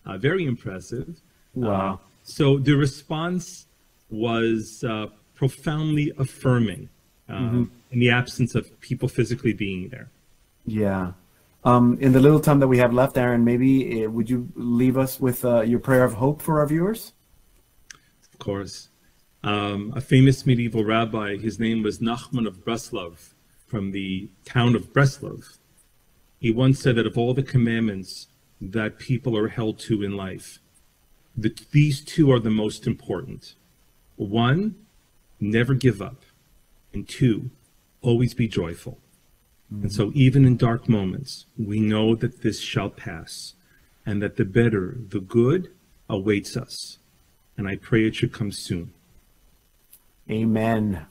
uh, 0.06 0.18
very 0.18 0.46
impressive. 0.46 1.22
Wow. 1.54 2.00
So 2.24 2.58
the 2.58 2.74
response 2.74 3.66
was 4.10 4.84
uh, 4.84 5.08
profoundly 5.34 6.14
affirming 6.18 6.88
um, 7.28 7.70
in 7.92 8.00
the 8.00 8.12
absence 8.12 8.56
of 8.56 8.80
people 8.80 9.10
physically 9.10 9.52
being 9.52 9.90
there. 9.90 10.10
Yeah. 10.66 11.12
Um, 11.66 11.98
in 12.00 12.14
the 12.14 12.20
little 12.20 12.40
time 12.40 12.60
that 12.60 12.68
we 12.68 12.78
have 12.78 12.94
left, 12.94 13.18
Aaron, 13.18 13.44
maybe 13.44 14.06
uh, 14.06 14.10
would 14.10 14.30
you 14.30 14.48
leave 14.56 14.98
us 14.98 15.20
with 15.20 15.44
uh, 15.44 15.62
your 15.62 15.80
prayer 15.80 16.06
of 16.06 16.14
hope 16.14 16.42
for 16.42 16.60
our 16.60 16.68
viewers? 16.68 17.12
Of 18.32 18.40
course. 18.40 18.90
Um, 19.46 19.94
a 19.96 20.02
famous 20.02 20.48
medieval 20.48 20.84
rabbi, 20.84 21.38
his 21.38 21.60
name 21.60 21.84
was 21.84 22.00
Nachman 22.00 22.48
of 22.48 22.66
Breslov, 22.66 23.36
from 23.68 23.92
the 23.92 24.28
town 24.44 24.76
of 24.76 24.92
Breslov. 24.92 25.60
He 26.40 26.50
once 26.50 26.80
said 26.80 26.96
that 26.96 27.06
of 27.06 27.16
all 27.16 27.36
the 27.36 27.44
commandments 27.44 28.26
that 28.60 28.98
people 28.98 29.38
are 29.38 29.50
held 29.50 29.78
to 29.82 30.02
in 30.02 30.18
life, 30.18 30.58
the, 31.38 31.56
these 31.72 32.02
two 32.02 32.32
are 32.32 32.40
the 32.40 32.50
most 32.50 32.88
important. 32.88 33.54
One, 34.16 34.74
never 35.40 35.76
give 35.76 36.02
up. 36.02 36.24
And 36.92 37.08
two, 37.08 37.52
always 38.02 38.34
be 38.34 38.48
joyful. 38.48 38.98
And 39.70 39.92
so, 39.92 40.12
even 40.16 40.46
in 40.46 40.58
dark 40.58 40.90
moments, 40.90 41.46
we 41.56 41.80
know 41.80 42.16
that 42.16 42.42
this 42.42 42.60
shall 42.60 42.90
pass 42.90 43.54
and 44.08 44.24
that 44.24 44.38
the 44.38 44.46
better, 44.46 44.98
the 45.10 45.20
good, 45.20 45.72
awaits 46.10 46.58
us. 46.58 46.98
And 47.58 47.68
I 47.68 47.76
pray 47.76 48.08
it 48.08 48.16
should 48.16 48.34
come 48.34 48.52
soon. 48.52 48.95
Amen. 50.30 51.06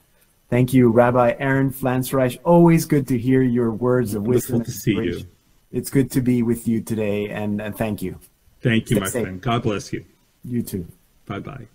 Thank 0.49 0.73
you, 0.73 0.89
Rabbi 0.89 1.35
Aaron 1.39 1.71
Flanzraich. 1.71 2.37
Always 2.43 2.85
good 2.85 3.07
to 3.07 3.17
hear 3.17 3.41
your 3.41 3.71
words 3.71 4.13
of 4.13 4.23
wisdom. 4.23 4.57
Wonderful 4.57 4.73
to 4.73 4.79
see 4.79 4.93
you. 4.93 5.25
It's 5.71 5.89
good 5.89 6.11
to 6.11 6.21
be 6.21 6.43
with 6.43 6.67
you 6.67 6.81
today, 6.81 7.29
and, 7.29 7.61
and 7.61 7.77
thank 7.77 8.01
you. 8.01 8.19
Thank 8.61 8.89
you, 8.89 8.97
Stay 8.97 8.99
my 9.01 9.09
safe. 9.09 9.23
friend. 9.23 9.41
God 9.41 9.63
bless 9.63 9.91
you. 9.91 10.05
You 10.43 10.61
too. 10.61 10.87
Bye 11.25 11.39
bye. 11.39 11.67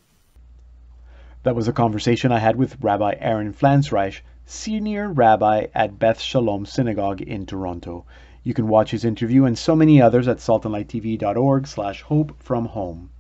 That 1.43 1.57
was 1.57 1.69
a 1.69 1.73
conversation 1.73 2.33
I 2.33 2.39
had 2.39 2.57
with 2.57 2.77
Rabbi 2.81 3.15
Aaron 3.19 3.53
Flanzraich, 3.53 4.21
senior 4.47 5.09
rabbi 5.11 5.67
at 5.75 5.99
Beth 5.99 6.19
Sholom 6.19 6.67
Synagogue 6.67 7.23
in 7.23 7.47
Toronto. 7.47 8.05
You 8.43 8.55
can 8.55 8.69
watch 8.69 8.91
his 8.91 9.05
interview 9.05 9.45
and 9.45 9.59
so 9.59 9.75
many 9.75 10.01
others 10.01 10.29
at 10.29 10.39
saltandlighttv.org 10.39 11.67
slash 11.67 12.03
hope 12.03 12.35
from 12.43 12.67
home. 12.67 13.11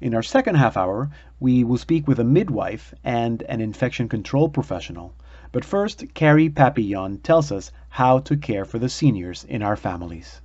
In 0.00 0.14
our 0.14 0.22
second 0.22 0.54
half 0.54 0.76
hour, 0.76 1.10
we 1.40 1.64
will 1.64 1.76
speak 1.78 2.06
with 2.06 2.20
a 2.20 2.24
midwife 2.24 2.94
and 3.02 3.42
an 3.42 3.60
infection 3.60 4.08
control 4.08 4.48
professional. 4.48 5.14
But 5.50 5.64
first, 5.64 6.14
Carrie 6.14 6.48
Papillon 6.50 7.18
tells 7.18 7.50
us 7.50 7.72
how 7.88 8.20
to 8.20 8.36
care 8.36 8.64
for 8.64 8.78
the 8.78 8.88
seniors 8.88 9.44
in 9.44 9.62
our 9.62 9.76
families. 9.76 10.40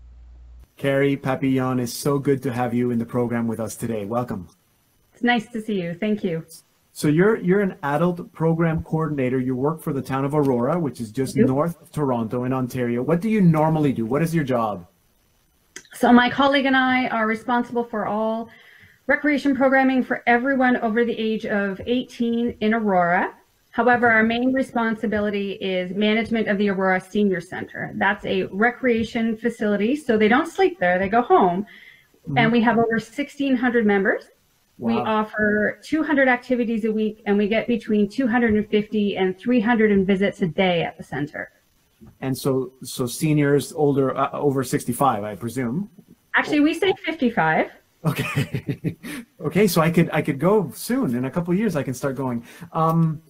Carrie 0.78 1.18
Papillon, 1.18 1.80
it's 1.80 1.94
so 1.94 2.18
good 2.18 2.42
to 2.44 2.52
have 2.52 2.74
you 2.74 2.90
in 2.90 2.98
the 2.98 3.06
program 3.06 3.48
with 3.48 3.60
us 3.60 3.76
today. 3.76 4.06
Welcome. 4.06 4.48
It's 5.14 5.24
nice 5.24 5.48
to 5.52 5.62
see 5.62 5.82
you. 5.82 5.94
Thank 5.94 6.24
you. 6.24 6.46
So 6.94 7.08
you're 7.08 7.38
you're 7.38 7.62
an 7.62 7.76
adult 7.84 8.32
program 8.34 8.84
coordinator. 8.84 9.40
You 9.40 9.56
work 9.56 9.82
for 9.82 9.94
the 9.94 10.02
town 10.02 10.26
of 10.26 10.34
Aurora, 10.34 10.80
which 10.80 11.00
is 11.00 11.12
just 11.12 11.36
Yep. 11.36 11.48
north 11.48 11.82
of 11.82 11.92
Toronto 11.92 12.44
in 12.44 12.54
Ontario. 12.54 13.02
What 13.04 13.20
do 13.22 13.30
you 13.30 13.42
normally 13.42 13.94
do? 13.94 14.06
What 14.06 14.22
is 14.24 14.34
your 14.34 14.44
job? 14.44 14.88
So, 15.94 16.12
my 16.12 16.30
colleague 16.30 16.66
and 16.66 16.76
I 16.76 17.08
are 17.08 17.28
responsible 17.28 17.84
for 17.84 18.06
all 18.08 18.50
recreation 19.08 19.56
programming 19.56 20.04
for 20.04 20.24
everyone 20.28 20.78
over 20.78 21.04
the 21.04 21.14
age 21.14 21.46
of 21.46 21.82
18 21.86 22.58
in 22.62 22.74
Aurora. 22.74 23.34
However, 23.72 24.08
our 24.08 24.24
main 24.24 24.54
responsibility 24.54 25.54
is 25.54 25.96
management 25.96 26.48
of 26.48 26.58
the 26.58 26.70
Aurora 26.70 27.02
Senior 27.02 27.42
Center. 27.42 27.92
That's 27.96 28.24
a 28.26 28.44
recreation 28.44 29.36
facility, 29.36 29.96
so 29.96 30.18
they 30.18 30.28
don't 30.28 30.48
sleep 30.48 30.80
there, 30.80 31.00
they 31.00 31.10
go 31.10 31.22
home. 31.22 31.66
And 32.38 32.52
we 32.52 32.62
have 32.62 32.78
over 32.78 32.94
1,600 32.94 33.86
members. 33.86 34.26
We 34.78 34.94
offer 34.94 35.80
200 35.84 36.28
activities 36.28 36.86
a 36.86 36.92
week, 36.92 37.22
and 37.26 37.38
we 37.38 37.48
get 37.48 37.68
between 37.68 38.10
250 38.10 39.18
and 39.18 39.38
300 39.38 40.08
visits 40.08 40.42
a 40.42 40.48
day 40.48 40.84
at 40.84 40.98
the 40.98 41.04
center. 41.04 41.52
And 42.22 42.38
so 42.38 42.74
so 42.84 43.06
seniors 43.06 43.74
older 43.74 44.16
uh, 44.16 44.30
over 44.32 44.64
65, 44.64 45.24
I 45.24 45.36
presume. 45.36 45.90
Actually, 46.36 46.62
we 46.62 46.74
say 46.74 46.94
55. 47.06 47.72
Okay. 48.06 48.98
okay, 49.40 49.68
so 49.68 49.82
I 49.82 49.90
could 49.90 50.10
I 50.12 50.22
could 50.22 50.40
go 50.40 50.72
soon. 50.76 51.16
In 51.16 51.26
a 51.26 51.32
couple 51.32 51.54
years 51.54 51.76
I 51.76 51.84
can 51.84 51.94
start 51.94 52.16
going. 52.16 52.46
Um 52.72 53.22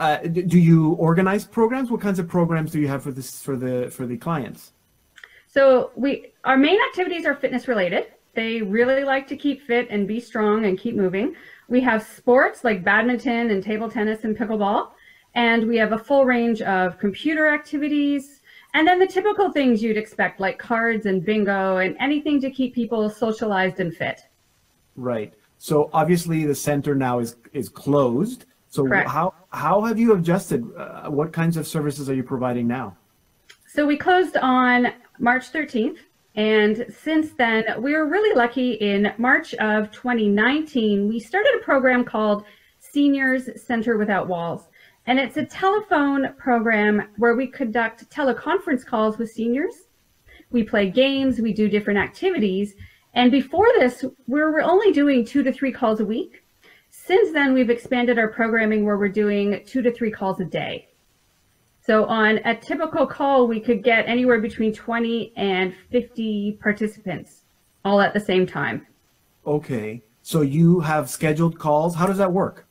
uh, 0.00 0.16
do 0.16 0.58
you 0.58 0.92
organize 0.94 1.44
programs? 1.44 1.88
What 1.88 2.00
kinds 2.00 2.18
of 2.18 2.26
programs 2.26 2.72
do 2.72 2.80
you 2.80 2.88
have 2.88 3.02
for 3.04 3.12
this 3.12 3.40
for 3.40 3.56
the 3.56 3.90
for 3.90 4.06
the 4.06 4.16
clients? 4.16 4.72
So 5.46 5.92
we 5.94 6.32
our 6.44 6.56
main 6.56 6.78
activities 6.88 7.26
are 7.26 7.34
fitness 7.34 7.68
related. 7.68 8.06
They 8.34 8.60
really 8.60 9.04
like 9.04 9.28
to 9.28 9.36
keep 9.36 9.62
fit 9.62 9.86
and 9.90 10.08
be 10.08 10.18
strong 10.18 10.64
and 10.64 10.76
keep 10.76 10.96
moving. 10.96 11.36
We 11.68 11.80
have 11.82 12.02
sports 12.02 12.64
like 12.64 12.82
badminton 12.82 13.50
and 13.50 13.62
table 13.62 13.88
tennis 13.88 14.24
and 14.24 14.36
pickleball, 14.36 14.90
and 15.34 15.68
we 15.68 15.76
have 15.76 15.92
a 15.92 15.98
full 15.98 16.24
range 16.24 16.60
of 16.62 16.98
computer 16.98 17.46
activities 17.46 18.33
and 18.74 18.86
then 18.86 18.98
the 18.98 19.06
typical 19.06 19.50
things 19.50 19.82
you'd 19.82 19.96
expect 19.96 20.40
like 20.40 20.58
cards 20.58 21.06
and 21.06 21.24
bingo 21.24 21.78
and 21.78 21.96
anything 22.00 22.40
to 22.40 22.50
keep 22.50 22.74
people 22.74 23.08
socialized 23.08 23.80
and 23.80 23.96
fit. 23.96 24.20
Right. 24.96 25.32
So 25.58 25.88
obviously 25.92 26.44
the 26.44 26.54
center 26.54 26.94
now 26.94 27.20
is 27.20 27.36
is 27.52 27.68
closed. 27.68 28.46
So 28.68 28.84
Correct. 28.84 29.08
how 29.08 29.34
how 29.50 29.82
have 29.82 29.98
you 29.98 30.14
adjusted? 30.14 30.64
Uh, 30.76 31.08
what 31.08 31.32
kinds 31.32 31.56
of 31.56 31.66
services 31.66 32.10
are 32.10 32.14
you 32.14 32.24
providing 32.24 32.66
now? 32.66 32.96
So 33.66 33.86
we 33.86 33.96
closed 33.96 34.36
on 34.36 34.92
March 35.18 35.52
13th. 35.52 35.98
And 36.36 36.84
since 37.02 37.30
then, 37.38 37.64
we 37.80 37.92
were 37.92 38.06
really 38.06 38.34
lucky 38.36 38.72
in 38.72 39.12
March 39.18 39.54
of 39.54 39.92
2019, 39.92 41.08
we 41.08 41.20
started 41.20 41.52
a 41.60 41.64
program 41.64 42.04
called 42.04 42.44
Seniors 42.80 43.48
Center 43.62 43.96
Without 43.96 44.26
Walls. 44.26 44.68
And 45.06 45.18
it's 45.18 45.36
a 45.36 45.44
telephone 45.44 46.34
program 46.38 47.08
where 47.18 47.36
we 47.36 47.46
conduct 47.46 48.08
teleconference 48.10 48.86
calls 48.86 49.18
with 49.18 49.30
seniors. 49.30 49.74
We 50.50 50.62
play 50.62 50.90
games, 50.90 51.40
we 51.40 51.52
do 51.52 51.68
different 51.68 51.98
activities. 51.98 52.74
And 53.12 53.30
before 53.30 53.66
this, 53.78 54.04
we 54.26 54.40
were 54.40 54.62
only 54.62 54.92
doing 54.92 55.24
two 55.24 55.42
to 55.42 55.52
three 55.52 55.72
calls 55.72 56.00
a 56.00 56.04
week. 56.04 56.42
Since 56.88 57.32
then, 57.32 57.52
we've 57.52 57.70
expanded 57.70 58.18
our 58.18 58.28
programming 58.28 58.84
where 58.84 58.96
we're 58.96 59.08
doing 59.08 59.62
two 59.66 59.82
to 59.82 59.92
three 59.92 60.10
calls 60.10 60.40
a 60.40 60.44
day. 60.44 60.88
So 61.86 62.06
on 62.06 62.38
a 62.46 62.56
typical 62.56 63.06
call, 63.06 63.46
we 63.46 63.60
could 63.60 63.84
get 63.84 64.08
anywhere 64.08 64.40
between 64.40 64.72
20 64.72 65.34
and 65.36 65.74
50 65.90 66.58
participants 66.62 67.42
all 67.84 68.00
at 68.00 68.14
the 68.14 68.20
same 68.20 68.46
time. 68.46 68.86
Okay. 69.46 70.02
So 70.22 70.40
you 70.40 70.80
have 70.80 71.10
scheduled 71.10 71.58
calls. 71.58 71.94
How 71.94 72.06
does 72.06 72.16
that 72.16 72.32
work? 72.32 72.66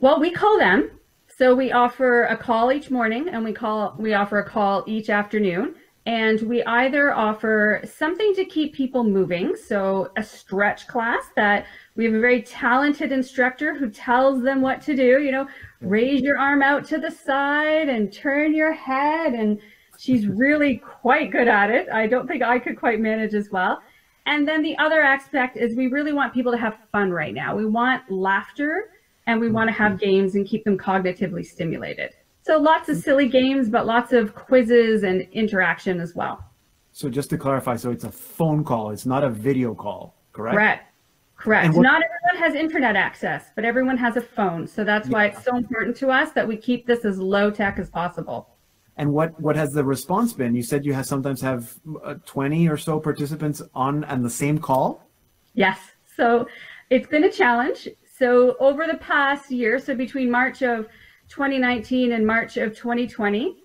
Well, 0.00 0.18
we 0.18 0.30
call 0.30 0.58
them. 0.58 0.90
So 1.38 1.54
we 1.54 1.72
offer 1.72 2.24
a 2.24 2.36
call 2.36 2.72
each 2.72 2.90
morning 2.90 3.28
and 3.30 3.42
we 3.42 3.52
call 3.54 3.94
we 3.98 4.12
offer 4.12 4.38
a 4.38 4.48
call 4.48 4.84
each 4.86 5.08
afternoon. 5.08 5.74
And 6.04 6.40
we 6.42 6.64
either 6.64 7.14
offer 7.14 7.80
something 7.84 8.34
to 8.34 8.44
keep 8.44 8.74
people 8.74 9.04
moving, 9.04 9.54
so 9.54 10.10
a 10.16 10.22
stretch 10.22 10.88
class 10.88 11.22
that 11.36 11.66
we 11.94 12.04
have 12.04 12.14
a 12.14 12.20
very 12.20 12.42
talented 12.42 13.12
instructor 13.12 13.72
who 13.72 13.88
tells 13.88 14.42
them 14.42 14.62
what 14.62 14.82
to 14.82 14.96
do, 14.96 15.22
you 15.22 15.30
know, 15.30 15.46
raise 15.80 16.20
your 16.20 16.38
arm 16.38 16.60
out 16.60 16.84
to 16.86 16.98
the 16.98 17.10
side 17.10 17.88
and 17.88 18.12
turn 18.12 18.52
your 18.52 18.72
head. 18.72 19.34
And 19.34 19.60
she's 19.96 20.26
really 20.44 20.78
quite 20.78 21.30
good 21.30 21.46
at 21.48 21.70
it. 21.70 21.88
I 21.88 22.08
don't 22.08 22.26
think 22.26 22.42
I 22.42 22.58
could 22.58 22.76
quite 22.76 22.98
manage 23.00 23.34
as 23.34 23.50
well. 23.50 23.80
And 24.26 24.46
then 24.46 24.62
the 24.62 24.76
other 24.78 25.02
aspect 25.02 25.56
is 25.56 25.76
we 25.76 25.86
really 25.86 26.12
want 26.12 26.34
people 26.34 26.52
to 26.52 26.58
have 26.58 26.78
fun 26.90 27.12
right 27.12 27.34
now. 27.34 27.56
We 27.56 27.64
want 27.64 28.10
laughter 28.10 28.90
and 29.26 29.40
we 29.40 29.50
want 29.50 29.68
to 29.68 29.72
have 29.72 29.98
games 29.98 30.34
and 30.34 30.46
keep 30.46 30.64
them 30.64 30.78
cognitively 30.78 31.44
stimulated. 31.44 32.10
So 32.42 32.58
lots 32.58 32.88
of 32.88 32.96
silly 32.96 33.28
games, 33.28 33.68
but 33.68 33.86
lots 33.86 34.12
of 34.12 34.34
quizzes 34.34 35.04
and 35.04 35.22
interaction 35.32 36.00
as 36.00 36.14
well. 36.14 36.44
So 36.92 37.08
just 37.08 37.30
to 37.30 37.38
clarify, 37.38 37.76
so 37.76 37.90
it's 37.90 38.04
a 38.04 38.10
phone 38.10 38.64
call. 38.64 38.90
It's 38.90 39.06
not 39.06 39.24
a 39.24 39.30
video 39.30 39.74
call, 39.74 40.14
correct? 40.32 40.54
Correct. 40.54 40.88
Correct. 41.36 41.74
Not 41.74 42.02
everyone 42.02 42.36
has 42.38 42.54
internet 42.54 42.94
access, 42.94 43.46
but 43.56 43.64
everyone 43.64 43.96
has 43.96 44.16
a 44.16 44.20
phone. 44.20 44.66
So 44.66 44.84
that's 44.84 45.08
why 45.08 45.26
it's 45.26 45.42
so 45.42 45.56
important 45.56 45.96
to 45.96 46.08
us 46.08 46.30
that 46.32 46.46
we 46.46 46.56
keep 46.56 46.86
this 46.86 47.04
as 47.04 47.18
low 47.18 47.50
tech 47.50 47.80
as 47.80 47.90
possible. 47.90 48.48
And 48.96 49.12
what 49.12 49.40
what 49.40 49.56
has 49.56 49.72
the 49.72 49.82
response 49.82 50.32
been? 50.34 50.54
You 50.54 50.62
said 50.62 50.84
you 50.84 50.92
have 50.92 51.06
sometimes 51.06 51.40
have 51.40 51.74
uh, 52.04 52.14
20 52.26 52.68
or 52.68 52.76
so 52.76 53.00
participants 53.00 53.60
on 53.74 54.04
and 54.04 54.24
the 54.24 54.30
same 54.30 54.58
call. 54.58 55.08
Yes. 55.54 55.78
So 56.16 56.46
it's 56.90 57.08
been 57.08 57.24
a 57.24 57.32
challenge. 57.32 57.88
So 58.18 58.56
over 58.60 58.86
the 58.86 58.98
past 58.98 59.50
year, 59.50 59.78
so 59.78 59.94
between 59.94 60.30
March 60.30 60.62
of 60.62 60.86
2019 61.28 62.12
and 62.12 62.26
March 62.26 62.58
of 62.58 62.76
2020, 62.76 63.56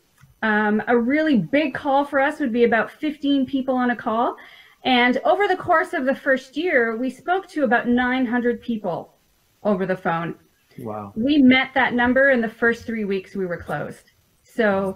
um, 0.41 0.81
a 0.87 0.97
really 0.97 1.37
big 1.37 1.73
call 1.73 2.05
for 2.05 2.19
us 2.21 2.39
would 2.39 2.53
be 2.53 2.63
about 2.63 2.89
15 2.89 3.45
people 3.45 3.75
on 3.75 3.91
a 3.91 3.95
call. 3.95 4.37
And 4.85 5.17
over 5.25 5.49
the 5.49 5.57
course 5.57 5.91
of 5.91 6.05
the 6.05 6.15
first 6.15 6.55
year, 6.55 6.95
we 6.95 7.09
spoke 7.09 7.47
to 7.49 7.65
about 7.65 7.89
900 7.89 8.61
people 8.61 9.15
over 9.63 9.85
the 9.85 9.97
phone. 9.97 10.35
Wow. 10.79 11.11
We 11.15 11.39
met 11.39 11.73
that 11.73 11.93
number 11.93 12.29
in 12.29 12.39
the 12.39 12.47
first 12.47 12.85
three 12.85 13.03
weeks 13.03 13.35
we 13.35 13.45
were 13.45 13.57
closed. 13.57 14.11
So 14.43 14.95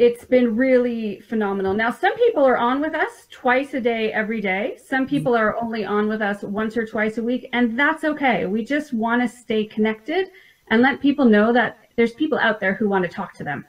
it's 0.00 0.24
been 0.24 0.56
really 0.56 1.20
phenomenal. 1.20 1.74
Now, 1.74 1.90
some 1.90 2.16
people 2.16 2.42
are 2.42 2.56
on 2.56 2.80
with 2.80 2.94
us 2.94 3.26
twice 3.30 3.74
a 3.74 3.82
day, 3.82 4.10
every 4.10 4.40
day. 4.40 4.78
Some 4.82 5.06
people 5.06 5.36
are 5.36 5.62
only 5.62 5.84
on 5.84 6.08
with 6.08 6.22
us 6.22 6.42
once 6.42 6.74
or 6.74 6.86
twice 6.86 7.18
a 7.18 7.22
week, 7.22 7.50
and 7.52 7.78
that's 7.78 8.02
okay. 8.04 8.46
We 8.46 8.64
just 8.64 8.94
want 8.94 9.20
to 9.20 9.28
stay 9.28 9.66
connected 9.66 10.28
and 10.68 10.80
let 10.80 11.02
people 11.02 11.26
know 11.26 11.52
that 11.52 11.80
there's 11.96 12.14
people 12.14 12.38
out 12.38 12.60
there 12.60 12.72
who 12.72 12.88
want 12.88 13.04
to 13.04 13.10
talk 13.10 13.34
to 13.34 13.44
them. 13.44 13.66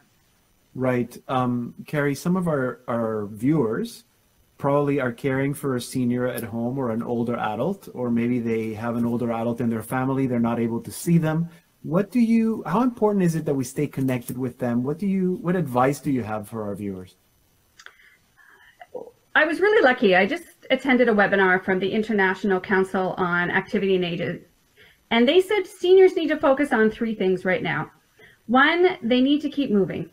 Right. 0.74 1.22
Um, 1.28 1.76
Carrie, 1.86 2.16
some 2.16 2.38
of 2.38 2.48
our, 2.48 2.80
our 2.88 3.26
viewers 3.26 4.06
probably 4.58 5.02
are 5.02 5.12
caring 5.12 5.54
for 5.54 5.76
a 5.76 5.82
senior 5.82 6.28
at 6.28 6.44
home 6.44 6.78
or 6.78 6.92
an 6.92 7.04
older 7.04 7.36
adult, 7.36 7.90
or 7.94 8.10
maybe 8.10 8.40
they 8.40 8.74
have 8.74 8.96
an 8.96 9.06
older 9.06 9.34
adult 9.34 9.60
in 9.60 9.70
their 9.70 9.84
family. 9.84 10.28
They're 10.28 10.40
not 10.40 10.62
able 10.62 10.80
to 10.80 10.92
see 10.92 11.18
them. 11.18 11.50
What 11.84 12.12
do 12.12 12.20
you, 12.20 12.64
how 12.68 12.84
important 12.84 13.24
is 13.24 13.36
it 13.36 13.46
that 13.46 13.56
we 13.56 13.64
stay 13.64 13.88
connected 13.88 14.38
with 14.38 14.60
them? 14.60 14.84
What 14.84 15.00
do 15.00 15.08
you, 15.08 15.40
what 15.42 15.56
advice 15.56 16.00
do 16.00 16.12
you 16.12 16.24
have 16.24 16.48
for 16.48 16.64
our 16.64 16.76
viewers? 16.76 17.16
I 19.34 19.46
was 19.46 19.60
really 19.60 19.82
lucky. 19.82 20.16
I 20.16 20.26
just 20.26 20.44
attended 20.70 21.10
a 21.10 21.14
webinar 21.14 21.64
from 21.64 21.80
the 21.80 21.90
International 21.90 22.60
Council 22.60 23.16
on 23.18 23.50
Activity 23.50 23.96
and 23.96 24.06
Ages, 24.06 24.42
and 25.10 25.28
they 25.28 25.42
said 25.42 25.66
seniors 25.66 26.16
need 26.16 26.28
to 26.28 26.38
focus 26.38 26.72
on 26.72 26.92
three 26.92 27.16
things 27.16 27.46
right 27.46 27.64
now. 27.64 27.90
One, 28.48 28.98
they 29.02 29.22
need 29.22 29.42
to 29.42 29.50
keep 29.50 29.72
moving. 29.72 30.10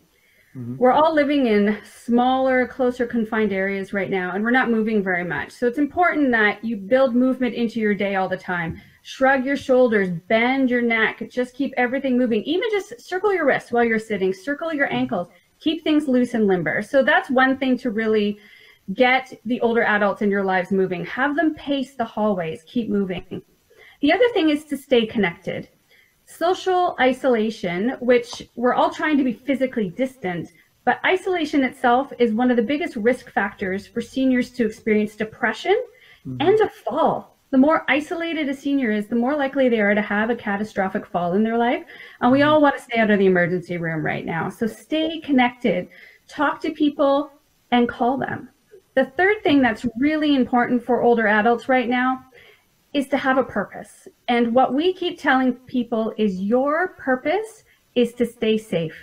Mm-hmm. 0.57 0.77
We're 0.79 0.93
all 0.93 1.15
living 1.15 1.47
in 1.47 1.79
smaller, 1.85 2.67
closer 2.67 3.07
confined 3.07 3.53
areas 3.53 3.93
right 3.93 4.11
now, 4.11 4.33
and 4.35 4.43
we're 4.43 4.51
not 4.51 4.71
moving 4.71 5.03
very 5.03 5.25
much. 5.25 5.51
So 5.51 5.67
it's 5.67 5.79
important 5.79 6.31
that 6.33 6.65
you 6.65 6.77
build 6.77 7.15
movement 7.15 7.55
into 7.55 7.81
your 7.81 7.95
day 7.95 8.15
all 8.15 8.29
the 8.29 8.37
time. 8.39 8.81
Shrug 9.09 9.47
your 9.47 9.57
shoulders, 9.57 10.11
bend 10.11 10.69
your 10.69 10.83
neck, 10.83 11.23
just 11.31 11.55
keep 11.55 11.73
everything 11.79 12.19
moving. 12.19 12.43
Even 12.43 12.69
just 12.71 13.01
circle 13.01 13.33
your 13.33 13.47
wrists 13.47 13.73
while 13.73 13.83
you're 13.83 13.99
sitting, 13.99 14.35
circle 14.35 14.71
your 14.71 14.93
ankles, 14.93 15.29
keep 15.61 15.83
things 15.83 16.09
loose 16.09 16.35
and 16.35 16.47
limber. 16.47 16.83
So 16.83 17.03
that's 17.03 17.31
one 17.31 17.57
thing 17.57 17.79
to 17.79 17.91
really 17.91 18.39
get 18.93 19.33
the 19.47 19.63
older 19.63 19.83
adults 19.83 20.21
in 20.21 20.31
your 20.31 20.45
lives 20.45 20.71
moving. 20.73 21.07
Have 21.07 21.37
them 21.37 21.55
pace 21.55 21.95
the 21.95 22.05
hallways, 22.05 22.63
keep 22.67 22.91
moving. 22.91 23.41
The 24.03 24.13
other 24.13 24.29
thing 24.35 24.51
is 24.51 24.67
to 24.67 24.77
stay 24.77 25.07
connected. 25.07 25.71
Social 26.27 26.95
isolation, 27.01 27.97
which 28.01 28.43
we're 28.57 28.75
all 28.75 28.91
trying 28.91 29.17
to 29.17 29.25
be 29.25 29.33
physically 29.33 29.89
distant, 29.89 30.53
but 30.85 31.01
isolation 31.03 31.65
itself 31.65 32.13
is 32.19 32.35
one 32.35 32.51
of 32.51 32.59
the 32.59 32.63
biggest 32.63 32.95
risk 32.95 33.31
factors 33.31 33.87
for 33.87 34.03
seniors 34.03 34.51
to 34.51 34.67
experience 34.67 35.17
depression 35.17 35.83
mm-hmm. 36.27 36.47
and 36.47 36.61
a 36.61 36.69
fall. 36.69 37.38
The 37.51 37.59
more 37.59 37.85
isolated 37.89 38.49
a 38.49 38.55
senior 38.55 38.91
is, 38.91 39.07
the 39.07 39.17
more 39.17 39.35
likely 39.35 39.69
they 39.69 39.81
are 39.81 39.95
to 39.95 40.03
have 40.03 40.29
a 40.29 40.37
catastrophic 40.37 41.07
fall 41.07 41.33
in 41.33 41.43
their 41.43 41.57
life. 41.57 41.85
And 42.21 42.31
we 42.31 42.41
mm-hmm. 42.41 42.49
all 42.49 42.61
want 42.61 42.77
to 42.77 42.83
stay 42.83 42.99
out 42.99 43.11
of 43.11 43.19
the 43.19 43.27
emergency 43.27 43.79
room 43.79 44.05
right 44.05 44.27
now. 44.27 44.51
So 44.51 44.67
stay 44.67 45.21
connected, 45.21 45.89
talk 46.29 46.61
to 46.63 46.71
people, 46.71 47.31
and 47.71 47.89
call 47.89 48.19
them. 48.19 48.51
The 48.95 49.07
third 49.17 49.43
thing 49.43 49.63
that's 49.63 49.87
really 49.99 50.35
important 50.35 50.85
for 50.85 51.03
older 51.03 51.27
adults 51.27 51.69
right 51.69 51.89
now 51.89 52.25
is 52.93 53.09
to 53.09 53.17
have 53.17 53.39
a 53.39 53.45
purpose. 53.45 54.09
And 54.29 54.55
what 54.55 54.75
we 54.75 54.93
keep 54.93 55.19
telling 55.19 55.55
people 55.55 56.13
is 56.19 56.41
your 56.41 56.89
purpose 56.99 57.65
is 57.95 58.13
to 58.15 58.27
stay 58.27 58.59
safe 58.59 58.97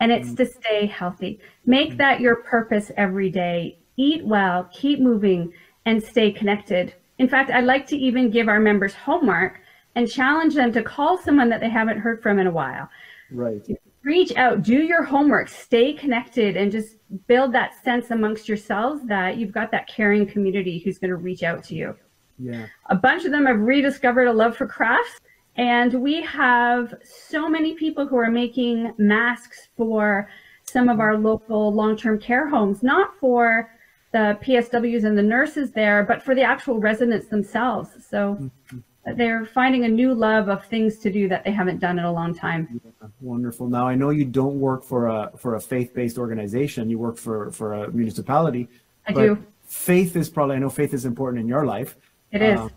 and 0.00 0.12
it's 0.12 0.30
mm. 0.30 0.36
to 0.36 0.46
stay 0.46 0.86
healthy. 0.86 1.40
Make 1.66 1.92
mm. 1.92 1.96
that 1.98 2.20
your 2.20 2.36
purpose 2.36 2.90
every 2.96 3.30
day. 3.30 3.78
Eat 3.96 4.24
well, 4.24 4.68
keep 4.72 5.00
moving, 5.00 5.52
and 5.86 6.02
stay 6.02 6.32
connected. 6.32 6.94
In 7.18 7.28
fact, 7.28 7.50
I 7.50 7.60
like 7.60 7.86
to 7.88 7.96
even 7.96 8.30
give 8.30 8.48
our 8.48 8.60
members 8.60 8.94
homework 8.94 9.60
and 9.94 10.10
challenge 10.10 10.54
them 10.54 10.72
to 10.72 10.82
call 10.82 11.18
someone 11.18 11.48
that 11.48 11.60
they 11.60 11.70
haven't 11.70 11.98
heard 11.98 12.22
from 12.22 12.38
in 12.38 12.46
a 12.46 12.50
while. 12.50 12.88
Right. 13.30 13.64
Reach 14.02 14.34
out, 14.36 14.62
do 14.62 14.82
your 14.82 15.02
homework, 15.02 15.48
stay 15.48 15.92
connected, 15.92 16.56
and 16.56 16.70
just 16.70 16.96
build 17.26 17.52
that 17.52 17.82
sense 17.82 18.10
amongst 18.10 18.48
yourselves 18.48 19.02
that 19.06 19.36
you've 19.36 19.52
got 19.52 19.70
that 19.70 19.88
caring 19.88 20.26
community 20.26 20.78
who's 20.78 20.98
going 20.98 21.10
to 21.10 21.16
reach 21.16 21.42
out 21.42 21.64
to 21.64 21.74
you. 21.74 21.96
Yeah. 22.38 22.66
A 22.90 22.96
bunch 22.96 23.24
of 23.24 23.30
them 23.30 23.46
have 23.46 23.60
rediscovered 23.60 24.26
a 24.26 24.32
love 24.32 24.56
for 24.56 24.66
crafts 24.66 25.20
and 25.56 25.94
we 25.94 26.20
have 26.22 26.94
so 27.04 27.48
many 27.48 27.74
people 27.74 28.06
who 28.06 28.16
are 28.16 28.30
making 28.30 28.92
masks 28.98 29.68
for 29.76 30.28
some 30.64 30.88
of 30.88 30.98
our 30.98 31.16
local 31.16 31.72
long-term 31.72 32.18
care 32.18 32.48
homes, 32.48 32.82
not 32.82 33.14
for 33.20 33.70
the 34.14 34.38
PSWs 34.44 35.02
and 35.02 35.18
the 35.18 35.22
nurses 35.22 35.72
there, 35.72 36.04
but 36.04 36.22
for 36.22 36.36
the 36.36 36.42
actual 36.42 36.78
residents 36.78 37.26
themselves. 37.26 37.90
So 38.08 38.38
mm-hmm. 38.40 39.16
they're 39.16 39.44
finding 39.44 39.86
a 39.86 39.88
new 39.88 40.14
love 40.14 40.48
of 40.48 40.64
things 40.66 40.98
to 41.00 41.10
do 41.10 41.28
that 41.30 41.42
they 41.42 41.50
haven't 41.50 41.80
done 41.80 41.98
in 41.98 42.04
a 42.04 42.12
long 42.12 42.32
time. 42.32 42.80
Yeah, 42.84 43.08
wonderful. 43.20 43.68
Now 43.68 43.88
I 43.88 43.96
know 43.96 44.10
you 44.10 44.24
don't 44.24 44.60
work 44.60 44.84
for 44.84 45.08
a 45.08 45.32
for 45.36 45.56
a 45.56 45.60
faith-based 45.60 46.16
organization. 46.16 46.88
You 46.88 47.00
work 47.00 47.16
for 47.16 47.50
for 47.50 47.74
a 47.74 47.90
municipality. 47.90 48.68
I 49.08 49.12
do. 49.12 49.44
Faith 49.66 50.14
is 50.14 50.30
probably 50.30 50.54
I 50.56 50.58
know 50.60 50.70
faith 50.70 50.94
is 50.94 51.04
important 51.04 51.40
in 51.40 51.48
your 51.48 51.66
life. 51.66 51.96
It 52.30 52.40
is. 52.40 52.60
Um, 52.60 52.70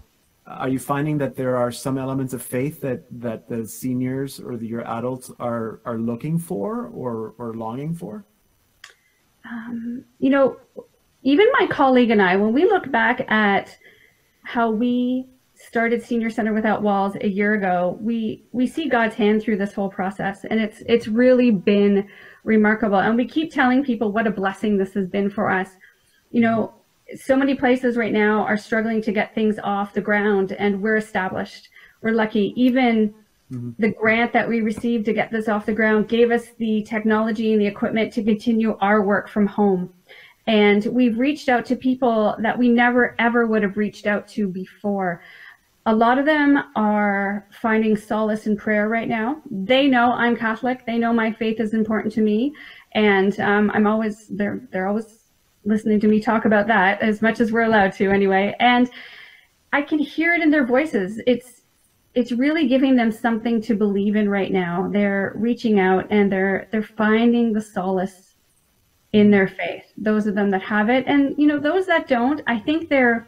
are 0.47 0.69
you 0.69 0.79
finding 0.79 1.19
that 1.19 1.35
there 1.35 1.55
are 1.55 1.71
some 1.71 1.99
elements 1.99 2.33
of 2.33 2.41
faith 2.41 2.81
that 2.81 3.01
that 3.21 3.47
the 3.47 3.67
seniors 3.67 4.39
or 4.39 4.57
the, 4.57 4.65
your 4.65 4.85
adults 4.87 5.29
are 5.39 5.81
are 5.85 5.99
looking 5.99 6.39
for 6.39 6.87
or 6.87 7.35
or 7.37 7.53
longing 7.53 7.93
for? 7.93 8.25
Um, 9.49 10.03
you 10.19 10.29
know, 10.29 10.57
even 11.27 11.45
my 11.59 11.67
colleague 11.67 12.09
and 12.09 12.21
I, 12.21 12.37
when 12.37 12.53
we 12.53 12.63
look 12.63 12.89
back 12.89 13.29
at 13.29 13.77
how 14.43 14.71
we 14.71 15.27
started 15.55 16.01
Senior 16.01 16.29
Center 16.29 16.53
Without 16.53 16.81
Walls 16.81 17.17
a 17.19 17.27
year 17.27 17.55
ago, 17.55 17.97
we 17.99 18.45
we 18.53 18.65
see 18.65 18.87
God's 18.87 19.13
hand 19.13 19.43
through 19.43 19.57
this 19.57 19.73
whole 19.73 19.89
process, 19.89 20.45
and 20.45 20.57
it's 20.61 20.81
it's 20.87 21.09
really 21.09 21.51
been 21.51 22.07
remarkable. 22.45 22.99
And 22.99 23.17
we 23.17 23.27
keep 23.27 23.51
telling 23.51 23.83
people 23.83 24.13
what 24.13 24.25
a 24.25 24.31
blessing 24.31 24.77
this 24.77 24.93
has 24.93 25.05
been 25.09 25.29
for 25.29 25.51
us. 25.51 25.69
You 26.31 26.39
know, 26.39 26.73
so 27.15 27.35
many 27.35 27.55
places 27.55 27.97
right 27.97 28.13
now 28.13 28.43
are 28.43 28.55
struggling 28.55 29.01
to 29.01 29.11
get 29.11 29.35
things 29.35 29.59
off 29.61 29.93
the 29.93 30.01
ground 30.01 30.53
and 30.53 30.81
we're 30.81 30.97
established 30.97 31.69
we're 32.01 32.11
lucky 32.11 32.53
even 32.57 33.13
mm-hmm. 33.51 33.71
the 33.79 33.93
grant 33.93 34.33
that 34.33 34.47
we 34.47 34.59
received 34.59 35.05
to 35.05 35.13
get 35.13 35.31
this 35.31 35.47
off 35.47 35.65
the 35.65 35.73
ground 35.73 36.09
gave 36.09 36.31
us 36.31 36.49
the 36.57 36.83
technology 36.83 37.53
and 37.53 37.61
the 37.61 37.65
equipment 37.65 38.11
to 38.11 38.21
continue 38.23 38.77
our 38.81 39.01
work 39.01 39.29
from 39.29 39.47
home 39.47 39.93
and 40.47 40.85
we've 40.87 41.19
reached 41.19 41.49
out 41.49 41.65
to 41.65 41.75
people 41.75 42.35
that 42.39 42.57
we 42.57 42.67
never 42.69 43.15
ever 43.19 43.45
would 43.45 43.63
have 43.63 43.77
reached 43.77 44.07
out 44.07 44.27
to 44.27 44.47
before 44.47 45.21
a 45.85 45.95
lot 45.95 46.17
of 46.17 46.25
them 46.25 46.61
are 46.75 47.47
finding 47.61 47.95
solace 47.95 48.47
in 48.47 48.57
prayer 48.57 48.89
right 48.89 49.07
now 49.07 49.41
they 49.51 49.87
know 49.87 50.11
i'm 50.13 50.35
catholic 50.35 50.85
they 50.85 50.97
know 50.97 51.13
my 51.13 51.31
faith 51.31 51.59
is 51.59 51.73
important 51.73 52.13
to 52.13 52.21
me 52.21 52.53
and 52.93 53.39
um, 53.39 53.71
i'm 53.73 53.87
always 53.87 54.27
they're 54.29 54.67
they're 54.71 54.87
always 54.87 55.17
listening 55.67 55.99
to 55.99 56.07
me 56.07 56.19
talk 56.19 56.45
about 56.45 56.65
that 56.67 57.01
as 57.01 57.21
much 57.21 57.39
as 57.39 57.51
we're 57.51 57.63
allowed 57.63 57.93
to 57.93 58.09
anyway. 58.09 58.55
And 58.59 58.89
I 59.73 59.81
can 59.81 59.99
hear 59.99 60.33
it 60.33 60.41
in 60.41 60.49
their 60.49 60.65
voices. 60.65 61.21
It's 61.27 61.61
it's 62.15 62.31
really 62.31 62.67
giving 62.67 62.95
them 62.95 63.11
something 63.11 63.61
to 63.61 63.75
believe 63.75 64.15
in 64.15 64.27
right 64.27 64.51
now. 64.51 64.89
They're 64.91 65.33
reaching 65.35 65.79
out 65.79 66.07
and 66.09 66.31
they're 66.31 66.67
they're 66.71 66.81
finding 66.81 67.53
the 67.53 67.61
solace 67.61 68.26
in 69.13 69.31
their 69.31 69.47
faith. 69.47 69.83
Those 69.97 70.27
of 70.27 70.35
them 70.35 70.49
that 70.51 70.61
have 70.61 70.89
it 70.89 71.05
and 71.07 71.35
you 71.37 71.47
know 71.47 71.59
those 71.59 71.85
that 71.87 72.07
don't, 72.07 72.41
I 72.47 72.59
think 72.59 72.89
they're 72.89 73.27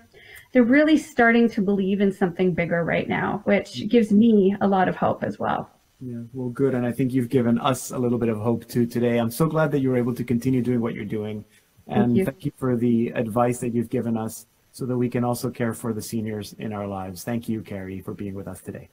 they're 0.52 0.64
really 0.64 0.98
starting 0.98 1.48
to 1.50 1.62
believe 1.62 2.02
in 2.02 2.12
something 2.12 2.54
bigger 2.54 2.84
right 2.84 3.08
now, 3.08 3.42
which 3.46 3.74
mm. 3.74 3.90
gives 3.90 4.12
me 4.12 4.56
a 4.62 4.68
lot 4.68 4.90
of 4.90 4.96
hope 4.96 5.24
as 5.24 5.38
well. 5.38 5.70
Yeah, 6.02 6.22
well, 6.34 6.50
good. 6.50 6.74
And 6.76 6.86
I 6.86 6.92
think 6.92 7.14
you've 7.14 7.30
given 7.30 7.60
us 7.60 7.92
a 7.92 7.98
little 7.98 8.18
bit 8.18 8.30
of 8.30 8.40
hope 8.40 8.68
too 8.68 8.86
today. 8.86 9.18
I'm 9.18 9.32
so 9.32 9.48
glad 9.48 9.72
that 9.72 9.80
you 9.80 9.90
were 9.90 9.98
able 9.98 10.16
to 10.16 10.24
continue 10.24 10.62
doing 10.62 10.80
what 10.80 10.94
you're 10.94 11.06
doing. 11.06 11.44
And 11.88 12.06
thank 12.06 12.18
you. 12.18 12.26
thank 12.26 12.46
you 12.46 12.52
for 12.56 12.78
the 12.78 13.10
advice 13.10 13.60
that 13.60 13.74
you've 13.74 13.90
given 13.90 14.16
us 14.16 14.48
so 14.72 14.86
that 14.86 14.98
we 14.98 15.10
can 15.10 15.24
also 15.24 15.50
care 15.50 15.74
for 15.74 15.92
the 15.92 16.02
seniors 16.02 16.54
in 16.54 16.72
our 16.72 16.88
lives. 16.88 17.24
Thank 17.24 17.50
you, 17.50 17.62
Carrie, 17.62 18.00
for 18.00 18.14
being 18.14 18.34
with 18.34 18.48
us 18.48 18.62
today. 18.62 18.88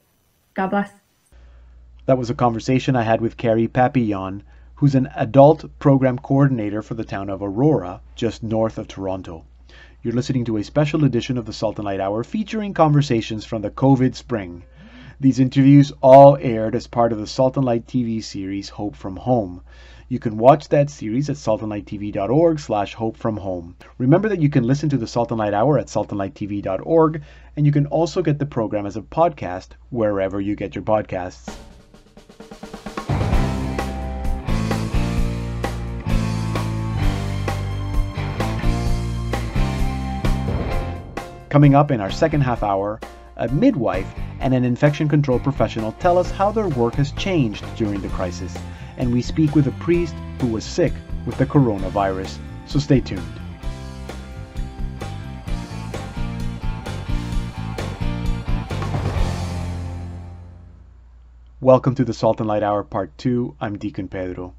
God 0.53 0.67
bless. 0.67 0.91
That 2.07 2.17
was 2.17 2.29
a 2.29 2.35
conversation 2.35 2.95
I 2.95 3.03
had 3.03 3.21
with 3.21 3.37
Carrie 3.37 3.67
Papillon, 3.67 4.43
who's 4.77 4.93
an 4.93 5.09
adult 5.15 5.65
program 5.79 6.19
coordinator 6.19 6.83
for 6.83 6.93
the 6.93 7.03
town 7.03 7.31
of 7.31 7.41
Aurora, 7.41 7.99
just 8.15 8.43
north 8.43 8.77
of 8.77 8.87
Toronto. 8.87 9.43
You're 10.03 10.13
listening 10.13 10.45
to 10.45 10.57
a 10.57 10.63
special 10.63 11.03
edition 11.03 11.35
of 11.39 11.45
the 11.45 11.53
Salt 11.53 11.79
and 11.79 11.85
Light 11.85 11.99
Hour 11.99 12.23
featuring 12.23 12.75
conversations 12.75 13.43
from 13.43 13.63
the 13.63 13.71
COVID 13.71 14.13
spring. 14.13 14.63
These 15.19 15.39
interviews 15.39 15.91
all 16.01 16.37
aired 16.39 16.75
as 16.75 16.85
part 16.85 17.11
of 17.11 17.17
the 17.17 17.25
Salt 17.25 17.57
and 17.57 17.65
Light 17.65 17.87
TV 17.87 18.23
series 18.23 18.69
Hope 18.69 18.95
from 18.95 19.15
Home. 19.15 19.61
You 20.09 20.19
can 20.19 20.37
watch 20.37 20.69
that 20.69 20.91
series 20.91 21.27
at 21.27 21.37
saltandlighttv.org 21.37 22.59
slash 22.59 22.93
hope 22.93 23.17
from 23.17 23.37
home. 23.37 23.75
Remember 23.97 24.29
that 24.29 24.41
you 24.43 24.49
can 24.49 24.63
listen 24.63 24.89
to 24.89 24.97
the 24.97 25.07
Salt 25.07 25.31
and 25.31 25.39
Light 25.39 25.55
Hour 25.55 25.79
at 25.79 25.87
saltandlighttv.org, 25.87 27.23
and 27.55 27.65
you 27.65 27.71
can 27.71 27.87
also 27.87 28.21
get 28.21 28.37
the 28.37 28.45
program 28.45 28.85
as 28.85 28.95
a 28.95 29.01
podcast 29.01 29.69
wherever 29.89 30.39
you 30.39 30.55
get 30.55 30.75
your 30.75 30.83
podcasts. 30.83 31.51
Coming 41.49 41.75
up 41.75 41.91
in 41.91 42.01
our 42.01 42.11
second 42.11 42.41
half 42.41 42.61
hour, 42.61 42.99
a 43.37 43.47
midwife 43.47 44.13
and 44.41 44.53
an 44.53 44.65
infection 44.65 45.07
control 45.07 45.39
professional 45.39 45.93
tell 45.93 46.17
us 46.17 46.29
how 46.29 46.51
their 46.51 46.67
work 46.67 46.95
has 46.95 47.13
changed 47.13 47.63
during 47.77 48.01
the 48.01 48.09
crisis 48.09 48.53
and 48.97 49.13
we 49.13 49.21
speak 49.21 49.55
with 49.55 49.65
a 49.67 49.71
priest 49.79 50.13
who 50.41 50.47
was 50.47 50.65
sick 50.65 50.91
with 51.25 51.37
the 51.37 51.45
coronavirus. 51.45 52.37
So 52.65 52.79
stay 52.79 52.99
tuned. 52.99 53.21
Welcome 61.61 61.95
to 61.95 62.03
the 62.03 62.13
Salt 62.13 62.41
and 62.41 62.49
Light 62.49 62.61
Hour 62.61 62.83
Part 62.83 63.17
2. 63.17 63.55
I'm 63.61 63.77
Deacon 63.77 64.09
Pedro. 64.09 64.53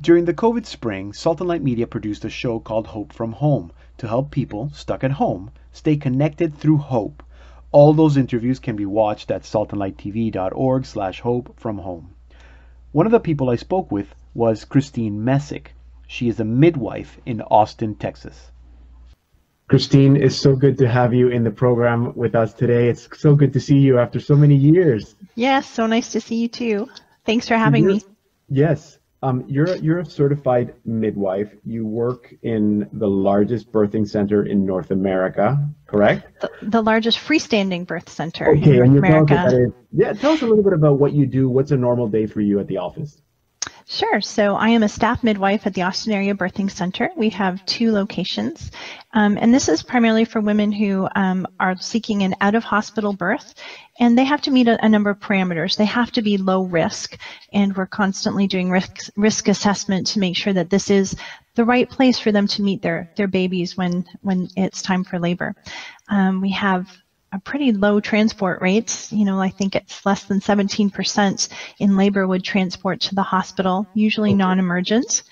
During 0.00 0.24
the 0.24 0.32
COVID 0.32 0.64
spring, 0.64 1.12
Salt 1.12 1.40
and 1.40 1.48
Light 1.48 1.62
Media 1.62 1.86
produced 1.86 2.24
a 2.24 2.30
show 2.30 2.58
called 2.58 2.86
Hope 2.86 3.12
from 3.12 3.32
Home 3.32 3.70
to 3.98 4.08
help 4.08 4.30
people 4.30 4.70
stuck 4.72 5.04
at 5.04 5.12
home 5.12 5.50
stay 5.72 5.96
connected 5.96 6.56
through 6.56 6.78
hope. 6.78 7.22
All 7.70 7.92
those 7.92 8.16
interviews 8.16 8.58
can 8.58 8.76
be 8.76 8.86
watched 8.86 9.30
at 9.30 9.42
saltandlighttv.org 9.42 10.86
slash 10.86 11.20
hope 11.20 11.58
from 11.58 11.78
home. 11.78 12.14
One 12.92 13.06
of 13.06 13.12
the 13.12 13.20
people 13.20 13.50
I 13.50 13.56
spoke 13.56 13.90
with 13.90 14.14
was 14.34 14.64
Christine 14.64 15.24
Messick. 15.24 15.74
She 16.06 16.28
is 16.28 16.40
a 16.40 16.44
midwife 16.44 17.18
in 17.24 17.40
Austin, 17.40 17.94
Texas. 17.94 18.50
Christine, 19.68 20.16
it's 20.16 20.36
so 20.36 20.54
good 20.54 20.76
to 20.78 20.88
have 20.88 21.14
you 21.14 21.28
in 21.28 21.44
the 21.44 21.50
program 21.50 22.14
with 22.14 22.34
us 22.34 22.52
today. 22.52 22.90
It's 22.90 23.08
so 23.18 23.34
good 23.34 23.54
to 23.54 23.60
see 23.60 23.78
you 23.78 23.98
after 23.98 24.20
so 24.20 24.36
many 24.36 24.54
years. 24.54 25.14
Yes, 25.34 25.66
so 25.66 25.86
nice 25.86 26.12
to 26.12 26.20
see 26.20 26.36
you 26.36 26.48
too. 26.48 26.88
Thanks 27.24 27.48
for 27.48 27.56
having 27.56 27.86
me. 27.86 28.02
Yes. 28.50 28.98
Um, 29.22 29.44
you're 29.46 29.76
you're 29.76 30.00
a 30.00 30.04
certified 30.06 30.74
midwife. 30.84 31.54
You 31.64 31.86
work 31.86 32.34
in 32.42 32.88
the 32.92 33.08
largest 33.08 33.72
birthing 33.72 34.08
center 34.08 34.44
in 34.44 34.64
North 34.66 34.90
America, 34.90 35.58
correct? 35.86 36.28
The, 36.40 36.50
the 36.62 36.82
largest 36.82 37.18
freestanding 37.18 37.86
birth 37.86 38.08
center 38.08 38.56
Okay, 38.56 38.78
in 38.78 38.82
and 38.82 38.92
North 38.92 38.92
you're 38.92 39.02
telling 39.02 39.30
us 39.32 39.44
America. 39.44 39.52
what. 39.52 39.72
Yeah, 39.92 40.12
tell 40.14 40.32
us 40.32 40.42
a 40.42 40.46
little 40.46 40.64
bit 40.64 40.72
about 40.72 40.98
what 40.98 41.12
you 41.12 41.26
do. 41.26 41.48
What's 41.48 41.70
a 41.72 41.76
normal 41.76 42.08
day 42.08 42.26
for 42.26 42.40
you 42.40 42.58
at 42.60 42.66
the 42.68 42.78
office? 42.78 43.20
Sure. 43.86 44.20
So 44.20 44.54
I 44.54 44.68
am 44.68 44.82
a 44.82 44.88
staff 44.88 45.24
midwife 45.24 45.66
at 45.66 45.74
the 45.74 45.82
Austin 45.82 46.12
Area 46.12 46.34
Birthing 46.34 46.70
Center. 46.70 47.10
We 47.16 47.28
have 47.30 47.64
two 47.66 47.92
locations, 47.92 48.70
um, 49.12 49.36
and 49.40 49.52
this 49.52 49.68
is 49.68 49.82
primarily 49.82 50.24
for 50.24 50.40
women 50.40 50.70
who 50.70 51.08
um, 51.14 51.46
are 51.58 51.76
seeking 51.76 52.22
an 52.22 52.34
out 52.40 52.54
of 52.54 52.64
hospital 52.64 53.12
birth, 53.12 53.54
and 53.98 54.16
they 54.16 54.24
have 54.24 54.40
to 54.42 54.50
meet 54.50 54.68
a, 54.68 54.82
a 54.84 54.88
number 54.88 55.10
of 55.10 55.18
parameters. 55.18 55.76
They 55.76 55.84
have 55.84 56.12
to 56.12 56.22
be 56.22 56.36
low 56.38 56.62
risk, 56.62 57.18
and 57.52 57.76
we're 57.76 57.86
constantly 57.86 58.46
doing 58.46 58.70
risk 58.70 59.08
risk 59.16 59.48
assessment 59.48 60.06
to 60.08 60.20
make 60.20 60.36
sure 60.36 60.52
that 60.52 60.70
this 60.70 60.88
is 60.88 61.16
the 61.54 61.64
right 61.64 61.88
place 61.90 62.18
for 62.18 62.32
them 62.32 62.46
to 62.48 62.62
meet 62.62 62.82
their 62.82 63.10
their 63.16 63.28
babies 63.28 63.76
when 63.76 64.04
when 64.20 64.48
it's 64.56 64.80
time 64.80 65.02
for 65.02 65.18
labor. 65.18 65.54
Um, 66.08 66.40
we 66.40 66.50
have 66.52 66.88
pretty 67.38 67.72
low 67.72 68.00
transport 68.00 68.60
rates. 68.60 69.12
You 69.12 69.24
know, 69.24 69.40
I 69.40 69.48
think 69.50 69.74
it's 69.74 70.04
less 70.04 70.24
than 70.24 70.40
17% 70.40 71.48
in 71.78 71.96
labor 71.96 72.26
would 72.26 72.44
transport 72.44 73.00
to 73.02 73.14
the 73.14 73.22
hospital, 73.22 73.86
usually 73.94 74.34
non-emergent. 74.34 75.22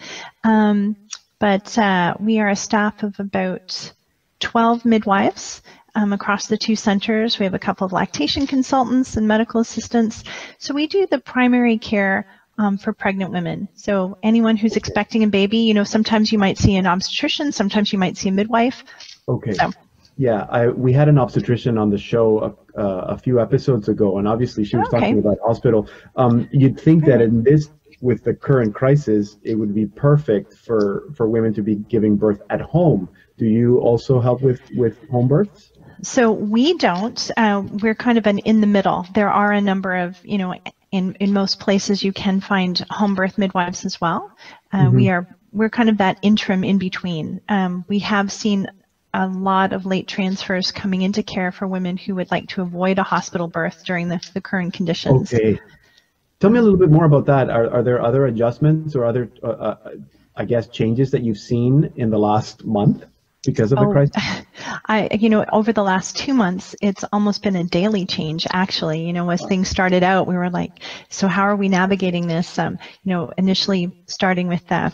Um, 0.45 0.97
but 1.39 1.77
uh, 1.79 2.15
we 2.21 2.39
are 2.39 2.49
a 2.49 2.57
staff 2.57 3.03
of 3.03 3.19
about 3.19 3.93
12 4.41 4.85
midwives 4.85 5.63
um, 5.95 6.13
across 6.13 6.47
the 6.47 6.57
two 6.57 6.77
centers. 6.77 7.39
We 7.39 7.45
have 7.45 7.55
a 7.55 7.59
couple 7.59 7.85
of 7.85 7.93
lactation 7.93 8.47
consultants 8.47 9.17
and 9.17 9.27
medical 9.27 9.61
assistants. 9.61 10.25
So 10.59 10.75
we 10.75 10.87
do 10.87 11.07
the 11.07 11.19
primary 11.19 11.79
care 11.79 12.27
um, 12.59 12.77
for 12.77 12.93
pregnant 12.93 13.33
women. 13.33 13.69
So 13.75 14.19
anyone 14.23 14.57
who's 14.57 14.77
expecting 14.77 15.25
a 15.25 15.29
baby, 15.29 15.59
you 15.59 15.75
know, 15.75 15.85
sometimes 15.85 16.31
you 16.31 16.39
might 16.39 16.59
see 16.59 16.77
an 16.77 16.87
obstetrician, 16.87 17.53
sometimes 17.53 17.93
you 17.93 17.99
might 17.99 18.17
see 18.17 18.29
a 18.29 18.33
midwife. 18.33 18.85
Okay. 19.29 19.53
So- 19.53 19.73
Yeah, 20.21 20.47
I, 20.51 20.69
we 20.69 20.93
had 20.93 21.09
an 21.09 21.17
obstetrician 21.17 21.79
on 21.79 21.89
the 21.89 21.97
show 21.97 22.27
a, 22.47 22.49
uh, 22.79 23.15
a 23.15 23.17
few 23.17 23.41
episodes 23.41 23.89
ago, 23.89 24.19
and 24.19 24.29
obviously 24.29 24.65
she 24.65 24.77
was 24.77 24.87
Okay. 24.89 25.01
talking 25.01 25.19
about 25.19 25.39
hospital. 25.43 25.89
Um, 26.23 26.47
you'd 26.53 26.79
think 26.79 27.07
that 27.07 27.23
in 27.23 27.43
this, 27.43 27.71
with 28.03 28.23
the 28.23 28.35
current 28.35 28.75
crisis, 28.75 29.39
it 29.45 29.55
would 29.55 29.75
be 29.75 29.87
perfect 29.87 30.49
for, 30.67 30.83
for 31.17 31.27
women 31.27 31.55
to 31.55 31.63
be 31.63 31.77
giving 31.95 32.17
birth 32.17 32.43
at 32.51 32.61
home. 32.61 33.09
Do 33.39 33.47
you 33.47 33.79
also 33.79 34.21
help 34.21 34.43
with, 34.43 34.61
with 34.77 34.95
home 35.09 35.27
births? 35.27 35.73
So 36.03 36.33
we 36.33 36.75
don't. 36.77 37.31
Uh, 37.39 37.63
we're 37.83 37.95
kind 37.95 38.19
of 38.19 38.27
an 38.27 38.41
in 38.41 38.61
the 38.61 38.67
middle. 38.67 39.07
There 39.15 39.31
are 39.31 39.53
a 39.53 39.61
number 39.63 39.97
of, 39.97 40.19
you 40.23 40.37
know, 40.37 40.55
in 40.93 41.15
in 41.15 41.33
most 41.33 41.61
places 41.61 42.03
you 42.03 42.13
can 42.13 42.43
find 42.43 42.85
home 42.91 43.15
birth 43.15 43.39
midwives 43.39 43.87
as 43.87 44.01
well. 44.03 44.31
Uh, 44.73 44.91
We 44.93 45.09
are 45.09 45.27
we're 45.53 45.71
kind 45.71 45.89
of 45.89 45.97
that 45.99 46.19
interim 46.21 46.63
in 46.65 46.79
between. 46.79 47.41
Um, 47.49 47.85
we 47.89 47.99
have 48.01 48.31
seen 48.31 48.67
a 49.13 49.27
lot 49.27 49.73
of 49.73 49.87
late 49.87 50.07
transfers 50.07 50.71
coming 50.71 51.03
into 51.03 51.23
care 51.23 51.51
for 51.53 51.67
women 51.67 51.97
who 51.97 52.15
would 52.15 52.31
like 52.31 52.49
to 52.49 52.63
avoid 52.63 52.99
a 52.99 53.03
hospital 53.03 53.49
birth 53.49 53.83
during 53.85 54.09
the, 54.09 54.21
the 54.35 54.41
current 54.41 54.73
conditions. 54.73 55.33
Okay. 55.33 55.59
Tell 56.39 56.51
me 56.51 56.59
a 56.59 56.63
little 56.63 56.79
bit 56.79 56.91
more 56.91 57.05
about 57.05 57.27
that. 57.27 57.51
Are, 57.51 57.71
are 57.71 57.83
there 57.83 58.01
other 58.01 58.27
adjustments 58.27 58.97
or 58.97 59.05
other, 59.05 59.31
uh, 59.43 59.47
uh, 59.47 59.91
I 60.35 60.45
guess, 60.47 60.69
changes 60.69 61.11
that 61.11 61.23
you've 61.23 61.39
seen 61.39 61.93
in 61.97 62.09
the 62.09 62.19
last 62.19 62.65
month 62.65 63.05
because 63.45 63.73
of 63.73 63.79
the 63.79 63.85
Oh, 63.85 63.93
crisis? 63.93 64.17
I, 64.87 65.09
you 65.13 65.29
know, 65.29 65.45
over 65.53 65.73
the 65.73 65.83
last 65.83 66.17
two 66.17 66.33
months, 66.33 66.75
it's 66.81 67.05
almost 67.13 67.43
been 67.43 67.57
a 67.57 67.65
daily 67.65 68.07
change, 68.07 68.47
actually. 68.51 69.05
You 69.07 69.13
know, 69.13 69.29
as 69.29 69.45
things 69.45 69.69
started 69.69 70.03
out, 70.03 70.27
we 70.27 70.35
were 70.35 70.51
like, 70.51 70.73
so 71.11 71.29
how 71.29 71.43
are 71.43 71.57
we 71.57 71.69
navigating 71.69 72.27
this? 72.27 72.59
Um, 72.59 72.79
you 73.03 73.13
know, 73.13 73.33
initially 73.37 74.05
starting 74.07 74.49
with 74.49 74.71
uh, 74.73 74.91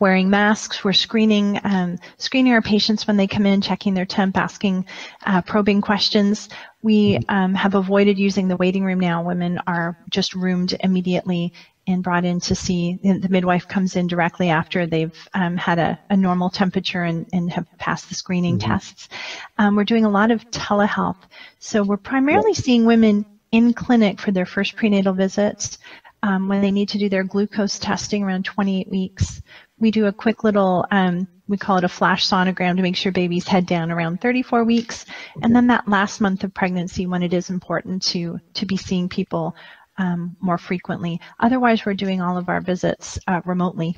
wearing 0.00 0.28
masks, 0.30 0.84
we're 0.84 0.92
screening, 0.92 1.60
um, 1.64 1.98
screening 2.18 2.52
our 2.52 2.62
patients 2.62 3.06
when 3.06 3.16
they 3.16 3.26
come 3.26 3.46
in, 3.46 3.60
checking 3.60 3.94
their 3.94 4.04
temp, 4.04 4.36
asking 4.36 4.84
uh, 5.26 5.42
probing 5.42 5.80
questions. 5.80 6.48
We 6.82 7.18
um, 7.28 7.54
have 7.54 7.74
avoided 7.74 8.18
using 8.18 8.48
the 8.48 8.56
waiting 8.56 8.84
room 8.84 9.00
now. 9.00 9.22
Women 9.22 9.58
are 9.66 9.98
just 10.10 10.34
roomed 10.34 10.76
immediately 10.80 11.52
and 11.86 12.02
brought 12.02 12.26
in 12.26 12.38
to 12.38 12.54
see 12.54 12.98
the 13.02 13.28
midwife 13.30 13.66
comes 13.66 13.96
in 13.96 14.06
directly 14.06 14.50
after 14.50 14.86
they've 14.86 15.28
um, 15.32 15.56
had 15.56 15.78
a, 15.78 15.98
a 16.10 16.16
normal 16.16 16.50
temperature 16.50 17.02
and, 17.02 17.26
and 17.32 17.50
have 17.50 17.66
passed 17.78 18.10
the 18.10 18.14
screening 18.14 18.58
tests. 18.58 19.08
Um, 19.56 19.74
we're 19.74 19.84
doing 19.84 20.04
a 20.04 20.10
lot 20.10 20.30
of 20.30 20.48
telehealth. 20.50 21.16
So 21.60 21.82
we're 21.82 21.96
primarily 21.96 22.52
seeing 22.52 22.84
women 22.84 23.24
in 23.52 23.72
clinic 23.72 24.20
for 24.20 24.32
their 24.32 24.44
first 24.44 24.76
prenatal 24.76 25.14
visits. 25.14 25.78
Um, 26.22 26.48
when 26.48 26.60
they 26.60 26.72
need 26.72 26.88
to 26.90 26.98
do 26.98 27.08
their 27.08 27.22
glucose 27.22 27.78
testing 27.78 28.24
around 28.24 28.44
28 28.44 28.90
weeks, 28.90 29.40
we 29.78 29.90
do 29.90 30.06
a 30.06 30.12
quick 30.12 30.44
little, 30.44 30.86
um, 30.90 31.28
we 31.46 31.56
call 31.56 31.78
it 31.78 31.84
a 31.84 31.88
flash 31.88 32.26
sonogram 32.26 32.76
to 32.76 32.82
make 32.82 32.96
sure 32.96 33.12
baby's 33.12 33.46
head 33.46 33.66
down 33.66 33.90
around 33.90 34.20
34 34.20 34.64
weeks. 34.64 35.06
And 35.42 35.54
then 35.54 35.68
that 35.68 35.88
last 35.88 36.20
month 36.20 36.44
of 36.44 36.52
pregnancy 36.52 37.06
when 37.06 37.22
it 37.22 37.32
is 37.32 37.50
important 37.50 38.02
to, 38.08 38.38
to 38.54 38.66
be 38.66 38.76
seeing 38.76 39.08
people 39.08 39.54
um, 39.96 40.36
more 40.40 40.58
frequently. 40.58 41.20
Otherwise, 41.40 41.84
we're 41.84 41.94
doing 41.94 42.20
all 42.20 42.36
of 42.36 42.48
our 42.48 42.60
visits 42.60 43.18
uh, 43.26 43.40
remotely. 43.44 43.96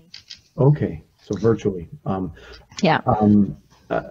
Okay, 0.56 1.02
so 1.22 1.36
virtually. 1.38 1.88
Um, 2.06 2.32
Yeah. 2.82 3.00
um, 3.06 3.56
uh, 3.90 4.02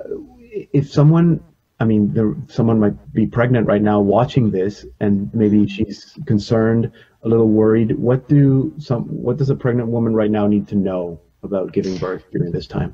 if 0.73 0.91
someone, 0.91 1.43
I 1.79 1.85
mean, 1.85 2.13
there, 2.13 2.35
someone 2.47 2.79
might 2.79 3.13
be 3.13 3.25
pregnant 3.25 3.67
right 3.67 3.81
now 3.81 4.01
watching 4.01 4.51
this, 4.51 4.85
and 4.99 5.33
maybe 5.33 5.67
she's 5.67 6.17
concerned, 6.25 6.91
a 7.23 7.27
little 7.27 7.47
worried. 7.47 7.97
What 7.97 8.27
do 8.27 8.73
some? 8.77 9.03
What 9.03 9.37
does 9.37 9.49
a 9.49 9.55
pregnant 9.55 9.89
woman 9.89 10.13
right 10.13 10.31
now 10.31 10.47
need 10.47 10.67
to 10.69 10.75
know 10.75 11.19
about 11.43 11.71
giving 11.71 11.97
birth 11.97 12.23
during 12.31 12.51
this 12.51 12.67
time? 12.67 12.93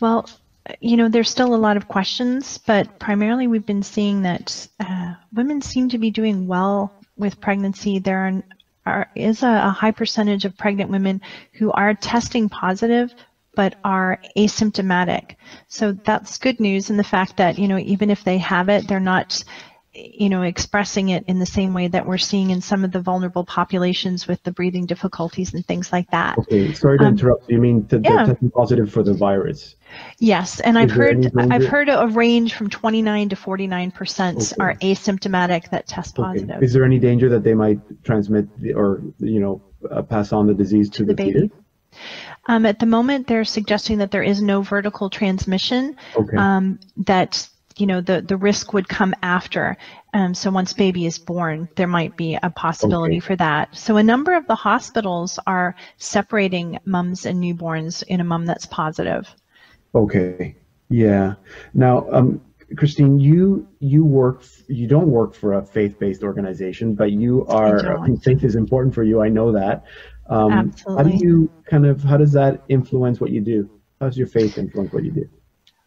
Well, 0.00 0.28
you 0.80 0.96
know, 0.96 1.08
there's 1.08 1.30
still 1.30 1.54
a 1.54 1.56
lot 1.56 1.76
of 1.76 1.88
questions, 1.88 2.58
but 2.58 2.98
primarily 2.98 3.46
we've 3.46 3.66
been 3.66 3.82
seeing 3.82 4.22
that 4.22 4.68
uh, 4.80 5.14
women 5.32 5.60
seem 5.60 5.88
to 5.90 5.98
be 5.98 6.10
doing 6.10 6.46
well 6.46 6.92
with 7.16 7.40
pregnancy. 7.40 7.98
There 7.98 8.18
are, 8.18 8.42
are 8.86 9.10
is 9.14 9.42
a, 9.42 9.48
a 9.48 9.70
high 9.70 9.90
percentage 9.90 10.44
of 10.44 10.56
pregnant 10.56 10.90
women 10.90 11.20
who 11.52 11.72
are 11.72 11.94
testing 11.94 12.48
positive 12.48 13.14
but 13.54 13.74
are 13.84 14.20
asymptomatic. 14.36 15.36
So 15.68 15.92
that's 15.92 16.38
good 16.38 16.58
news 16.58 16.90
in 16.90 16.96
the 16.96 17.04
fact 17.04 17.36
that, 17.36 17.58
you 17.58 17.68
know, 17.68 17.78
even 17.78 18.10
if 18.10 18.24
they 18.24 18.38
have 18.38 18.68
it, 18.68 18.88
they're 18.88 19.00
not 19.00 19.44
you 19.94 20.30
know, 20.30 20.42
expressing 20.42 21.10
it 21.10 21.24
in 21.26 21.38
the 21.38 21.46
same 21.46 21.74
way 21.74 21.86
that 21.88 22.06
we're 22.06 22.16
seeing 22.18 22.50
in 22.50 22.62
some 22.62 22.82
of 22.82 22.92
the 22.92 23.00
vulnerable 23.00 23.44
populations 23.44 24.26
with 24.26 24.42
the 24.42 24.50
breathing 24.50 24.86
difficulties 24.86 25.52
and 25.52 25.66
things 25.66 25.92
like 25.92 26.10
that. 26.10 26.38
Okay, 26.38 26.72
sorry 26.72 26.98
to 26.98 27.04
Um, 27.04 27.12
interrupt. 27.12 27.50
You 27.50 27.60
mean 27.60 27.86
that 27.88 28.02
they're 28.02 28.12
yeah. 28.12 28.24
testing 28.24 28.50
positive 28.50 28.90
for 28.90 29.02
the 29.02 29.12
virus? 29.12 29.76
Yes, 30.18 30.60
and 30.60 30.78
I've 30.78 30.90
Is 30.90 30.98
any 30.98 31.26
heard 31.26 31.52
I've 31.52 31.66
heard 31.66 31.88
a 31.90 32.06
range 32.06 32.54
from 32.54 32.70
29 32.70 33.28
to 33.28 33.36
49 33.36 33.90
percent 33.90 34.52
Okay. 34.52 34.56
are 34.60 34.74
asymptomatic 34.76 35.68
that 35.70 35.86
test 35.86 36.18
Okay. 36.18 36.26
positive. 36.26 36.62
Is 36.62 36.72
there 36.72 36.84
any 36.84 36.98
danger 36.98 37.28
that 37.28 37.42
they 37.42 37.54
might 37.54 37.78
transmit 38.02 38.46
the, 38.60 38.72
or 38.72 39.02
you 39.18 39.40
know 39.40 39.60
uh, 39.90 40.00
pass 40.02 40.32
on 40.32 40.46
the 40.46 40.54
disease 40.54 40.88
to, 40.90 41.04
the 41.04 41.12
the, 41.12 41.14
baby. 41.14 41.50
Um, 42.46 42.64
at 42.66 42.78
the 42.78 42.86
moment, 42.86 43.26
they're 43.26 43.44
suggesting 43.44 43.98
that 43.98 44.10
there 44.10 44.22
is 44.22 44.40
no 44.40 44.62
vertical 44.62 45.10
transmission. 45.10 45.96
Okay. 46.16 46.36
Um, 46.36 46.80
that 46.98 47.48
you 47.80 47.86
know 47.86 48.00
the 48.00 48.22
the 48.22 48.36
risk 48.36 48.72
would 48.72 48.88
come 48.88 49.14
after. 49.22 49.76
Um, 50.14 50.34
so 50.34 50.50
once 50.50 50.72
baby 50.72 51.06
is 51.06 51.18
born, 51.18 51.68
there 51.76 51.86
might 51.86 52.16
be 52.16 52.38
a 52.42 52.50
possibility 52.50 53.16
Okay. 53.16 53.26
for 53.26 53.36
that. 53.36 53.68
So 53.74 53.96
a 53.96 54.02
number 54.02 54.34
of 54.34 54.46
the 54.46 54.54
hospitals 54.54 55.38
are 55.46 55.74
separating 55.96 56.78
mums 56.84 57.26
and 57.26 57.42
newborns 57.42 58.02
in 58.08 58.20
a 58.20 58.24
mum 58.24 58.46
that's 58.46 58.66
positive. 58.66 59.34
Okay. 59.94 60.56
Yeah. 60.88 61.34
Now, 61.74 62.06
um, 62.10 62.40
Christine, 62.76 63.18
you 63.18 63.66
you 63.80 64.04
work 64.04 64.44
you 64.66 64.86
don't 64.86 65.08
work 65.08 65.34
for 65.34 65.54
a 65.54 65.64
faith-based 65.64 66.22
organization, 66.22 66.94
but 66.94 67.12
you 67.12 67.46
are 67.46 68.06
faith 68.22 68.44
is 68.44 68.56
important 68.56 68.94
for 68.94 69.02
you. 69.02 69.20
I 69.22 69.28
know 69.28 69.52
that. 69.52 69.84
Um, 70.28 70.72
How 70.86 71.02
do 71.02 71.10
you 71.10 71.50
kind 71.64 71.84
of 71.84 72.02
how 72.02 72.16
does 72.16 72.32
that 72.32 72.62
influence 72.68 73.20
what 73.20 73.30
you 73.30 73.40
do? 73.40 73.68
How 74.00 74.06
does 74.06 74.16
your 74.16 74.26
faith 74.26 74.56
influence 74.56 74.92
what 74.92 75.04
you 75.04 75.10
do? 75.10 75.28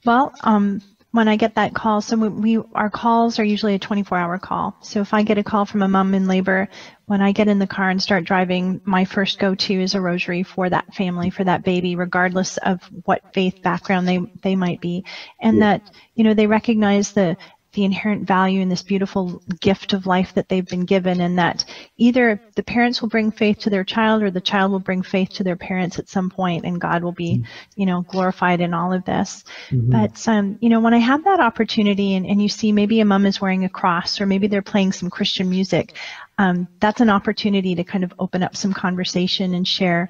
Well, 0.05 0.31
um, 0.43 0.81
when 1.15 1.27
I 1.29 1.37
get 1.37 1.55
that 1.55 1.73
call, 1.73 2.01
so 2.01 2.17
we, 2.17 2.29
we 2.57 2.63
our 2.75 2.89
calls 2.89 3.39
are 3.39 3.43
usually 3.43 3.75
a 3.75 3.79
24-hour 3.79 4.39
call. 4.39 4.75
So 4.81 5.01
if 5.01 5.13
I 5.13 5.23
get 5.23 5.37
a 5.37 5.43
call 5.43 5.65
from 5.65 5.81
a 5.81 5.87
mom 5.87 6.13
in 6.13 6.27
labor, 6.27 6.67
when 7.05 7.21
I 7.21 7.31
get 7.31 7.47
in 7.47 7.59
the 7.59 7.67
car 7.67 7.89
and 7.89 8.01
start 8.01 8.25
driving, 8.25 8.81
my 8.85 9.05
first 9.05 9.39
go-to 9.39 9.81
is 9.81 9.95
a 9.95 10.01
rosary 10.01 10.43
for 10.43 10.69
that 10.69 10.93
family, 10.93 11.29
for 11.29 11.43
that 11.45 11.63
baby, 11.63 11.95
regardless 11.95 12.57
of 12.57 12.81
what 13.05 13.21
faith 13.33 13.55
background 13.63 14.07
they 14.07 14.19
they 14.43 14.55
might 14.55 14.81
be, 14.81 15.03
and 15.39 15.57
Yeah. 15.57 15.77
that 15.77 15.83
you 16.15 16.23
know 16.23 16.33
they 16.33 16.47
recognize 16.47 17.13
the 17.13 17.37
the 17.75 17.85
inherent 17.85 18.27
value 18.27 18.61
in 18.61 18.69
this 18.69 18.81
beautiful 18.81 19.41
gift 19.61 19.93
of 19.93 20.07
life 20.07 20.33
that 20.33 20.49
they've 20.49 20.67
been 20.67 20.85
given, 20.85 21.21
and 21.21 21.37
that 21.37 21.63
either 21.97 22.41
the 22.55 22.63
parents 22.63 23.01
will 23.01 23.09
bring 23.09 23.31
faith 23.31 23.59
to 23.59 23.69
their 23.69 23.83
child 23.83 24.23
or 24.23 24.31
the 24.31 24.41
child 24.41 24.71
will 24.71 24.79
bring 24.79 25.03
faith 25.03 25.29
to 25.29 25.43
their 25.43 25.55
parents 25.55 25.99
at 25.99 26.09
some 26.09 26.29
point, 26.29 26.65
and 26.65 26.81
God 26.81 27.03
will 27.03 27.11
be, 27.11 27.43
you 27.75 27.85
know, 27.85 28.01
glorified 28.01 28.61
in 28.61 28.73
all 28.73 28.91
of 28.91 29.05
this. 29.05 29.43
But 29.91 30.27
um, 30.27 30.57
you 30.61 30.69
know, 30.69 30.79
when 30.79 30.93
I 30.93 30.99
have 30.99 31.23
that 31.25 31.39
opportunity, 31.39 32.15
and, 32.15 32.25
and 32.25 32.41
you 32.41 32.49
see 32.49 32.71
maybe 32.71 32.99
a 32.99 33.05
mom 33.05 33.25
is 33.25 33.39
wearing 33.39 33.65
a 33.65 33.69
cross, 33.69 34.19
or 34.19 34.25
maybe 34.25 34.47
they're 34.47 34.61
playing 34.61 34.93
some 34.93 35.09
Christian 35.09 35.49
music, 35.49 35.93
um, 36.37 36.67
that's 36.79 37.01
an 37.01 37.09
opportunity 37.09 37.75
to 37.75 37.83
kind 37.83 38.03
of 38.03 38.13
open 38.17 38.41
up 38.41 38.55
some 38.55 38.73
conversation 38.73 39.53
and 39.53 39.67
share 39.67 40.09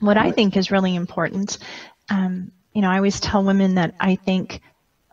what 0.00 0.16
I 0.16 0.30
think 0.30 0.56
is 0.56 0.70
really 0.70 0.94
important, 0.94 1.58
um, 2.10 2.52
you 2.72 2.82
know, 2.82 2.90
I 2.90 2.96
always 2.96 3.20
tell 3.20 3.42
women 3.42 3.74
that 3.74 3.94
I 3.98 4.16
think 4.16 4.60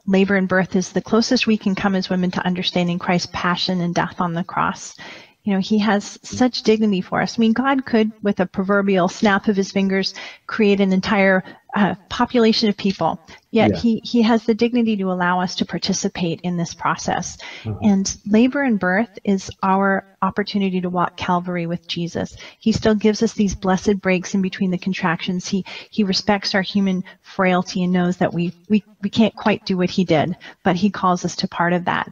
labor 0.07 0.35
and 0.35 0.47
birth 0.47 0.75
is 0.75 0.91
the 0.91 1.01
closest 1.01 1.47
we 1.47 1.57
can 1.57 1.75
come 1.75 1.95
as 1.95 2.09
women 2.09 2.31
to 2.31 2.45
understanding 2.45 2.99
Christ's 2.99 3.29
passion 3.33 3.81
and 3.81 3.93
death 3.93 4.19
on 4.19 4.33
the 4.33 4.43
cross. 4.43 4.95
You 5.43 5.53
know, 5.53 5.59
he 5.59 5.77
has 5.79 6.17
such 6.23 6.63
dignity 6.63 7.01
for 7.01 7.21
us. 7.21 7.37
I 7.37 7.39
mean, 7.39 7.53
God 7.53 7.85
could, 7.85 8.11
with 8.23 8.39
a 8.39 8.47
proverbial 8.47 9.07
snap 9.07 9.47
of 9.47 9.55
his 9.55 9.71
fingers, 9.71 10.15
create 10.47 10.81
an 10.81 10.91
entire 10.91 11.43
uh, 11.75 11.93
population 12.09 12.69
of 12.69 12.77
people. 12.77 13.19
Yet 13.51 13.71
yeah. 13.71 13.77
he, 13.77 14.01
he 14.03 14.21
has 14.21 14.45
the 14.45 14.53
dignity 14.53 14.95
to 14.97 15.11
allow 15.11 15.41
us 15.41 15.55
to 15.55 15.65
participate 15.65 16.39
in 16.41 16.55
this 16.55 16.73
process. 16.73 17.37
Uh-huh. 17.65 17.77
And 17.81 18.17
labor 18.25 18.63
and 18.63 18.79
birth 18.79 19.19
is 19.25 19.51
our 19.61 20.07
opportunity 20.21 20.79
to 20.81 20.89
walk 20.89 21.17
Calvary 21.17 21.67
with 21.67 21.85
Jesus. 21.87 22.37
He 22.59 22.71
still 22.71 22.95
gives 22.95 23.21
us 23.21 23.33
these 23.33 23.55
blessed 23.55 23.99
breaks 23.99 24.33
in 24.33 24.41
between 24.41 24.71
the 24.71 24.77
contractions. 24.77 25.47
He, 25.47 25.65
he 25.89 26.03
respects 26.03 26.55
our 26.55 26.61
human 26.61 27.03
frailty 27.21 27.83
and 27.83 27.91
knows 27.91 28.17
that 28.17 28.33
we, 28.33 28.53
we, 28.69 28.83
we 29.01 29.09
can't 29.09 29.35
quite 29.35 29.65
do 29.65 29.77
what 29.77 29.89
he 29.89 30.05
did, 30.05 30.37
but 30.63 30.77
he 30.77 30.89
calls 30.89 31.25
us 31.25 31.35
to 31.37 31.47
part 31.47 31.73
of 31.73 31.85
that. 31.85 32.11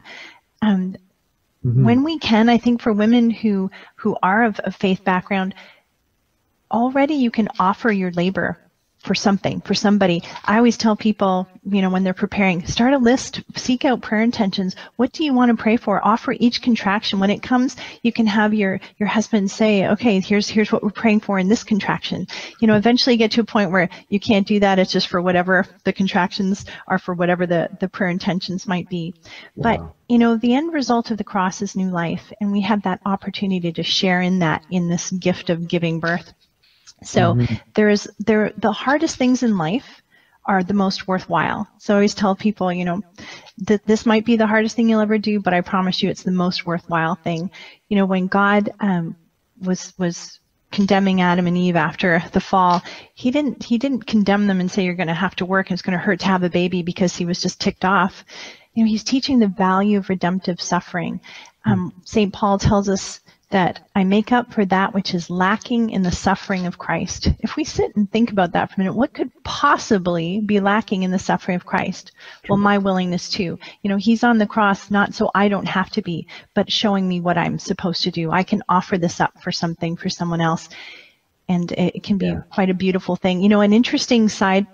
Um, 0.60 0.96
Mm-hmm. 1.64 1.82
When 1.82 2.04
we 2.04 2.18
can, 2.18 2.50
I 2.50 2.58
think 2.58 2.82
for 2.82 2.92
women 2.92 3.30
who 3.30 3.70
who 3.96 4.18
are 4.22 4.44
of, 4.44 4.60
a 4.64 4.70
faith 4.70 5.02
background, 5.02 5.54
already 6.70 7.14
you 7.14 7.30
can 7.30 7.48
offer 7.58 7.90
your 7.90 8.10
labor 8.10 8.58
for 9.04 9.14
something, 9.14 9.60
for 9.60 9.74
somebody. 9.74 10.22
I 10.44 10.56
always 10.56 10.76
tell 10.76 10.96
people, 10.96 11.46
you 11.64 11.82
know, 11.82 11.90
when 11.90 12.04
they're 12.04 12.14
preparing, 12.14 12.66
start 12.66 12.94
a 12.94 12.98
list, 12.98 13.42
seek 13.54 13.84
out 13.84 14.02
prayer 14.02 14.22
intentions. 14.22 14.74
What 14.96 15.12
do 15.12 15.24
you 15.24 15.34
want 15.34 15.50
to 15.56 15.62
pray 15.62 15.76
for? 15.76 16.04
Offer 16.04 16.34
each 16.40 16.62
contraction. 16.62 17.20
When 17.20 17.30
it 17.30 17.42
comes, 17.42 17.76
you 18.02 18.12
can 18.12 18.26
have 18.26 18.54
your, 18.54 18.80
your 18.98 19.08
husband 19.08 19.50
say, 19.50 19.86
okay, 19.88 20.20
here's, 20.20 20.48
here's 20.48 20.72
what 20.72 20.82
we're 20.82 20.90
praying 20.90 21.20
for 21.20 21.38
in 21.38 21.48
this 21.48 21.64
contraction. 21.64 22.26
You 22.60 22.66
know, 22.66 22.76
eventually 22.76 23.16
get 23.16 23.30
to 23.32 23.42
a 23.42 23.44
point 23.44 23.70
where 23.70 23.88
you 24.08 24.18
can't 24.18 24.46
do 24.46 24.58
that. 24.60 24.78
It's 24.78 24.92
just 24.92 25.08
for 25.08 25.20
whatever 25.20 25.66
the 25.84 25.92
contractions 25.92 26.64
are 26.88 26.98
for 26.98 27.14
whatever 27.14 27.46
the, 27.46 27.68
the 27.80 27.88
prayer 27.88 28.10
intentions 28.10 28.66
might 28.66 28.88
be. 28.88 29.14
Wow. 29.54 29.62
But, 29.62 29.94
you 30.08 30.18
know, 30.18 30.36
the 30.36 30.54
end 30.54 30.72
result 30.72 31.10
of 31.10 31.18
the 31.18 31.24
cross 31.24 31.60
is 31.62 31.76
new 31.76 31.90
life. 31.90 32.32
And 32.40 32.52
we 32.52 32.62
have 32.62 32.82
that 32.82 33.00
opportunity 33.04 33.72
to 33.72 33.82
share 33.82 34.22
in 34.22 34.38
that, 34.38 34.64
in 34.70 34.88
this 34.88 35.10
gift 35.10 35.50
of 35.50 35.68
giving 35.68 36.00
birth. 36.00 36.32
So 37.02 37.34
mm-hmm. 37.34 37.54
there's 37.74 38.08
there 38.18 38.52
the 38.56 38.72
hardest 38.72 39.16
things 39.16 39.42
in 39.42 39.58
life 39.58 40.02
are 40.46 40.62
the 40.62 40.74
most 40.74 41.08
worthwhile. 41.08 41.66
So 41.78 41.94
I 41.94 41.96
always 41.96 42.14
tell 42.14 42.34
people, 42.34 42.72
you 42.72 42.84
know, 42.84 43.02
that 43.66 43.86
this 43.86 44.04
might 44.04 44.24
be 44.24 44.36
the 44.36 44.46
hardest 44.46 44.76
thing 44.76 44.88
you'll 44.88 45.00
ever 45.00 45.18
do, 45.18 45.40
but 45.40 45.54
I 45.54 45.60
promise 45.62 46.02
you 46.02 46.10
it's 46.10 46.22
the 46.22 46.30
most 46.30 46.66
worthwhile 46.66 47.14
thing. 47.14 47.50
You 47.88 47.96
know, 47.96 48.06
when 48.06 48.26
God 48.26 48.70
um, 48.80 49.16
was 49.60 49.94
was 49.98 50.40
condemning 50.70 51.20
Adam 51.20 51.46
and 51.46 51.56
Eve 51.56 51.76
after 51.76 52.22
the 52.32 52.40
fall, 52.40 52.82
he 53.14 53.30
didn't 53.30 53.62
he 53.62 53.78
didn't 53.78 54.06
condemn 54.06 54.46
them 54.46 54.60
and 54.60 54.70
say 54.70 54.84
you're 54.84 54.94
going 54.94 55.08
to 55.08 55.14
have 55.14 55.36
to 55.36 55.46
work 55.46 55.70
and 55.70 55.76
it's 55.76 55.82
going 55.82 55.98
to 55.98 56.04
hurt 56.04 56.20
to 56.20 56.26
have 56.26 56.42
a 56.42 56.50
baby 56.50 56.82
because 56.82 57.16
he 57.16 57.24
was 57.24 57.40
just 57.40 57.60
ticked 57.60 57.84
off. 57.84 58.24
You 58.74 58.84
know, 58.84 58.90
he's 58.90 59.04
teaching 59.04 59.38
the 59.38 59.46
value 59.46 59.98
of 59.98 60.08
redemptive 60.08 60.60
suffering. 60.60 61.20
Um, 61.64 61.94
St. 62.04 62.32
Paul 62.32 62.58
tells 62.58 62.88
us 62.88 63.20
that 63.50 63.88
I 63.94 64.04
make 64.04 64.32
up 64.32 64.52
for 64.52 64.64
that 64.66 64.94
which 64.94 65.14
is 65.14 65.30
lacking 65.30 65.90
in 65.90 66.02
the 66.02 66.10
suffering 66.10 66.66
of 66.66 66.78
Christ. 66.78 67.28
If 67.40 67.56
we 67.56 67.64
sit 67.64 67.94
and 67.94 68.10
think 68.10 68.32
about 68.32 68.52
that 68.52 68.70
for 68.70 68.76
a 68.76 68.78
minute, 68.78 68.94
what 68.94 69.12
could 69.12 69.30
possibly 69.44 70.40
be 70.40 70.60
lacking 70.60 71.02
in 71.02 71.10
the 71.10 71.18
suffering 71.18 71.56
of 71.56 71.66
Christ? 71.66 72.12
Well, 72.48 72.58
my 72.58 72.78
willingness 72.78 73.28
to. 73.30 73.42
You 73.42 73.58
know, 73.84 73.96
he's 73.96 74.24
on 74.24 74.38
the 74.38 74.46
cross 74.46 74.90
not 74.90 75.14
so 75.14 75.30
I 75.34 75.48
don't 75.48 75.68
have 75.68 75.90
to 75.90 76.02
be, 76.02 76.26
but 76.54 76.72
showing 76.72 77.06
me 77.06 77.20
what 77.20 77.38
I'm 77.38 77.58
supposed 77.58 78.02
to 78.04 78.10
do. 78.10 78.30
I 78.30 78.42
can 78.42 78.62
offer 78.68 78.98
this 78.98 79.20
up 79.20 79.40
for 79.42 79.52
something 79.52 79.96
for 79.96 80.08
someone 80.08 80.40
else. 80.40 80.68
And 81.48 81.70
it 81.72 82.02
can 82.02 82.16
be 82.16 82.26
yeah. 82.26 82.40
quite 82.50 82.70
a 82.70 82.74
beautiful 82.74 83.16
thing. 83.16 83.42
You 83.42 83.50
know, 83.50 83.60
an 83.60 83.74
interesting 83.74 84.30
side 84.30 84.66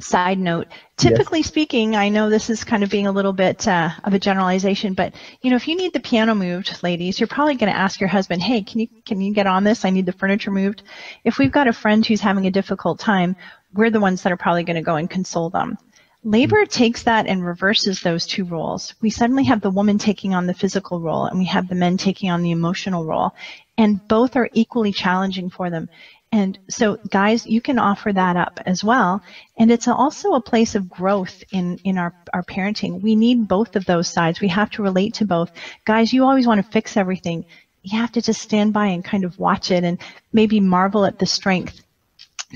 side 0.00 0.38
note 0.38 0.68
typically 0.96 1.40
yes. 1.40 1.48
speaking 1.48 1.96
i 1.96 2.08
know 2.08 2.30
this 2.30 2.50
is 2.50 2.62
kind 2.64 2.84
of 2.84 2.90
being 2.90 3.06
a 3.06 3.12
little 3.12 3.32
bit 3.32 3.66
uh, 3.66 3.90
of 4.04 4.14
a 4.14 4.18
generalization 4.18 4.94
but 4.94 5.12
you 5.42 5.50
know 5.50 5.56
if 5.56 5.66
you 5.66 5.76
need 5.76 5.92
the 5.92 6.00
piano 6.00 6.34
moved 6.34 6.82
ladies 6.82 7.18
you're 7.18 7.26
probably 7.26 7.54
going 7.54 7.72
to 7.72 7.78
ask 7.78 8.00
your 8.00 8.08
husband 8.08 8.42
hey 8.42 8.62
can 8.62 8.80
you 8.80 8.88
can 9.04 9.20
you 9.20 9.32
get 9.32 9.46
on 9.46 9.64
this? 9.64 9.84
I 9.84 9.90
need 9.90 10.06
the 10.06 10.12
furniture 10.12 10.50
moved. 10.50 10.82
If 11.24 11.38
we've 11.38 11.50
got 11.50 11.66
a 11.66 11.72
friend 11.72 12.04
who's 12.04 12.20
having 12.20 12.46
a 12.46 12.50
difficult 12.50 12.98
time 12.98 13.36
we're 13.74 13.90
the 13.90 14.00
ones 14.00 14.22
that 14.22 14.32
are 14.32 14.36
probably 14.36 14.64
going 14.64 14.76
to 14.76 14.82
go 14.82 14.96
and 14.96 15.10
console 15.10 15.50
them. 15.50 15.76
Labor 16.24 16.62
mm-hmm. 16.62 16.70
takes 16.70 17.02
that 17.04 17.26
and 17.26 17.44
reverses 17.44 18.00
those 18.00 18.26
two 18.26 18.44
roles. 18.44 18.94
We 19.00 19.10
suddenly 19.10 19.44
have 19.44 19.60
the 19.60 19.70
woman 19.70 19.98
taking 19.98 20.34
on 20.34 20.46
the 20.46 20.54
physical 20.54 21.00
role 21.00 21.24
and 21.24 21.38
we 21.38 21.46
have 21.46 21.68
the 21.68 21.74
men 21.74 21.96
taking 21.96 22.30
on 22.30 22.42
the 22.42 22.50
emotional 22.50 23.04
role 23.04 23.34
and 23.76 24.06
both 24.08 24.36
are 24.36 24.50
equally 24.52 24.92
challenging 24.92 25.50
for 25.50 25.70
them 25.70 25.88
and 26.30 26.58
so, 26.68 26.98
guys, 27.08 27.46
you 27.46 27.60
can 27.60 27.78
offer 27.78 28.12
that 28.12 28.36
up 28.36 28.60
as 28.66 28.84
well. 28.84 29.22
And 29.56 29.70
it's 29.70 29.88
also 29.88 30.34
a 30.34 30.42
place 30.42 30.74
of 30.74 30.88
growth 30.88 31.42
in, 31.50 31.78
in 31.84 31.96
our, 31.96 32.14
our 32.34 32.42
parenting. 32.42 33.00
We 33.00 33.16
need 33.16 33.48
both 33.48 33.76
of 33.76 33.86
those 33.86 34.08
sides. 34.08 34.40
We 34.40 34.48
have 34.48 34.70
to 34.70 34.82
relate 34.82 35.14
to 35.14 35.24
both. 35.24 35.50
Guys, 35.86 36.12
you 36.12 36.24
always 36.24 36.46
want 36.46 36.58
to 36.62 36.70
fix 36.70 36.96
everything. 36.96 37.46
You 37.82 37.98
have 37.98 38.12
to 38.12 38.22
just 38.22 38.42
stand 38.42 38.74
by 38.74 38.88
and 38.88 39.02
kind 39.02 39.24
of 39.24 39.38
watch 39.38 39.70
it 39.70 39.84
and 39.84 39.98
maybe 40.32 40.60
marvel 40.60 41.06
at 41.06 41.18
the 41.18 41.26
strength 41.26 41.80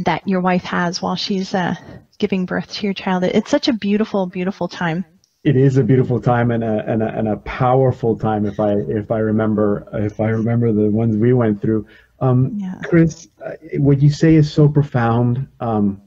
that 0.04 0.26
your 0.26 0.40
wife 0.40 0.64
has 0.64 1.00
while 1.00 1.16
she's 1.16 1.54
uh, 1.54 1.74
giving 2.18 2.44
birth 2.44 2.70
to 2.74 2.86
your 2.86 2.94
child. 2.94 3.24
It's 3.24 3.50
such 3.50 3.68
a 3.68 3.72
beautiful, 3.72 4.26
beautiful 4.26 4.68
time. 4.68 5.06
It 5.44 5.56
is 5.56 5.76
a 5.76 5.82
beautiful 5.82 6.20
time 6.20 6.50
and 6.50 6.62
a, 6.62 6.84
and 6.86 7.02
a, 7.02 7.08
and 7.08 7.28
a 7.28 7.36
powerful 7.38 8.16
time 8.16 8.46
if 8.46 8.60
I 8.60 8.74
if 8.74 9.10
I 9.10 9.18
remember 9.18 9.88
if 9.92 10.20
I 10.20 10.28
remember 10.28 10.72
the 10.72 10.88
ones 10.88 11.16
we 11.16 11.32
went 11.32 11.60
through. 11.60 11.86
Um, 12.22 12.56
yeah. 12.56 12.80
Chris, 12.84 13.28
uh, 13.44 13.52
what 13.78 14.00
you 14.00 14.10
say 14.10 14.36
is 14.36 14.50
so 14.50 14.68
profound. 14.68 15.48
Um, 15.60 16.02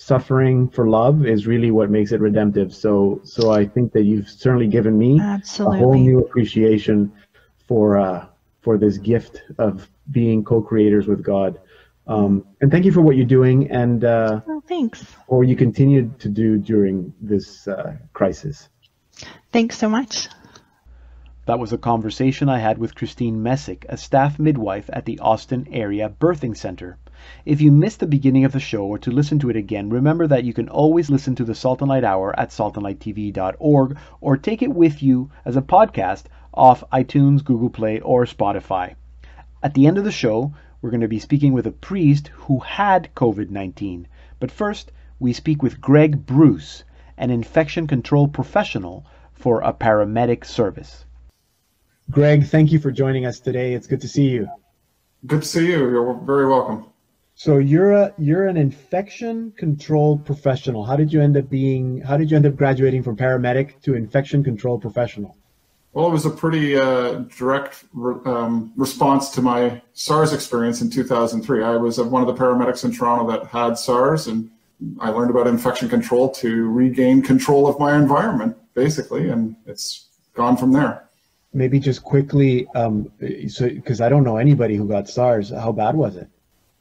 suffering 0.00 0.66
for 0.66 0.88
love 0.88 1.26
is 1.26 1.46
really 1.46 1.70
what 1.70 1.90
makes 1.90 2.10
it 2.10 2.20
redemptive. 2.20 2.74
So, 2.74 3.20
so 3.22 3.50
I 3.50 3.66
think 3.66 3.92
that 3.92 4.04
you've 4.04 4.28
certainly 4.28 4.66
given 4.66 4.98
me 4.98 5.20
Absolutely. 5.20 5.76
a 5.76 5.80
whole 5.80 5.94
new 5.94 6.18
appreciation 6.20 7.12
for 7.68 7.98
uh, 7.98 8.26
for 8.62 8.78
this 8.78 8.96
gift 8.98 9.42
of 9.58 9.88
being 10.10 10.42
co-creators 10.42 11.06
with 11.06 11.22
God. 11.22 11.60
Um, 12.06 12.44
and 12.60 12.70
thank 12.70 12.84
you 12.84 12.92
for 12.92 13.02
what 13.02 13.16
you're 13.16 13.26
doing 13.26 13.70
and 13.70 14.04
uh, 14.04 14.40
oh, 14.48 14.62
thanks. 14.66 15.04
Or 15.28 15.44
you 15.44 15.54
continue 15.54 16.12
to 16.18 16.28
do 16.28 16.58
during 16.58 17.12
this 17.20 17.68
uh, 17.68 17.96
crisis. 18.12 18.68
Thanks 19.52 19.78
so 19.78 19.88
much. 19.88 20.28
That 21.46 21.58
was 21.58 21.72
a 21.72 21.78
conversation 21.78 22.50
I 22.50 22.58
had 22.58 22.76
with 22.76 22.94
Christine 22.94 23.42
Messick, 23.42 23.86
a 23.88 23.96
staff 23.96 24.38
midwife 24.38 24.90
at 24.92 25.06
the 25.06 25.18
Austin 25.20 25.66
Area 25.72 26.12
Birthing 26.20 26.54
Center. 26.54 26.98
If 27.46 27.62
you 27.62 27.72
missed 27.72 28.00
the 28.00 28.06
beginning 28.06 28.44
of 28.44 28.52
the 28.52 28.60
show 28.60 28.84
or 28.84 28.98
to 28.98 29.10
listen 29.10 29.38
to 29.38 29.48
it 29.48 29.56
again, 29.56 29.88
remember 29.88 30.26
that 30.26 30.44
you 30.44 30.52
can 30.52 30.68
always 30.68 31.08
listen 31.08 31.34
to 31.36 31.44
the 31.44 31.54
Salt 31.54 31.80
and 31.80 31.88
Light 31.88 32.04
Hour 32.04 32.38
at 32.38 32.50
saltandlighttv.org 32.50 33.96
or 34.20 34.36
take 34.36 34.60
it 34.60 34.74
with 34.74 35.02
you 35.02 35.30
as 35.46 35.56
a 35.56 35.62
podcast 35.62 36.24
off 36.52 36.84
iTunes, 36.92 37.42
Google 37.42 37.70
Play, 37.70 38.00
or 38.00 38.26
Spotify. 38.26 38.94
At 39.62 39.72
the 39.72 39.86
end 39.86 39.96
of 39.96 40.04
the 40.04 40.12
show, 40.12 40.52
we're 40.82 40.90
going 40.90 41.00
to 41.00 41.08
be 41.08 41.18
speaking 41.18 41.54
with 41.54 41.66
a 41.66 41.72
priest 41.72 42.28
who 42.34 42.58
had 42.58 43.14
COVID 43.14 43.48
19. 43.48 44.06
But 44.38 44.50
first, 44.50 44.92
we 45.18 45.32
speak 45.32 45.62
with 45.62 45.80
Greg 45.80 46.26
Bruce, 46.26 46.84
an 47.16 47.30
infection 47.30 47.86
control 47.86 48.28
professional 48.28 49.06
for 49.32 49.62
a 49.62 49.72
paramedic 49.72 50.44
service. 50.44 51.06
Greg, 52.10 52.46
thank 52.46 52.72
you 52.72 52.80
for 52.80 52.90
joining 52.90 53.24
us 53.24 53.38
today. 53.38 53.72
It's 53.72 53.86
good 53.86 54.00
to 54.00 54.08
see 54.08 54.28
you. 54.28 54.48
Good 55.26 55.42
to 55.42 55.48
see 55.48 55.66
you. 55.66 55.90
You're 55.90 56.14
very 56.14 56.46
welcome. 56.46 56.86
So 57.34 57.58
you're 57.58 57.92
a 57.92 58.12
you're 58.18 58.48
an 58.48 58.56
infection 58.56 59.52
control 59.52 60.18
professional. 60.18 60.84
How 60.84 60.96
did 60.96 61.12
you 61.12 61.20
end 61.20 61.36
up 61.36 61.48
being? 61.48 62.00
How 62.00 62.16
did 62.16 62.30
you 62.30 62.36
end 62.36 62.46
up 62.46 62.56
graduating 62.56 63.02
from 63.02 63.16
paramedic 63.16 63.80
to 63.82 63.94
infection 63.94 64.42
control 64.42 64.78
professional? 64.78 65.36
Well, 65.92 66.06
it 66.06 66.10
was 66.10 66.26
a 66.26 66.30
pretty 66.30 66.76
uh, 66.76 67.24
direct 67.36 67.84
re- 67.92 68.20
um, 68.24 68.72
response 68.76 69.30
to 69.30 69.42
my 69.42 69.80
SARS 69.92 70.32
experience 70.32 70.80
in 70.80 70.90
2003. 70.90 71.62
I 71.62 71.76
was 71.76 72.00
one 72.00 72.22
of 72.22 72.28
the 72.28 72.34
paramedics 72.34 72.84
in 72.84 72.92
Toronto 72.92 73.30
that 73.30 73.46
had 73.48 73.74
SARS, 73.74 74.26
and 74.26 74.50
I 75.00 75.10
learned 75.10 75.30
about 75.30 75.46
infection 75.46 75.88
control 75.88 76.30
to 76.30 76.68
regain 76.70 77.22
control 77.22 77.66
of 77.66 77.78
my 77.78 77.96
environment, 77.96 78.56
basically, 78.74 79.28
and 79.28 79.56
it's 79.66 80.06
gone 80.34 80.56
from 80.56 80.72
there 80.72 81.09
maybe 81.52 81.80
just 81.80 82.02
quickly, 82.02 82.66
um, 82.74 83.10
so 83.48 83.68
because 83.68 84.00
I 84.00 84.08
don't 84.08 84.24
know 84.24 84.36
anybody 84.36 84.76
who 84.76 84.86
got 84.86 85.08
SARS. 85.08 85.50
How 85.50 85.72
bad 85.72 85.94
was 85.94 86.16
it? 86.16 86.28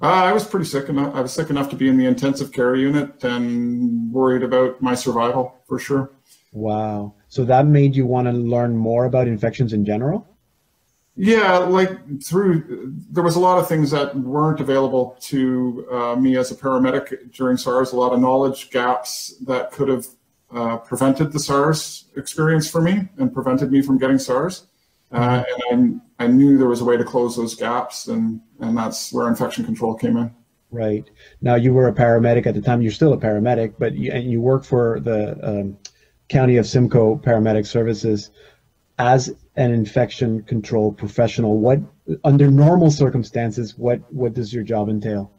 Uh, 0.01 0.05
I 0.05 0.32
was 0.32 0.45
pretty 0.45 0.65
sick 0.65 0.88
enough. 0.88 1.13
I 1.13 1.22
was 1.22 1.34
sick 1.34 1.49
enough 1.49 1.70
to 1.72 1.76
be 1.76 1.89
in 1.89 1.97
the 1.97 2.05
intensive 2.05 2.51
care 2.51 2.76
unit 2.76 3.22
and 3.24 4.11
worried 4.11 4.43
about 4.43 4.82
my 4.82 4.95
survival 4.95 5.55
for 5.67 5.78
sure. 5.78 6.11
Wow. 6.53 7.13
So 7.28 7.43
that 7.45 7.67
made 7.67 7.95
you 7.95 8.05
want 8.05 8.28
to 8.28 8.32
learn 8.32 8.78
more 8.78 9.05
about 9.05 9.28
infections 9.28 9.74
in 9.74 9.86
general? 9.86 10.26
Yeah, 11.22 11.57
like 11.57 12.24
through 12.24 12.95
there 13.11 13.24
was 13.24 13.36
a 13.36 13.41
lot 13.41 13.59
of 13.59 13.67
things 13.67 13.91
that 13.91 14.15
weren't 14.15 14.61
available 14.61 15.17
to 15.22 15.86
uh, 15.91 16.15
me 16.15 16.38
as 16.38 16.49
a 16.49 16.55
paramedic 16.55 17.34
during 17.34 17.57
SARS. 17.57 17.91
A 17.91 17.97
lot 17.97 18.13
of 18.13 18.22
knowledge 18.22 18.70
gaps 18.70 19.36
that 19.45 19.72
could 19.72 19.89
have 19.89 20.07
uh, 20.52 20.78
prevented 20.78 21.32
the 21.32 21.39
SARS 21.39 22.06
experience 22.16 22.70
for 22.70 22.82
me 22.82 23.08
and 23.18 23.34
prevented 23.34 23.72
me 23.72 23.82
from 23.82 23.97
getting 23.97 24.18
SARS. 24.18 24.66
Uh, 25.12 25.43
and 25.72 26.02
I, 26.20 26.26
I, 26.26 26.28
knew 26.28 26.58
there 26.58 26.68
was 26.68 26.82
a 26.82 26.86
way 26.86 26.95
to 26.95 27.04
close 27.04 27.36
those 27.36 27.56
gaps, 27.56 28.08
and, 28.08 28.41
and 28.60 28.78
that's 28.78 29.12
where 29.12 29.28
infection 29.28 29.66
control 29.66 29.95
came 29.95 30.18
in. 30.18 30.32
Right. 30.72 31.10
Now 31.41 31.56
you 31.56 31.74
were 31.74 31.88
a 31.88 31.93
paramedic 31.93 32.45
at 32.45 32.54
the 32.54 32.62
time. 32.62 32.82
You're 32.82 32.91
still 32.91 33.14
a 33.14 33.18
paramedic, 33.18 33.74
but 33.80 33.95
you, 33.95 34.12
and 34.12 34.30
you 34.30 34.39
work 34.39 34.64
for 34.64 35.00
the 35.00 35.38
um, 35.41 35.78
County 36.28 36.58
of 36.58 36.68
Simcoe 36.68 37.18
Paramedic 37.18 37.66
Services 37.66 38.30
as 39.00 39.34
an 39.56 39.72
infection 39.72 40.43
control 40.43 40.91
professional. 40.91 41.60
What 41.60 41.80
under 42.24 42.52
normal 42.52 42.91
circumstances, 42.91 43.78
what 43.78 44.00
what 44.14 44.34
does 44.34 44.54
your 44.54 44.64
job 44.64 44.89
entail? 44.89 45.32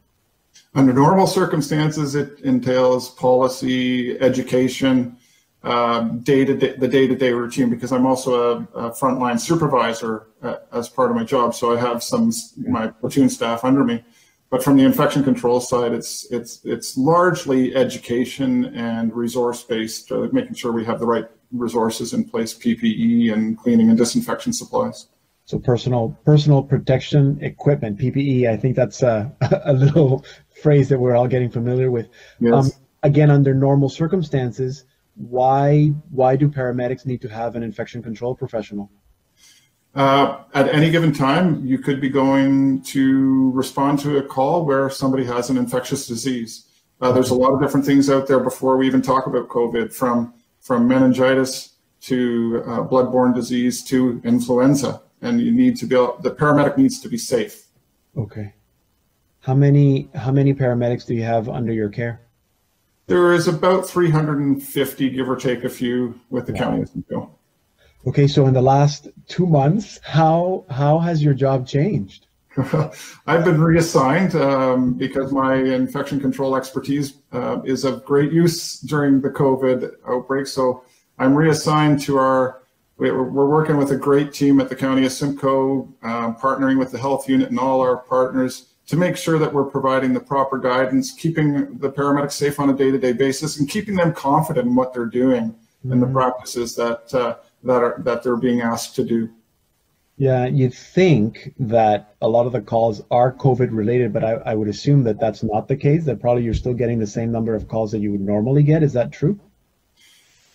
Under 0.73 0.93
normal 0.93 1.27
circumstances, 1.27 2.15
it 2.15 2.39
entails 2.41 3.11
policy, 3.11 4.19
education, 4.21 5.17
day 5.65 6.45
to 6.45 6.57
day, 6.57 6.77
the 6.77 6.87
day 6.87 7.09
to 7.09 7.17
day 7.17 7.33
routine. 7.33 7.69
Because 7.71 7.91
I'm 7.93 8.07
also 8.07 8.35
a, 8.75 8.87
a 8.87 8.91
frontline 8.93 9.41
supervisor 9.41 10.29
uh, 10.43 10.57
as 10.73 10.89
part 10.89 11.11
of 11.11 11.17
my 11.17 11.25
job, 11.25 11.55
so 11.55 11.77
I 11.77 11.81
have 11.81 12.03
some 12.03 12.33
my 12.57 12.87
platoon 12.89 13.29
staff 13.29 13.65
under 13.65 13.83
me. 13.85 14.05
But 14.49 14.63
from 14.63 14.77
the 14.77 14.85
infection 14.85 15.25
control 15.25 15.61
side, 15.61 15.93
it's 15.93 16.31
it's 16.31 16.61
it's 16.65 16.97
largely 16.97 17.75
education 17.75 18.67
and 18.77 19.13
resource 19.15 19.65
based, 19.65 20.13
uh, 20.13 20.29
making 20.33 20.55
sure 20.55 20.71
we 20.71 20.85
have 20.85 21.01
the 21.01 21.07
right 21.07 21.27
resources 21.53 22.13
in 22.15 22.25
place, 22.25 22.55
PPE 22.55 23.33
and 23.33 23.59
cleaning 23.59 23.89
and 23.89 23.99
disinfection 23.99 24.53
supplies. 24.53 25.09
So 25.51 25.59
personal 25.59 26.17
personal 26.25 26.63
protection 26.63 27.37
equipment, 27.43 27.99
PPE. 27.99 28.49
I 28.49 28.57
think 28.57 28.77
that's 28.77 29.03
a, 29.03 29.33
a 29.65 29.73
little 29.73 30.25
phrase 30.63 30.89
that 30.91 31.01
we're 31.01 31.17
all 31.17 31.27
getting 31.27 31.51
familiar 31.51 31.91
with. 31.91 32.09
Yes. 32.39 32.55
Um, 32.55 32.71
again, 33.03 33.33
under 33.33 33.53
normal 33.53 33.89
circumstances, 33.89 34.85
why 35.17 35.89
why 36.13 36.37
do 36.37 36.49
paramedics 36.49 37.05
need 37.05 37.21
to 37.23 37.29
have 37.29 37.57
an 37.57 37.65
infection 37.65 38.01
control 38.01 38.37
professional? 38.37 38.93
Uh, 39.93 40.45
at 40.55 40.69
any 40.69 40.89
given 40.89 41.13
time, 41.13 41.67
you 41.67 41.79
could 41.79 42.01
be 42.01 42.09
going 42.09 42.81
to 42.83 43.51
respond 43.51 43.99
to 43.99 44.19
a 44.19 44.23
call 44.23 44.65
where 44.65 44.89
somebody 44.89 45.25
has 45.25 45.51
an 45.51 45.57
infectious 45.57 46.07
disease. 46.07 46.69
Uh, 47.01 47.11
there's 47.11 47.31
a 47.31 47.35
lot 47.35 47.53
of 47.53 47.61
different 47.61 47.85
things 47.85 48.09
out 48.09 48.29
there 48.29 48.39
before 48.39 48.77
we 48.77 48.87
even 48.87 49.03
talk 49.03 49.27
about 49.27 49.49
COVID, 49.49 49.93
from 49.93 50.33
from 50.61 50.87
meningitis 50.87 51.71
to 52.03 52.63
uh, 52.67 52.87
bloodborne 52.87 53.35
disease 53.35 53.83
to 53.83 54.21
influenza, 54.23 55.03
and 55.23 55.41
you 55.41 55.53
need 55.53 55.77
to 55.77 55.87
be 55.87 55.95
able, 55.95 56.19
the 56.21 56.31
paramedic 56.31 56.77
needs 56.77 57.01
to 57.01 57.09
be 57.09 57.19
safe. 57.19 57.67
Okay. 58.17 58.55
How 59.41 59.55
many 59.55 60.11
how 60.15 60.33
many 60.33 60.53
paramedics 60.53 61.07
do 61.07 61.15
you 61.15 61.23
have 61.23 61.49
under 61.49 61.73
your 61.73 61.89
care? 61.89 62.21
There 63.07 63.33
is 63.33 63.49
about 63.49 63.89
350, 63.89 65.11
give 65.11 65.29
or 65.29 65.37
take 65.37 65.65
a 65.65 65.69
few, 65.69 66.21
with 66.31 66.47
the 66.47 66.53
wow. 66.53 66.59
county 66.59 66.83
of 66.83 66.89
Simcoe. 66.89 67.31
Okay, 68.07 68.29
so 68.29 68.47
in 68.47 68.55
the 68.55 68.63
last 68.63 69.09
two 69.27 69.47
months, 69.47 69.99
how 70.03 70.65
how 70.71 70.99
has 70.99 71.23
your 71.23 71.35
job 71.35 71.67
changed? 71.67 72.27
I've 73.27 73.45
been 73.45 73.61
reassigned 73.61 74.35
um, 74.35 74.95
because 74.95 75.33
my 75.33 75.55
infection 75.55 76.21
control 76.21 76.57
expertise 76.57 77.15
uh, 77.33 77.61
is 77.65 77.85
of 77.85 78.05
great 78.05 78.33
use 78.33 78.81
during 78.81 79.21
the 79.21 79.31
COVID 79.31 79.93
outbreak. 80.09 80.47
So 80.47 80.85
I'm 81.19 81.35
reassigned 81.35 82.01
to 82.03 82.19
our. 82.19 82.60
We're 83.01 83.49
working 83.49 83.77
with 83.77 83.91
a 83.93 83.97
great 83.97 84.33
team 84.33 84.61
at 84.61 84.69
the 84.69 84.77
County 84.77 85.07
of 85.07 85.13
Simcoe, 85.13 85.89
uh, 86.03 86.33
partnering 86.35 86.79
with 86.79 86.93
the 86.93 86.99
health 86.99 87.29
unit 87.29 87.51
and 87.51 87.59
all 87.59 87.81
our 87.81 87.97
partners 87.97 88.67
to 88.87 88.97
make 88.97 89.17
sure 89.17 89.39
that 89.39 89.53
we're 89.53 89.65
providing 89.65 90.13
the 90.13 90.21
proper 90.21 90.59
guidance, 90.59 91.13
keeping 91.13 91.79
the 91.79 91.91
paramedics 91.91 92.33
safe 92.33 92.61
on 92.61 92.71
a 92.71 92.73
day-to-day 92.73 93.15
basis, 93.15 93.59
and 93.59 93.69
keeping 93.69 93.97
them 93.97 94.13
confident 94.13 94.67
in 94.67 94.75
what 94.75 94.93
they're 94.93 95.07
doing 95.07 95.51
mm-hmm. 95.51 95.93
and 95.93 96.03
the 96.03 96.07
practices 96.07 96.75
that. 96.77 97.13
Uh, 97.13 97.37
that 97.65 97.83
are 97.83 97.97
that 98.05 98.23
they're 98.23 98.37
being 98.37 98.61
asked 98.61 98.95
to 98.97 99.05
do. 99.05 99.31
Yeah, 100.17 100.47
you'd 100.47 100.75
think 100.75 101.55
that 101.59 102.15
a 102.21 102.29
lot 102.29 102.47
of 102.47 102.53
the 102.53 102.61
calls 102.61 103.03
are 103.11 103.33
COVID 103.33 103.69
related, 103.71 104.13
but 104.13 104.23
I, 104.23 104.33
I 104.33 104.55
would 104.55 104.69
assume 104.69 105.03
that 105.05 105.19
that's 105.19 105.43
not 105.43 105.67
the 105.67 105.77
case. 105.77 106.05
That 106.05 106.21
probably 106.21 106.43
you're 106.43 106.53
still 106.55 106.75
getting 106.75 106.99
the 106.99 107.07
same 107.07 107.33
number 107.33 107.55
of 107.55 107.69
calls 107.69 107.91
that 107.93 108.01
you 108.01 108.11
would 108.13 108.21
normally 108.21 108.63
get. 108.63 108.83
Is 108.83 108.93
that 108.93 109.13
true? 109.13 109.39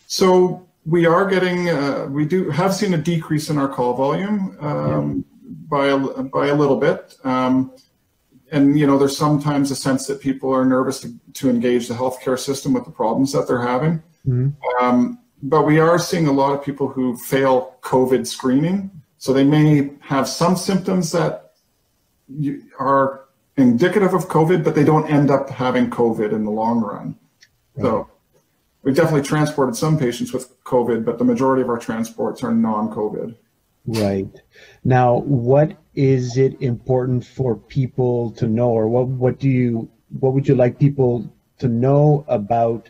So 0.08 0.68
we 0.86 1.06
are 1.06 1.26
getting, 1.26 1.70
uh, 1.70 2.06
we 2.10 2.26
do 2.26 2.50
have 2.52 2.74
seen 2.74 2.94
a 2.94 2.98
decrease 2.98 3.50
in 3.50 3.58
our 3.58 3.68
call 3.68 3.96
volume 3.96 4.56
um, 4.60 5.26
yeah. 5.44 5.52
by 5.68 5.88
a, 5.88 5.98
by 6.24 6.48
a 6.48 6.56
little 6.56 6.78
bit. 6.78 7.16
Um, 7.24 7.74
and 8.52 8.78
you 8.78 8.86
know, 8.86 8.98
there's 8.98 9.18
sometimes 9.18 9.72
a 9.72 9.76
sense 9.76 10.06
that 10.08 10.22
people 10.22 10.54
are 10.54 10.66
nervous 10.66 11.00
to, 11.02 11.14
to 11.34 11.50
engage 11.50 11.88
the 11.88 11.96
healthcare 11.96 12.38
system 12.38 12.74
with 12.74 12.86
the 12.86 12.92
problems 12.92 13.32
that 13.34 13.48
they're 13.48 13.62
having. 13.62 14.04
Mm-hmm. 14.28 14.50
Um, 14.86 15.20
but 15.42 15.64
we 15.64 15.80
are 15.80 16.00
seeing 16.00 16.28
a 16.28 16.32
lot 16.32 16.54
of 16.54 16.64
people 16.64 16.88
who 16.88 17.18
fail 17.18 17.78
COVID 17.82 18.26
screening. 18.28 18.92
So 19.18 19.34
they 19.34 19.44
may 19.44 19.92
have 20.02 20.28
some 20.28 20.56
symptoms 20.56 21.12
that 21.12 21.54
are 22.80 23.26
indicative 23.58 24.14
of 24.14 24.28
COVID, 24.28 24.64
but 24.64 24.76
they 24.76 24.84
don't 24.84 25.10
end 25.10 25.32
up 25.32 25.50
having 25.50 25.90
COVID 25.90 26.32
in 26.32 26.44
the 26.44 26.52
long 26.52 26.82
run. 26.82 27.18
Right. 27.76 27.84
So 27.84 28.10
we've 28.86 28.96
definitely 28.96 29.24
transported 29.24 29.76
some 29.76 29.98
patients 29.98 30.32
with 30.32 30.64
COVID, 30.64 31.04
but 31.04 31.18
the 31.18 31.26
majority 31.26 31.62
of 31.62 31.70
our 31.70 31.78
transports 31.78 32.44
are 32.44 32.54
non-COVID. 32.54 33.36
Right. 33.88 34.30
Now, 34.84 35.18
what 35.18 35.78
is 35.96 36.38
it 36.38 36.62
important 36.62 37.26
for 37.26 37.56
people 37.56 38.32
to 38.32 38.48
know, 38.48 38.70
or 38.70 38.88
what, 38.88 39.08
what 39.08 39.40
do 39.40 39.50
you, 39.50 39.90
what 40.20 40.34
would 40.34 40.48
you 40.48 40.56
like 40.56 40.80
people 40.80 41.30
to 41.58 41.68
know 41.68 42.24
about 42.28 42.90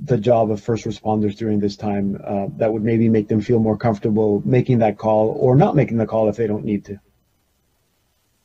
the 0.00 0.18
job 0.18 0.50
of 0.50 0.60
first 0.60 0.84
responders 0.84 1.36
during 1.36 1.60
this 1.60 1.76
time 1.76 2.20
uh, 2.24 2.46
that 2.56 2.72
would 2.72 2.82
maybe 2.82 3.08
make 3.08 3.28
them 3.28 3.40
feel 3.40 3.60
more 3.60 3.76
comfortable 3.76 4.42
making 4.44 4.78
that 4.78 4.98
call 4.98 5.36
or 5.38 5.54
not 5.54 5.76
making 5.76 5.96
the 5.96 6.06
call 6.06 6.28
if 6.28 6.36
they 6.36 6.48
don't 6.48 6.64
need 6.64 6.84
to? 6.84 6.98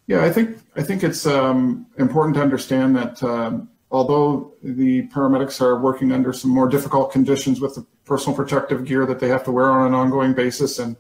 Yeah, 0.06 0.24
I 0.24 0.32
think 0.32 0.60
I 0.76 0.84
think 0.84 1.04
it's 1.04 1.26
um, 1.26 1.88
important 1.98 2.36
to 2.36 2.42
understand 2.42 2.96
that 2.96 3.24
uh, 3.24 3.60
although 3.92 4.54
the 4.64 5.08
paramedics 5.08 5.62
are 5.62 5.80
working 5.80 6.12
under 6.12 6.34
some 6.34 6.52
more 6.52 6.68
difficult 6.68 7.12
conditions 7.12 7.62
with 7.62 7.76
the 7.76 7.86
personal 8.06 8.36
protective 8.36 8.86
gear 8.86 9.06
that 9.06 9.20
they 9.20 9.28
have 9.28 9.44
to 9.44 9.52
wear 9.52 9.70
on 9.70 9.88
an 9.88 9.94
ongoing 9.94 10.34
basis 10.34 10.80
and 10.80 10.96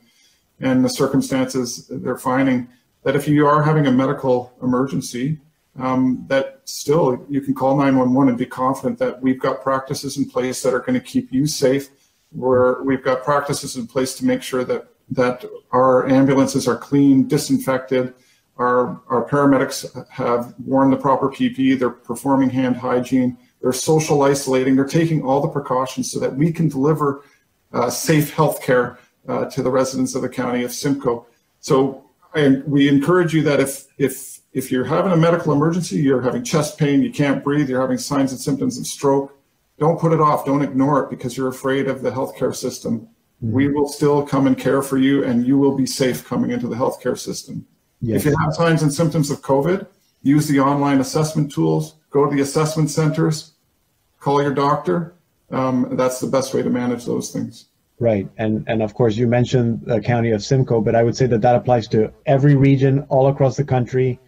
and 0.59 0.83
the 0.83 0.89
circumstances 0.89 1.87
they're 1.87 2.17
finding, 2.17 2.67
that 3.03 3.15
if 3.15 3.27
you 3.27 3.45
are 3.45 3.61
having 3.61 3.85
a 3.85 3.91
medical 3.91 4.51
emergency, 4.63 5.39
um, 5.77 6.25
that 6.27 6.61
still 6.65 7.23
you 7.29 7.41
can 7.41 7.53
call 7.53 7.77
911 7.77 8.29
and 8.29 8.37
be 8.37 8.45
confident 8.45 8.97
that 8.97 9.21
we've 9.21 9.39
got 9.39 9.61
practices 9.61 10.17
in 10.17 10.27
place 10.27 10.63
that 10.63 10.73
are 10.73 10.79
going 10.79 10.95
to 10.95 10.99
keep 10.99 11.31
you 11.31 11.45
safe. 11.45 11.89
Where 12.31 12.83
we've 12.83 13.03
got 13.03 13.23
practices 13.23 13.77
in 13.77 13.87
place 13.87 14.15
to 14.15 14.25
make 14.25 14.41
sure 14.41 14.63
that 14.65 14.87
that 15.11 15.45
our 15.71 16.09
ambulances 16.09 16.67
are 16.67 16.77
clean, 16.77 17.27
disinfected. 17.27 18.13
Our 18.57 19.01
our 19.07 19.27
paramedics 19.27 20.07
have 20.09 20.55
worn 20.65 20.89
the 20.89 20.97
proper 20.97 21.29
PPE. 21.29 21.79
They're 21.79 21.89
performing 21.89 22.49
hand 22.49 22.77
hygiene. 22.77 23.37
They're 23.61 23.73
social 23.73 24.21
isolating. 24.23 24.75
They're 24.75 24.85
taking 24.85 25.23
all 25.23 25.41
the 25.41 25.47
precautions 25.47 26.11
so 26.11 26.19
that 26.19 26.35
we 26.35 26.51
can 26.51 26.67
deliver 26.67 27.23
uh, 27.73 27.89
safe 27.89 28.33
health 28.33 28.61
care 28.61 28.99
uh, 29.27 29.45
to 29.45 29.61
the 29.61 29.71
residents 29.71 30.15
of 30.15 30.21
the 30.21 30.29
county 30.29 30.63
of 30.63 30.71
Simcoe. 30.71 31.25
So 31.59 32.07
and 32.35 32.63
we 32.65 32.87
encourage 32.87 33.33
you 33.33 33.43
that 33.43 33.59
if 33.59 33.85
if 33.97 34.39
if 34.53 34.71
you're 34.71 34.85
having 34.85 35.11
a 35.11 35.17
medical 35.17 35.53
emergency, 35.53 35.97
you're 35.97 36.21
having 36.21 36.43
chest 36.43 36.77
pain, 36.77 37.01
you 37.01 37.11
can't 37.11 37.43
breathe, 37.43 37.69
you're 37.69 37.81
having 37.81 37.97
signs 37.97 38.31
and 38.31 38.41
symptoms 38.41 38.79
of 38.79 38.87
stroke, 38.87 39.37
don't 39.77 39.99
put 39.99 40.13
it 40.13 40.19
off. 40.19 40.45
Don't 40.45 40.63
ignore 40.63 41.03
it 41.03 41.09
because 41.09 41.37
you're 41.37 41.49
afraid 41.49 41.87
of 41.87 42.01
the 42.01 42.09
healthcare 42.09 42.55
system. 42.55 43.01
Mm-hmm. 43.43 43.51
We 43.51 43.67
will 43.69 43.87
still 43.87 44.25
come 44.25 44.47
and 44.47 44.57
care 44.57 44.81
for 44.81 44.97
you, 44.97 45.23
and 45.23 45.45
you 45.45 45.57
will 45.57 45.75
be 45.75 45.85
safe 45.85 46.27
coming 46.27 46.51
into 46.51 46.67
the 46.67 46.75
healthcare 46.75 47.17
system. 47.17 47.67
Yes. 48.01 48.21
If 48.21 48.25
you 48.25 48.37
have 48.37 48.53
signs 48.53 48.83
and 48.83 48.93
symptoms 48.93 49.31
of 49.31 49.41
COVID, 49.41 49.87
use 50.21 50.47
the 50.47 50.59
online 50.59 50.99
assessment 50.99 51.51
tools, 51.51 51.95
go 52.09 52.29
to 52.29 52.35
the 52.35 52.41
assessment 52.41 52.89
centers, 52.89 53.53
call 54.19 54.41
your 54.41 54.53
doctor. 54.53 55.15
Um, 55.49 55.95
that's 55.95 56.19
the 56.19 56.27
best 56.27 56.53
way 56.53 56.61
to 56.61 56.69
manage 56.69 57.05
those 57.05 57.31
things. 57.31 57.65
Right, 57.99 58.29
and 58.37 58.63
and 58.67 58.83
of 58.83 58.93
course 58.93 59.15
you 59.15 59.27
mentioned 59.27 59.81
the 59.85 59.99
county 59.99 60.31
of 60.31 60.43
Simcoe, 60.43 60.81
but 60.81 60.93
I 60.93 61.01
would 61.01 61.17
say 61.17 61.25
that 61.27 61.41
that 61.41 61.55
applies 61.55 61.87
to 61.89 62.13
every 62.27 62.55
region 62.55 63.05
all 63.09 63.27
across 63.27 63.57
the 63.57 63.63
country. 63.63 64.19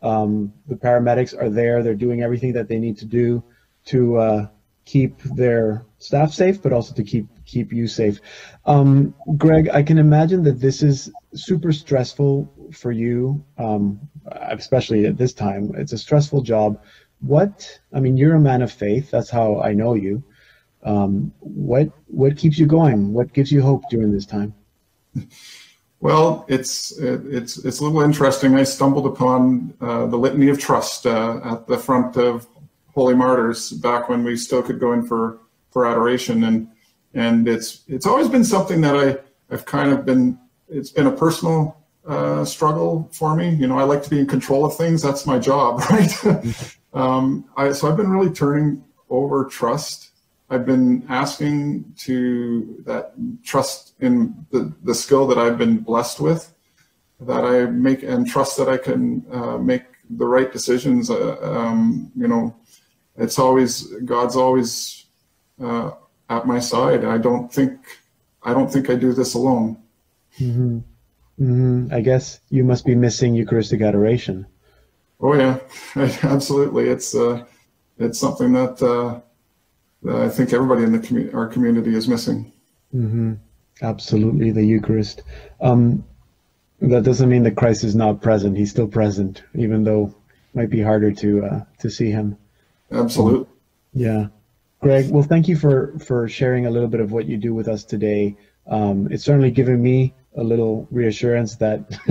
Um, 0.00 0.52
the 0.66 0.76
paramedics 0.76 1.36
are 1.38 1.50
there. 1.50 1.82
They're 1.82 1.94
doing 1.94 2.22
everything 2.22 2.54
that 2.54 2.68
they 2.68 2.78
need 2.78 2.96
to 2.98 3.04
do 3.04 3.44
to 3.86 4.16
uh, 4.16 4.46
keep 4.86 5.22
their 5.22 5.84
staff 5.98 6.32
safe, 6.32 6.62
but 6.62 6.72
also 6.72 6.94
to 6.94 7.04
keep 7.04 7.26
keep 7.44 7.70
you 7.70 7.86
safe. 7.86 8.18
Um, 8.64 9.14
Greg, 9.36 9.68
I 9.68 9.82
can 9.82 9.98
imagine 9.98 10.42
that 10.44 10.60
this 10.60 10.82
is 10.82 11.12
super 11.34 11.72
stressful 11.72 12.50
for 12.72 12.92
you, 12.92 13.44
um, 13.58 14.00
especially 14.26 15.06
at 15.06 15.16
this 15.16 15.32
time. 15.32 15.72
It's 15.76 15.92
a 15.92 15.98
stressful 15.98 16.42
job. 16.42 16.80
What 17.20 17.80
I 17.92 18.00
mean, 18.00 18.16
you're 18.16 18.34
a 18.34 18.40
man 18.40 18.62
of 18.62 18.72
faith. 18.72 19.10
That's 19.10 19.30
how 19.30 19.60
I 19.60 19.72
know 19.72 19.94
you. 19.94 20.22
Um, 20.82 21.32
what 21.40 21.90
what 22.08 22.36
keeps 22.36 22.58
you 22.58 22.66
going? 22.66 23.12
What 23.12 23.32
gives 23.32 23.52
you 23.52 23.62
hope 23.62 23.84
during 23.90 24.12
this 24.12 24.26
time? 24.26 24.54
Well, 26.00 26.44
it's 26.48 26.98
it's 26.98 27.64
it's 27.64 27.78
a 27.78 27.84
little 27.84 28.02
interesting. 28.02 28.56
I 28.56 28.64
stumbled 28.64 29.06
upon 29.06 29.72
uh, 29.80 30.06
the 30.06 30.16
Litany 30.16 30.48
of 30.48 30.58
Trust 30.58 31.06
uh, 31.06 31.40
at 31.44 31.68
the 31.68 31.78
front 31.78 32.16
of 32.16 32.48
Holy 32.92 33.14
Martyrs 33.14 33.70
back 33.70 34.08
when 34.08 34.24
we 34.24 34.36
still 34.36 34.64
could 34.64 34.80
go 34.80 34.94
in 34.94 35.06
for 35.06 35.38
for 35.70 35.86
adoration, 35.86 36.42
and 36.42 36.68
and 37.14 37.46
it's 37.46 37.84
it's 37.86 38.04
always 38.04 38.28
been 38.28 38.44
something 38.44 38.80
that 38.80 38.96
I 38.96 39.16
I've 39.54 39.64
kind 39.64 39.92
of 39.92 40.04
been. 40.04 40.40
It's 40.68 40.90
been 40.90 41.06
a 41.06 41.12
personal 41.12 41.76
uh, 42.06 42.44
struggle 42.44 43.08
for 43.12 43.36
me. 43.36 43.50
You 43.50 43.66
know, 43.66 43.78
I 43.78 43.84
like 43.84 44.02
to 44.02 44.10
be 44.10 44.18
in 44.18 44.26
control 44.26 44.64
of 44.64 44.76
things. 44.76 45.02
That's 45.02 45.26
my 45.26 45.38
job, 45.38 45.80
right? 45.90 46.76
um, 46.92 47.44
I, 47.56 47.72
so 47.72 47.88
I've 47.88 47.96
been 47.96 48.10
really 48.10 48.32
turning 48.32 48.84
over 49.10 49.44
trust. 49.44 50.10
I've 50.50 50.66
been 50.66 51.04
asking 51.08 51.94
to 51.98 52.82
that 52.84 53.14
trust 53.42 53.94
in 54.00 54.46
the, 54.50 54.72
the 54.82 54.94
skill 54.94 55.26
that 55.28 55.38
I've 55.38 55.56
been 55.56 55.78
blessed 55.78 56.20
with, 56.20 56.52
that 57.20 57.44
I 57.44 57.66
make 57.66 58.02
and 58.02 58.26
trust 58.26 58.58
that 58.58 58.68
I 58.68 58.76
can 58.76 59.24
uh, 59.32 59.56
make 59.58 59.84
the 60.10 60.26
right 60.26 60.52
decisions. 60.52 61.08
Uh, 61.08 61.38
um, 61.40 62.12
you 62.16 62.28
know, 62.28 62.54
it's 63.16 63.38
always 63.38 63.84
God's 64.04 64.36
always 64.36 65.06
uh, 65.62 65.92
at 66.28 66.46
my 66.46 66.58
side. 66.58 67.04
I 67.04 67.18
don't 67.18 67.52
think 67.52 67.78
I 68.42 68.52
don't 68.52 68.70
think 68.70 68.90
I 68.90 68.94
do 68.94 69.12
this 69.12 69.34
alone. 69.34 69.78
Mm-hmm. 70.38 70.80
Mm-hmm. 71.42 71.92
I 71.92 72.00
guess 72.00 72.40
you 72.50 72.62
must 72.62 72.86
be 72.86 72.94
missing 72.94 73.34
Eucharistic 73.34 73.80
adoration. 73.80 74.46
Oh 75.20 75.34
yeah, 75.34 75.58
absolutely. 76.22 76.88
It's 76.88 77.16
uh, 77.16 77.44
it's 77.98 78.18
something 78.18 78.52
that, 78.52 78.80
uh, 78.80 79.20
that 80.04 80.22
I 80.22 80.28
think 80.28 80.52
everybody 80.52 80.84
in 80.84 80.92
the 80.92 81.00
community, 81.00 81.34
our 81.34 81.48
community, 81.48 81.96
is 81.96 82.06
missing. 82.06 82.52
Mm-hmm. 82.94 83.34
Absolutely, 83.80 84.52
the 84.52 84.64
Eucharist. 84.64 85.22
Um, 85.60 86.04
that 86.80 87.02
doesn't 87.02 87.28
mean 87.28 87.42
that 87.42 87.56
Christ 87.56 87.82
is 87.82 87.96
not 87.96 88.22
present. 88.22 88.56
He's 88.56 88.70
still 88.70 88.88
present, 88.88 89.42
even 89.54 89.82
though 89.82 90.06
it 90.06 90.56
might 90.56 90.70
be 90.70 90.80
harder 90.80 91.10
to 91.12 91.44
uh, 91.44 91.64
to 91.80 91.90
see 91.90 92.10
him. 92.10 92.36
Absolutely. 92.92 93.48
Yeah. 93.94 94.28
Greg, 94.80 95.10
well, 95.10 95.24
thank 95.24 95.48
you 95.48 95.56
for 95.56 95.98
for 95.98 96.28
sharing 96.28 96.66
a 96.66 96.70
little 96.70 96.88
bit 96.88 97.00
of 97.00 97.10
what 97.10 97.26
you 97.26 97.36
do 97.36 97.52
with 97.52 97.66
us 97.66 97.82
today. 97.82 98.36
Um, 98.68 99.08
it's 99.10 99.24
certainly 99.24 99.50
given 99.50 99.82
me 99.82 100.14
a 100.36 100.42
little 100.42 100.88
reassurance 100.90 101.56
that 101.56 101.88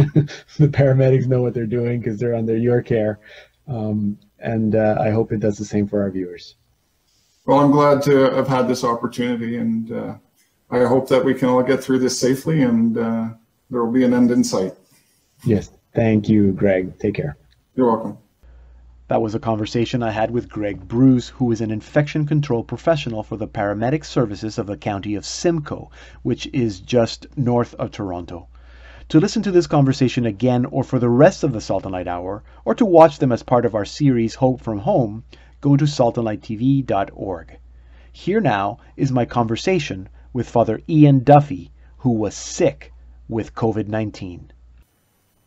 the 0.57 0.67
paramedics 0.67 1.27
know 1.27 1.41
what 1.41 1.53
they're 1.53 1.65
doing 1.65 1.99
because 1.99 2.19
they're 2.19 2.35
under 2.35 2.55
your 2.55 2.81
care. 2.81 3.19
Um, 3.67 4.17
and 4.39 4.75
uh, 4.75 4.97
I 4.99 5.11
hope 5.11 5.31
it 5.31 5.39
does 5.39 5.57
the 5.57 5.65
same 5.65 5.87
for 5.87 6.01
our 6.01 6.11
viewers. 6.11 6.55
Well, 7.45 7.59
I'm 7.59 7.71
glad 7.71 8.01
to 8.03 8.31
have 8.31 8.47
had 8.47 8.67
this 8.67 8.83
opportunity, 8.83 9.57
and 9.57 9.91
uh, 9.91 10.15
I 10.69 10.85
hope 10.85 11.09
that 11.09 11.23
we 11.23 11.33
can 11.33 11.49
all 11.49 11.63
get 11.63 11.83
through 11.83 11.99
this 11.99 12.19
safely, 12.19 12.61
and 12.61 12.97
uh, 12.97 13.29
there 13.69 13.83
will 13.83 13.91
be 13.91 14.03
an 14.03 14.13
end 14.13 14.31
in 14.31 14.43
sight. 14.43 14.73
Yes, 15.43 15.71
thank 15.95 16.29
you, 16.29 16.51
Greg. 16.51 16.99
Take 16.99 17.15
care. 17.15 17.37
You're 17.75 17.87
welcome. 17.87 18.17
That 19.11 19.21
was 19.21 19.35
a 19.35 19.39
conversation 19.39 20.01
I 20.01 20.11
had 20.11 20.31
with 20.31 20.47
Greg 20.47 20.87
Bruce, 20.87 21.27
who 21.27 21.51
is 21.51 21.59
an 21.59 21.69
infection 21.69 22.25
control 22.25 22.63
professional 22.63 23.23
for 23.23 23.35
the 23.35 23.45
paramedic 23.45 24.05
services 24.05 24.57
of 24.57 24.67
the 24.67 24.77
county 24.77 25.15
of 25.15 25.25
Simcoe, 25.25 25.91
which 26.21 26.47
is 26.53 26.79
just 26.79 27.27
north 27.35 27.75
of 27.75 27.91
Toronto. 27.91 28.47
To 29.09 29.19
listen 29.19 29.43
to 29.43 29.51
this 29.51 29.67
conversation 29.67 30.25
again 30.25 30.63
or 30.63 30.85
for 30.85 30.97
the 30.97 31.09
rest 31.09 31.43
of 31.43 31.51
the 31.51 31.59
Salt 31.59 31.83
and 31.83 31.91
Light 31.91 32.07
Hour, 32.07 32.41
or 32.63 32.73
to 32.73 32.85
watch 32.85 33.19
them 33.19 33.33
as 33.33 33.43
part 33.43 33.65
of 33.65 33.75
our 33.75 33.83
series 33.83 34.35
Hope 34.35 34.61
from 34.61 34.77
Home, 34.77 35.25
go 35.59 35.75
to 35.75 35.83
saltandlighttv.org. 35.83 37.57
Here 38.13 38.39
now 38.39 38.77
is 38.95 39.11
my 39.11 39.25
conversation 39.25 40.07
with 40.31 40.47
Father 40.47 40.79
Ian 40.87 41.25
Duffy, 41.25 41.73
who 41.97 42.11
was 42.11 42.33
sick 42.33 42.93
with 43.27 43.55
COVID 43.55 43.89
19. 43.89 44.53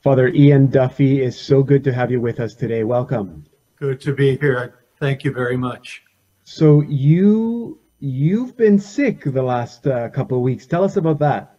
Father 0.03 0.29
Ian 0.29 0.67
Duffy, 0.67 1.23
it's 1.23 1.41
so 1.41 1.63
good 1.63 1.83
to 1.85 1.95
have 1.95 2.11
you 2.11 2.21
with 2.21 2.41
us 2.41 2.55
today. 2.55 2.85
Welcome. 2.85 3.47
Good 3.85 4.01
to 4.01 4.15
be 4.15 4.39
here. 4.39 4.79
Thank 4.99 5.25
you 5.25 5.31
very 5.31 5.59
much. 5.59 6.05
So 6.45 6.81
you 6.81 7.79
you've 8.01 8.57
been 8.57 8.79
sick 8.79 9.25
the 9.25 9.43
last 9.43 9.87
uh, 9.87 10.09
couple 10.09 10.39
of 10.39 10.43
weeks. 10.43 10.65
Tell 10.65 10.85
us 10.85 10.97
about 10.97 11.19
that. 11.19 11.59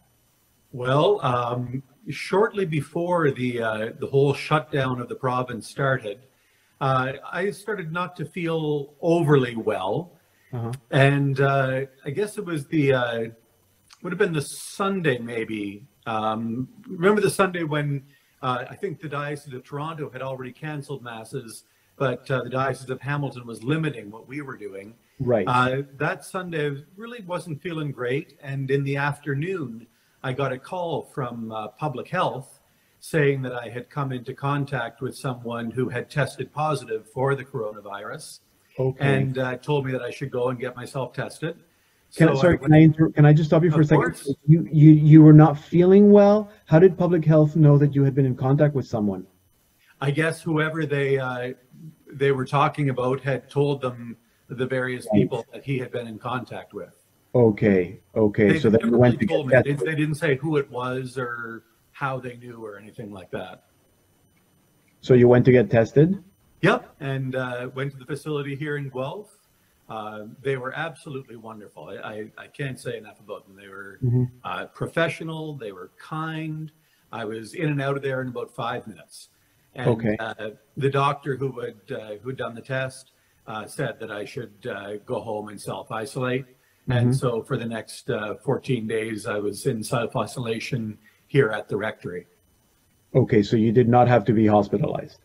Well, 0.71 1.23
um, 1.23 1.83
shortly 2.09 2.65
before 2.65 3.29
the 3.29 3.61
uh, 3.61 3.89
the 3.99 4.07
whole 4.07 4.33
shutdown 4.33 4.99
of 4.99 5.07
the 5.07 5.13
province 5.13 5.69
started, 5.69 6.21
uh, 6.81 7.13
I 7.31 7.51
started 7.51 7.91
not 7.91 8.15
to 8.15 8.25
feel 8.25 8.95
overly 9.01 9.55
well, 9.55 10.13
uh-huh. 10.51 10.71
and 10.89 11.39
uh, 11.39 11.81
I 12.05 12.09
guess 12.09 12.39
it 12.39 12.45
was 12.45 12.65
the 12.65 12.93
uh, 12.93 13.19
would 14.01 14.11
have 14.11 14.17
been 14.17 14.33
the 14.33 14.41
Sunday 14.41 15.19
maybe. 15.19 15.85
Um, 16.07 16.69
remember 16.87 17.21
the 17.21 17.29
Sunday 17.29 17.61
when 17.61 18.03
uh, 18.41 18.65
I 18.67 18.75
think 18.75 18.99
the 18.99 19.09
Diocese 19.09 19.53
of 19.53 19.63
Toronto 19.63 20.09
had 20.09 20.23
already 20.23 20.53
canceled 20.53 21.03
masses, 21.03 21.65
but 21.97 22.29
uh, 22.29 22.43
the 22.43 22.49
Diocese 22.49 22.89
of 22.89 23.01
Hamilton 23.01 23.45
was 23.45 23.63
limiting 23.63 24.11
what 24.11 24.27
we 24.27 24.41
were 24.41 24.57
doing. 24.57 24.95
Right. 25.19 25.45
that 25.97 26.25
Sunday 26.25 26.83
really 26.97 27.21
wasn't 27.21 27.61
feeling 27.61 27.91
great, 27.91 28.37
and 28.41 28.69
in 28.69 28.83
the 28.83 28.97
afternoon. 28.97 29.87
I 30.25 30.33
got 30.33 30.51
a 30.51 30.57
call 30.57 31.03
from 31.13 31.51
uh, 31.51 31.67
public 31.67 32.07
health 32.07 32.59
saying 32.99 33.43
that 33.43 33.53
I 33.53 33.69
had 33.69 33.91
come 33.91 34.11
into 34.11 34.33
contact 34.33 34.99
with 34.99 35.15
someone 35.15 35.69
who 35.69 35.87
had 35.87 36.09
tested 36.09 36.51
positive 36.51 37.07
for 37.13 37.35
the 37.35 37.45
coronavirus 37.45 38.39
okay. 38.79 39.17
and 39.17 39.37
uh, 39.37 39.57
told 39.57 39.85
me 39.85 39.91
that 39.91 40.01
I 40.01 40.09
should 40.09 40.31
go 40.31 40.49
and 40.49 40.59
get 40.59 40.75
myself 40.75 41.13
tested. 41.13 41.57
Can, 42.15 42.29
so 42.29 42.41
sorry, 42.41 42.55
I 42.55 42.57
can, 42.57 42.73
I 42.73 42.77
inter- 42.77 43.09
can 43.11 43.23
I 43.23 43.33
just 43.33 43.49
stop 43.49 43.63
you 43.63 43.69
for 43.69 43.81
a 43.81 43.85
second? 43.85 44.01
Course. 44.01 44.33
You, 44.47 44.67
you, 44.71 44.93
you 44.93 45.21
were 45.21 45.31
not 45.31 45.59
feeling 45.59 46.11
well. 46.11 46.49
How 46.65 46.79
did 46.79 46.97
public 46.97 47.23
health 47.23 47.55
know 47.55 47.77
that 47.77 47.93
you 47.93 48.03
had 48.03 48.15
been 48.15 48.25
in 48.25 48.35
contact 48.35 48.73
with 48.73 48.87
someone? 48.87 49.27
I 50.01 50.09
guess 50.09 50.41
whoever 50.41 50.87
they 50.87 51.19
uh, 51.19 51.53
they 52.15 52.31
were 52.31 52.45
talking 52.45 52.89
about 52.89 53.21
had 53.21 53.49
told 53.49 53.81
them 53.81 54.17
the 54.47 54.65
various 54.65 55.07
people 55.13 55.45
that 55.51 55.63
he 55.63 55.77
had 55.77 55.91
been 55.91 56.07
in 56.07 56.17
contact 56.17 56.73
with. 56.73 56.93
Okay, 57.33 57.99
okay. 58.15 58.53
They 58.53 58.59
so 58.59 58.69
they 58.69 58.79
went 58.87 59.19
to 59.19 59.25
get 59.25 59.65
They, 59.65 59.73
they 59.73 59.95
didn't 59.95 60.15
say 60.15 60.35
who 60.35 60.57
it 60.57 60.69
was 60.71 61.17
or 61.17 61.63
how 61.91 62.19
they 62.19 62.37
knew 62.37 62.63
or 62.65 62.77
anything 62.77 63.11
like 63.11 63.29
that. 63.31 63.63
So 65.01 65.13
you 65.13 65.27
went 65.27 65.45
to 65.45 65.51
get 65.51 65.69
tested? 65.69 66.23
Yep, 66.61 66.95
and 66.99 67.35
uh, 67.35 67.69
went 67.75 67.91
to 67.91 67.97
the 67.97 68.05
facility 68.05 68.55
here 68.55 68.77
in 68.77 68.89
Guelph. 68.89 69.37
Uh, 69.87 70.23
they 70.41 70.57
were 70.57 70.73
absolutely 70.75 71.35
wonderful. 71.35 71.89
I, 71.89 71.95
I, 71.95 72.31
I, 72.39 72.47
can't 72.47 72.79
say 72.79 72.97
enough 72.97 73.19
about 73.19 73.45
them. 73.45 73.55
They 73.55 73.67
were 73.67 73.99
mm-hmm. 74.03 74.23
uh, 74.43 74.65
professional. 74.67 75.53
They 75.53 75.71
were 75.71 75.91
kind. 75.99 76.71
I 77.11 77.23
was 77.23 77.53
in 77.53 77.69
and 77.69 77.79
out 77.79 77.95
of 77.95 78.01
there 78.01 78.21
in 78.21 78.29
about 78.29 78.55
five 78.55 78.87
minutes. 78.87 79.29
And 79.75 79.89
okay. 79.89 80.15
Uh, 80.19 80.51
the 80.77 80.89
doctor 80.89 81.35
who 81.35 81.59
had 81.59 81.91
uh, 81.91 82.15
who 82.23 82.31
done 82.31 82.55
the 82.55 82.61
test 82.61 83.11
uh, 83.45 83.65
said 83.65 83.99
that 83.99 84.11
I 84.11 84.25
should 84.25 84.53
go 85.05 85.19
home 85.19 85.49
and 85.49 85.59
self 85.59 85.91
isolate. 85.91 86.45
And 86.87 87.09
mm-hmm. 87.09 87.13
so 87.13 87.41
for 87.41 87.57
the 87.57 87.65
next 87.65 88.09
uh, 88.11 88.35
14 88.35 88.87
days, 88.87 89.25
I 89.25 89.39
was 89.39 89.65
in 89.65 89.83
self 89.83 90.15
isolation 90.15 90.97
here 91.27 91.49
at 91.49 91.67
the 91.67 91.77
rectory. 91.77 92.27
Okay, 93.15 93.41
so 93.41 93.55
you 93.55 93.71
did 93.71 93.89
not 93.89 94.07
have 94.07 94.25
to 94.25 94.33
be 94.33 94.45
hospitalized? 94.45 95.19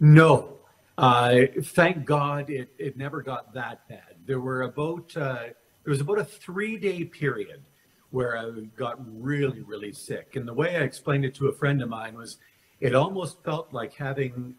No. 0.00 0.58
Uh, 0.96 1.42
thank 1.62 2.04
God 2.06 2.48
it, 2.48 2.70
it 2.78 2.96
never 2.96 3.20
got 3.20 3.52
that 3.52 3.86
bad. 3.88 4.14
There 4.24 4.40
were 4.40 4.62
about 4.62 5.14
uh, 5.16 5.44
there 5.84 5.90
was 5.90 6.00
about 6.00 6.18
a 6.18 6.24
three 6.24 6.78
day 6.78 7.04
period 7.04 7.62
where 8.10 8.38
I 8.38 8.50
got 8.76 8.98
really 9.22 9.60
really 9.60 9.92
sick, 9.92 10.36
and 10.36 10.48
the 10.48 10.54
way 10.54 10.76
I 10.76 10.80
explained 10.80 11.26
it 11.26 11.34
to 11.36 11.48
a 11.48 11.52
friend 11.52 11.82
of 11.82 11.90
mine 11.90 12.14
was, 12.14 12.38
it 12.80 12.94
almost 12.94 13.42
felt 13.44 13.72
like 13.72 13.94
having 13.94 14.54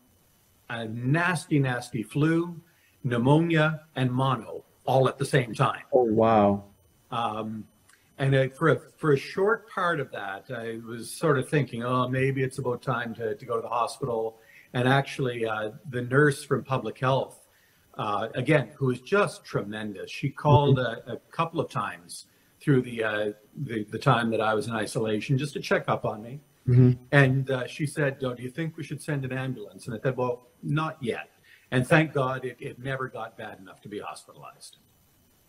a 0.69 0.85
nasty 0.85 1.59
nasty 1.59 2.03
flu, 2.03 2.59
pneumonia, 3.03 3.81
and 3.95 4.11
mono 4.11 4.63
all 4.85 5.07
at 5.07 5.17
the 5.17 5.25
same 5.25 5.53
time. 5.53 5.83
Oh 5.93 6.03
wow! 6.03 6.63
Um, 7.11 7.65
and 8.17 8.33
uh, 8.33 8.47
for 8.49 8.69
a, 8.69 8.79
for 8.97 9.13
a 9.13 9.17
short 9.17 9.69
part 9.69 9.99
of 9.99 10.11
that, 10.11 10.45
I 10.49 10.79
was 10.85 11.11
sort 11.11 11.37
of 11.37 11.47
thinking, 11.47 11.83
oh, 11.83 12.07
maybe 12.07 12.41
it's 12.41 12.57
about 12.57 12.81
time 12.81 13.13
to, 13.15 13.35
to 13.35 13.45
go 13.45 13.55
to 13.55 13.61
the 13.61 13.69
hospital. 13.69 14.39
And 14.73 14.87
actually, 14.87 15.45
uh, 15.45 15.71
the 15.89 16.01
nurse 16.01 16.43
from 16.43 16.63
public 16.63 16.97
health, 16.97 17.47
uh, 17.97 18.29
again, 18.35 18.69
who 18.75 18.87
was 18.87 19.01
just 19.01 19.45
tremendous, 19.45 20.09
she 20.09 20.29
called 20.29 20.77
mm-hmm. 20.77 21.09
a, 21.09 21.13
a, 21.13 21.17
couple 21.31 21.59
of 21.59 21.69
times 21.69 22.25
through 22.59 22.81
the, 22.81 23.03
uh, 23.03 23.31
the, 23.55 23.83
the 23.85 23.99
time 23.99 24.31
that 24.31 24.41
I 24.41 24.53
was 24.53 24.67
in 24.67 24.73
isolation 24.73 25.37
just 25.37 25.53
to 25.53 25.59
check 25.59 25.85
up 25.87 26.03
on 26.03 26.21
me. 26.21 26.39
Mm-hmm. 26.67 26.91
And 27.11 27.49
uh, 27.49 27.67
she 27.67 27.85
said, 27.85 28.17
oh, 28.23 28.33
"Do 28.33 28.43
you 28.43 28.49
think 28.49 28.77
we 28.77 28.83
should 28.83 29.01
send 29.01 29.23
an 29.25 29.31
ambulance?" 29.31 29.87
And 29.87 29.95
I 29.95 29.99
said, 29.99 30.17
"Well, 30.17 30.47
not 30.61 30.97
yet." 31.01 31.29
And 31.71 31.85
thank 31.85 32.13
God 32.13 32.45
it, 32.45 32.57
it 32.59 32.79
never 32.79 33.07
got 33.07 33.37
bad 33.37 33.59
enough 33.59 33.81
to 33.81 33.89
be 33.89 33.99
hospitalized. 33.99 34.77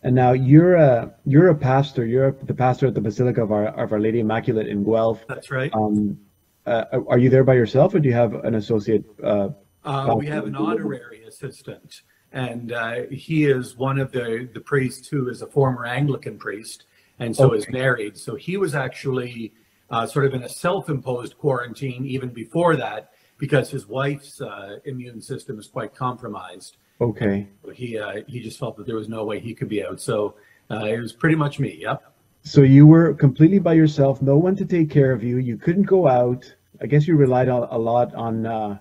And 0.03 0.15
now 0.15 0.31
you're 0.31 0.75
a 0.75 1.13
you're 1.25 1.49
a 1.49 1.55
pastor. 1.55 2.05
You're 2.05 2.31
the 2.31 2.53
pastor 2.53 2.87
at 2.87 2.93
the 2.93 3.01
Basilica 3.01 3.43
of 3.43 3.51
Our, 3.51 3.67
of 3.67 3.91
Our 3.91 3.99
Lady 3.99 4.21
Immaculate 4.21 4.67
in 4.67 4.83
Guelph. 4.83 5.25
That's 5.27 5.51
right. 5.51 5.73
Um, 5.73 6.17
uh, 6.65 6.85
are 7.07 7.17
you 7.17 7.29
there 7.29 7.43
by 7.43 7.55
yourself, 7.55 7.93
or 7.93 7.99
do 7.99 8.07
you 8.07 8.15
have 8.15 8.33
an 8.45 8.55
associate? 8.55 9.03
Uh, 9.21 9.49
uh, 9.83 10.13
we 10.15 10.27
have 10.27 10.45
an 10.45 10.55
honorary 10.55 11.23
assistant, 11.23 12.03
and 12.31 12.71
uh, 12.71 13.01
he 13.11 13.45
is 13.45 13.75
one 13.75 13.99
of 13.99 14.11
the 14.11 14.49
the 14.53 14.61
priests 14.61 15.07
who 15.07 15.29
is 15.29 15.41
a 15.41 15.47
former 15.47 15.85
Anglican 15.85 16.37
priest, 16.37 16.85
and 17.19 17.35
so 17.35 17.47
okay. 17.47 17.57
is 17.57 17.69
married. 17.69 18.17
So 18.17 18.35
he 18.35 18.55
was 18.55 18.75
actually 18.75 19.53
uh, 19.91 20.05
sort 20.05 20.25
of 20.25 20.33
in 20.33 20.43
a 20.43 20.49
self-imposed 20.49 21.37
quarantine 21.37 22.05
even 22.05 22.29
before 22.29 22.75
that 22.75 23.11
because 23.37 23.69
his 23.69 23.87
wife's 23.87 24.41
uh, 24.41 24.77
immune 24.85 25.21
system 25.21 25.57
is 25.59 25.67
quite 25.67 25.95
compromised. 25.95 26.77
Okay. 27.01 27.47
He 27.73 27.97
uh, 27.97 28.21
he 28.27 28.41
just 28.41 28.59
felt 28.59 28.75
that 28.77 28.85
there 28.85 28.97
was 28.97 29.07
no 29.07 29.23
way 29.23 29.39
he 29.39 29.53
could 29.53 29.69
be 29.69 29.83
out, 29.83 30.01
so 30.01 30.35
uh, 30.69 30.85
it 30.85 30.99
was 30.99 31.13
pretty 31.13 31.35
much 31.35 31.59
me. 31.59 31.77
Yep. 31.81 32.03
So 32.43 32.61
you 32.61 32.85
were 32.85 33.13
completely 33.13 33.59
by 33.59 33.73
yourself, 33.73 34.21
no 34.21 34.37
one 34.37 34.55
to 34.57 34.65
take 34.65 34.89
care 34.89 35.11
of 35.11 35.23
you. 35.23 35.37
You 35.37 35.57
couldn't 35.57 35.83
go 35.83 36.07
out. 36.07 36.53
I 36.81 36.87
guess 36.87 37.07
you 37.07 37.15
relied 37.15 37.47
a, 37.47 37.73
a 37.73 37.77
lot 37.77 38.13
on 38.15 38.45
uh, 38.45 38.79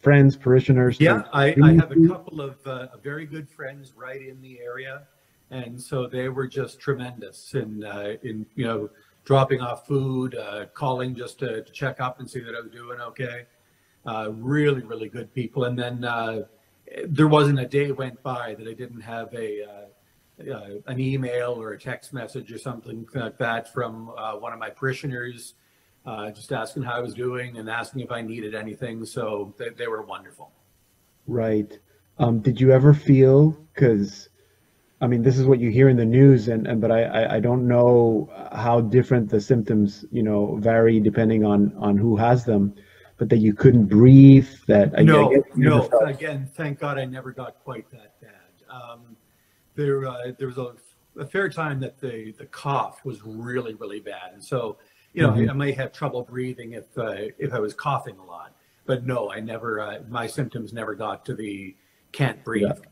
friends, 0.00 0.36
parishioners. 0.36 0.98
Yeah, 1.00 1.22
I, 1.32 1.54
I 1.62 1.72
have 1.74 1.92
a 1.92 2.08
couple 2.08 2.40
of 2.40 2.66
uh, 2.66 2.88
very 3.02 3.26
good 3.26 3.48
friends 3.48 3.92
right 3.94 4.20
in 4.20 4.40
the 4.40 4.60
area, 4.60 5.02
and 5.50 5.80
so 5.80 6.06
they 6.06 6.28
were 6.28 6.46
just 6.46 6.80
tremendous 6.80 7.54
in 7.54 7.84
uh, 7.84 8.16
in 8.22 8.46
you 8.54 8.64
know 8.64 8.90
dropping 9.30 9.60
off 9.60 9.86
food, 9.86 10.34
uh, 10.34 10.66
calling 10.74 11.14
just 11.14 11.38
to, 11.38 11.62
to 11.62 11.70
check 11.70 12.00
up 12.00 12.18
and 12.18 12.28
see 12.28 12.40
that 12.40 12.52
I 12.52 12.60
was 12.60 12.72
doing 12.72 13.00
okay. 13.00 13.46
Uh, 14.04 14.32
really, 14.32 14.82
really 14.82 15.08
good 15.08 15.32
people. 15.32 15.66
And 15.66 15.78
then 15.78 16.02
uh, 16.02 16.40
there 17.06 17.28
wasn't 17.28 17.60
a 17.60 17.64
day 17.64 17.92
went 17.92 18.20
by 18.24 18.56
that 18.56 18.66
I 18.66 18.74
didn't 18.74 19.02
have 19.02 19.32
a 19.32 19.48
uh, 19.62 20.52
uh, 20.52 20.70
an 20.88 20.98
email 20.98 21.50
or 21.62 21.74
a 21.74 21.78
text 21.78 22.12
message 22.12 22.50
or 22.50 22.58
something 22.58 23.06
like 23.14 23.38
that 23.38 23.72
from 23.72 24.10
uh, 24.18 24.32
one 24.32 24.52
of 24.52 24.58
my 24.58 24.70
parishioners, 24.70 25.54
just 26.34 26.50
asking 26.50 26.82
how 26.82 26.94
I 26.94 27.00
was 27.00 27.14
doing 27.14 27.58
and 27.58 27.70
asking 27.70 28.00
if 28.00 28.10
I 28.10 28.22
needed 28.22 28.56
anything. 28.56 29.04
So 29.04 29.54
they, 29.58 29.68
they 29.68 29.86
were 29.86 30.02
wonderful. 30.02 30.50
Right. 31.28 31.78
Um, 32.18 32.40
did 32.40 32.60
you 32.60 32.72
ever 32.72 32.92
feel, 32.92 33.50
because, 33.74 34.29
I 35.02 35.06
mean, 35.06 35.22
this 35.22 35.38
is 35.38 35.46
what 35.46 35.60
you 35.60 35.70
hear 35.70 35.88
in 35.88 35.96
the 35.96 36.04
news, 36.04 36.48
and, 36.48 36.66
and 36.66 36.80
but 36.80 36.90
I, 36.90 37.04
I, 37.04 37.36
I 37.36 37.40
don't 37.40 37.66
know 37.66 38.28
how 38.52 38.80
different 38.82 39.30
the 39.30 39.40
symptoms, 39.40 40.04
you 40.12 40.22
know, 40.22 40.56
vary 40.56 41.00
depending 41.00 41.44
on, 41.44 41.72
on 41.78 41.96
who 41.96 42.16
has 42.16 42.44
them, 42.44 42.74
but 43.16 43.30
that 43.30 43.38
you 43.38 43.54
couldn't 43.54 43.86
breathe, 43.86 44.48
that 44.66 44.92
I, 44.94 45.00
I 45.00 45.02
No, 45.04 45.42
no. 45.56 45.82
felt- 45.82 46.08
Again, 46.08 46.46
thank 46.54 46.78
God 46.80 46.98
I 46.98 47.06
never 47.06 47.32
got 47.32 47.56
quite 47.64 47.90
that 47.92 48.20
bad. 48.20 48.30
Um, 48.70 49.16
there, 49.74 50.06
uh, 50.06 50.32
there 50.38 50.48
was 50.48 50.58
a, 50.58 50.74
a 51.18 51.24
fair 51.24 51.48
time 51.48 51.80
that 51.80 51.98
the 51.98 52.32
the 52.38 52.46
cough 52.46 53.04
was 53.04 53.22
really, 53.24 53.74
really 53.74 54.00
bad, 54.00 54.32
and 54.34 54.44
so 54.44 54.76
you 55.14 55.22
know 55.22 55.30
Mhm. 55.30 55.48
I, 55.48 55.50
I 55.50 55.54
may 55.54 55.72
have 55.72 55.92
trouble 55.92 56.22
breathing 56.22 56.72
if 56.72 56.86
uh, 56.98 57.14
if 57.38 57.52
I 57.54 57.58
was 57.58 57.72
coughing 57.74 58.16
a 58.18 58.24
lot. 58.24 58.54
But 58.84 59.06
no, 59.06 59.30
I 59.30 59.40
never. 59.40 59.80
Uh, 59.80 59.98
my 60.08 60.26
symptoms 60.26 60.72
never 60.72 60.94
got 60.94 61.24
to 61.26 61.34
the 61.34 61.74
can't 62.12 62.44
breathe 62.44 62.64
Yeah. 62.64 62.89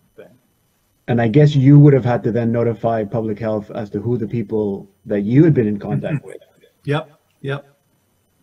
And 1.09 1.23
I 1.23 1.29
guess 1.29 1.57
you 1.57 1.79
would 1.79 1.95
have 1.95 2.05
had 2.05 2.23
to 2.25 2.31
then 2.33 2.53
notify 2.53 3.03
public 3.03 3.39
health 3.39 3.71
as 3.71 3.89
to 3.91 4.01
who 4.01 4.19
the 4.19 4.29
people 4.29 4.91
that 5.07 5.23
you 5.23 5.43
had 5.43 5.55
been 5.55 5.67
in 5.67 5.79
contact 5.79 6.23
with. 6.23 6.37
Yep, 6.85 7.19
yep. 7.41 7.79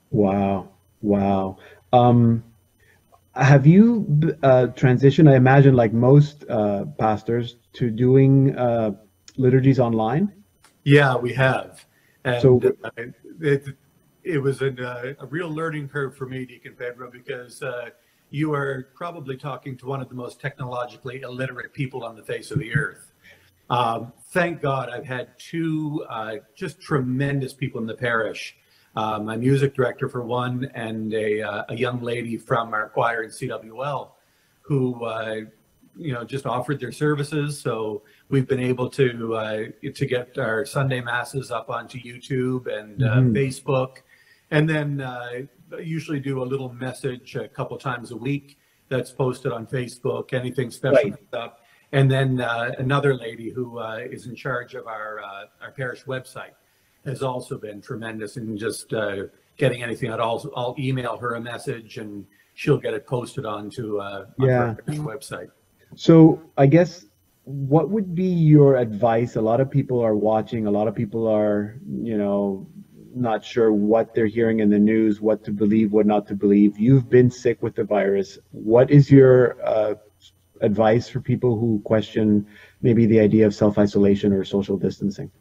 Wow, 0.10 0.70
wow. 1.02 1.58
Um, 1.94 2.44
have 3.36 3.68
you 3.68 4.08
uh, 4.42 4.68
transitioned? 4.74 5.30
I 5.30 5.36
imagine, 5.36 5.76
like 5.76 5.94
most 5.94 6.44
uh, 6.50 6.86
pastors, 6.98 7.58
to 7.74 7.92
doing 7.92 8.58
uh, 8.58 8.92
liturgies 9.38 9.80
online. 9.80 10.34
Yeah, 10.84 11.16
we 11.16 11.34
have. 11.34 11.86
And 12.24 12.42
So- 12.42 12.62
it, 13.42 13.66
it 14.24 14.40
was 14.40 14.62
an, 14.62 14.80
uh, 14.80 15.14
a 15.20 15.26
real 15.28 15.50
learning 15.50 15.90
curve 15.90 16.18
for 16.18 16.26
me, 16.26 16.46
Deacon 16.46 16.74
Pedro, 16.74 17.12
because 17.12 17.62
uh, 17.62 17.90
you 18.30 18.54
are 18.54 18.90
probably 18.96 19.38
talking 19.38 19.78
to 19.78 19.86
one 19.86 20.02
of 20.02 20.10
the 20.10 20.16
most 20.16 20.40
technologically 20.40 21.22
illiterate 21.22 21.74
people 21.74 22.04
on 22.04 22.16
the 22.16 22.24
face 22.24 22.52
of 22.52 22.60
the 22.60 22.76
earth. 22.76 23.12
Um, 23.70 24.14
thank 24.32 24.62
God 24.62 24.90
I've 24.90 25.06
had 25.06 25.38
two 25.40 26.06
uh, 26.10 26.36
just 26.56 26.80
tremendous 26.82 27.54
people 27.54 27.82
in 27.82 27.88
the 27.88 27.96
parish. 27.96 28.56
Uh, 28.96 29.20
my 29.20 29.36
music 29.36 29.76
director, 29.76 30.08
for 30.08 30.24
one, 30.24 30.70
and 30.74 31.14
a, 31.14 31.42
uh, 31.42 31.64
a 31.70 31.76
young 31.76 32.02
lady 32.02 32.38
from 32.38 32.74
our 32.74 32.90
choir 32.90 33.24
in 33.24 33.30
CWL 33.30 34.12
who 34.62 35.04
uh, 35.06 35.42
you 35.98 36.14
know 36.14 36.24
just 36.24 36.46
offered 36.46 36.80
their 36.80 36.92
services 36.92 37.60
so 37.60 38.02
we've 38.30 38.48
been 38.48 38.60
able 38.60 38.90
to 38.90 39.36
uh, 39.36 39.64
to 39.94 40.06
get 40.06 40.38
our 40.38 40.66
sunday 40.66 41.00
masses 41.00 41.52
up 41.52 41.70
onto 41.70 41.98
youtube 42.00 42.68
and 42.68 43.04
uh, 43.04 43.16
Mhm. 43.16 43.34
facebook 43.34 43.98
and 44.52 44.70
then 44.70 45.02
uh, 45.02 45.44
usually 45.80 46.20
do 46.20 46.42
a 46.42 46.48
little 46.54 46.72
message 46.74 47.36
a 47.36 47.48
couple 47.48 47.78
times 47.78 48.12
a 48.12 48.18
week 48.18 48.58
that's 48.90 49.12
posted 49.12 49.52
on 49.52 49.66
facebook 49.66 50.34
anything 50.34 50.70
special 50.72 50.96
Right. 50.96 51.12
comes 51.16 51.34
up 51.34 51.60
and 51.92 52.10
then 52.10 52.42
uh, 52.42 52.72
another 52.80 53.14
lady 53.16 53.50
who 53.50 53.80
uh, 53.80 54.00
is 54.10 54.28
in 54.28 54.36
charge 54.36 54.74
of 54.76 54.88
our 54.88 55.22
uh, 55.22 55.46
our 55.62 55.72
parish 55.72 56.04
website 56.06 56.52
has 57.06 57.22
also 57.22 57.58
been 57.58 57.80
tremendous 57.82 58.36
in 58.38 58.58
just 58.58 58.92
uh, 58.92 59.26
getting 59.58 59.84
anything 59.84 60.10
out. 60.10 60.20
I'll, 60.20 60.44
I'll 60.56 60.76
email 60.80 61.16
her 61.18 61.36
a 61.36 61.40
message 61.40 61.98
and 62.00 62.26
she'll 62.56 62.80
get 62.80 62.96
it 62.96 63.06
posted 63.06 63.46
onto 63.46 64.00
uh, 64.00 64.26
on 64.40 64.48
Yeah. 64.48 64.76
website. 64.88 65.50
So 65.96 66.42
I 66.58 66.66
guess 66.66 67.06
what 67.44 67.92
would 67.92 68.16
be 68.16 68.26
your 68.26 68.78
advice? 68.78 69.36
A 69.36 69.42
lot 69.42 69.62
of 69.62 69.70
people 69.70 70.00
are 70.02 70.16
watching. 70.16 70.66
A 70.66 70.72
lot 70.72 70.88
of 70.88 70.96
people 70.96 71.28
are, 71.28 71.80
you 71.88 72.18
know, 72.18 72.68
not 73.16 73.44
sure 73.44 73.72
what 73.72 74.14
they're 74.14 74.26
hearing 74.26 74.60
in 74.60 74.70
the 74.70 74.80
news, 74.80 75.22
what 75.22 75.44
to 75.46 75.52
believe, 75.52 75.92
what 75.92 76.06
not 76.06 76.28
to 76.28 76.36
believe. 76.36 76.78
You've 76.78 77.10
been 77.10 77.32
sick 77.32 77.62
with 77.64 77.76
the 77.76 77.84
virus. 77.84 78.38
What 78.52 78.92
is 78.92 79.10
your 79.10 79.58
uh, 79.66 79.96
advice 80.62 81.08
for 81.08 81.22
people 81.22 81.58
who 81.58 81.82
question 81.86 82.46
maybe 82.82 83.06
the 83.06 83.20
idea 83.20 83.46
of 83.46 83.56
self-isolation 83.56 84.34
or 84.34 84.44
social 84.44 84.78
distancing? 84.78 85.32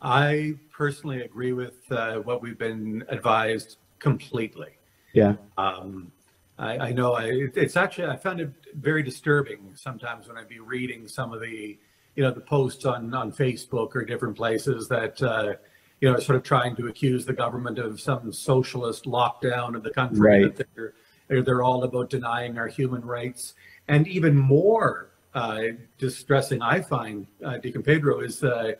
I 0.00 0.54
personally 0.70 1.22
agree 1.22 1.52
with 1.52 1.74
uh, 1.90 2.16
what 2.16 2.42
we've 2.42 2.58
been 2.58 3.04
advised 3.08 3.78
completely. 3.98 4.78
Yeah. 5.12 5.34
Um, 5.58 6.12
I, 6.58 6.78
I 6.78 6.92
know 6.92 7.14
I, 7.14 7.30
it's 7.54 7.76
actually 7.76 8.06
I 8.06 8.16
found 8.16 8.40
it 8.40 8.50
very 8.74 9.02
disturbing 9.02 9.72
sometimes 9.74 10.28
when 10.28 10.38
I'd 10.38 10.48
be 10.48 10.60
reading 10.60 11.06
some 11.08 11.32
of 11.32 11.40
the 11.40 11.78
you 12.14 12.22
know 12.22 12.30
the 12.30 12.40
posts 12.40 12.86
on 12.86 13.12
on 13.14 13.30
Facebook 13.30 13.94
or 13.94 14.04
different 14.04 14.36
places 14.36 14.88
that 14.88 15.22
uh, 15.22 15.54
you 16.00 16.10
know 16.10 16.18
sort 16.18 16.36
of 16.36 16.42
trying 16.42 16.76
to 16.76 16.88
accuse 16.88 17.24
the 17.24 17.32
government 17.32 17.78
of 17.78 18.00
some 18.00 18.32
socialist 18.32 19.04
lockdown 19.04 19.74
of 19.74 19.82
the 19.82 19.90
country 19.90 20.20
Right. 20.44 20.56
that 20.56 20.68
they're 20.74 21.42
they're- 21.42 21.62
all 21.62 21.82
about 21.84 22.10
denying 22.10 22.58
our 22.58 22.68
human 22.68 23.04
rights 23.04 23.54
and 23.88 24.06
even 24.06 24.36
more 24.36 25.10
uh, 25.34 25.62
distressing 25.98 26.62
I 26.62 26.80
find 26.80 27.26
uh, 27.44 27.58
Deacon 27.58 27.82
Pedro 27.82 28.20
is 28.20 28.42
uh, 28.42 28.72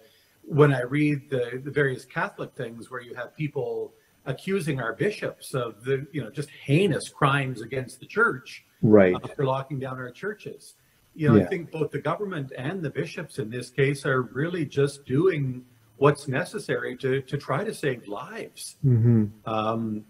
when 0.43 0.73
I 0.73 0.83
read 0.83 1.29
the, 1.29 1.61
the 1.63 1.71
various 1.71 2.05
Catholic 2.05 2.55
things 2.55 2.91
where 2.91 3.01
you 3.03 3.15
have 3.15 3.37
people 3.37 3.93
accusing 4.27 4.81
our 4.81 4.93
bishops 4.95 5.55
of 5.55 5.85
the 5.85 6.07
you 6.13 6.23
know 6.23 6.31
just 6.31 6.51
heinous 6.51 7.09
crimes 7.09 7.61
against 7.63 8.01
the 8.01 8.07
church 8.07 8.65
Right. 8.83 9.15
uh, 9.15 9.27
for 9.35 9.45
locking 9.45 9.79
down 9.81 9.99
our 9.99 10.11
churches. 10.11 10.75
You 11.15 11.29
know, 11.31 11.37
Yeah. 11.37 11.45
I 11.45 11.47
think 11.47 11.71
both 11.71 11.91
the 11.91 11.99
government 11.99 12.53
and 12.57 12.83
the 12.83 12.91
bishops 12.91 13.39
in 13.39 13.49
this 13.51 13.71
case 13.71 14.05
are 14.07 14.23
really 14.23 14.65
just 14.67 15.05
doing 15.07 15.65
what's 15.99 16.29
necessary 16.29 16.97
to 16.99 17.23
to 17.23 17.37
try 17.39 17.65
to 17.65 17.75
save 17.75 18.07
lives. 18.07 18.77
hmm 18.83 19.27
Um, 19.45 20.05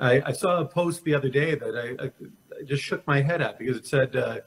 I, 0.00 0.20
I 0.26 0.32
saw 0.32 0.60
a 0.60 0.64
post 0.66 1.04
the 1.04 1.14
other 1.14 1.28
day 1.28 1.54
that 1.54 1.76
I, 1.76 2.04
I, 2.04 2.06
I 2.58 2.62
just 2.64 2.82
shook 2.82 3.06
my 3.06 3.22
head 3.22 3.40
at 3.40 3.58
because 3.58 3.76
it 3.76 3.86
said, 3.86 4.16
uh, 4.16 4.38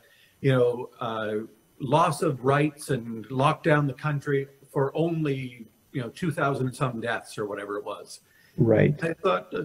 you 0.41 0.51
know, 0.51 0.89
uh, 0.99 1.35
loss 1.79 2.21
of 2.21 2.43
rights 2.43 2.89
and 2.89 3.29
lock 3.31 3.63
down 3.63 3.87
the 3.87 3.93
country 3.93 4.47
for 4.73 4.91
only, 4.97 5.65
you 5.93 6.01
know, 6.01 6.09
2,000 6.09 6.67
and 6.67 6.75
some 6.75 6.99
deaths 6.99 7.37
or 7.37 7.45
whatever 7.45 7.77
it 7.77 7.85
was. 7.85 8.19
Right. 8.57 9.01
I 9.01 9.13
thought, 9.13 9.53
uh, 9.53 9.63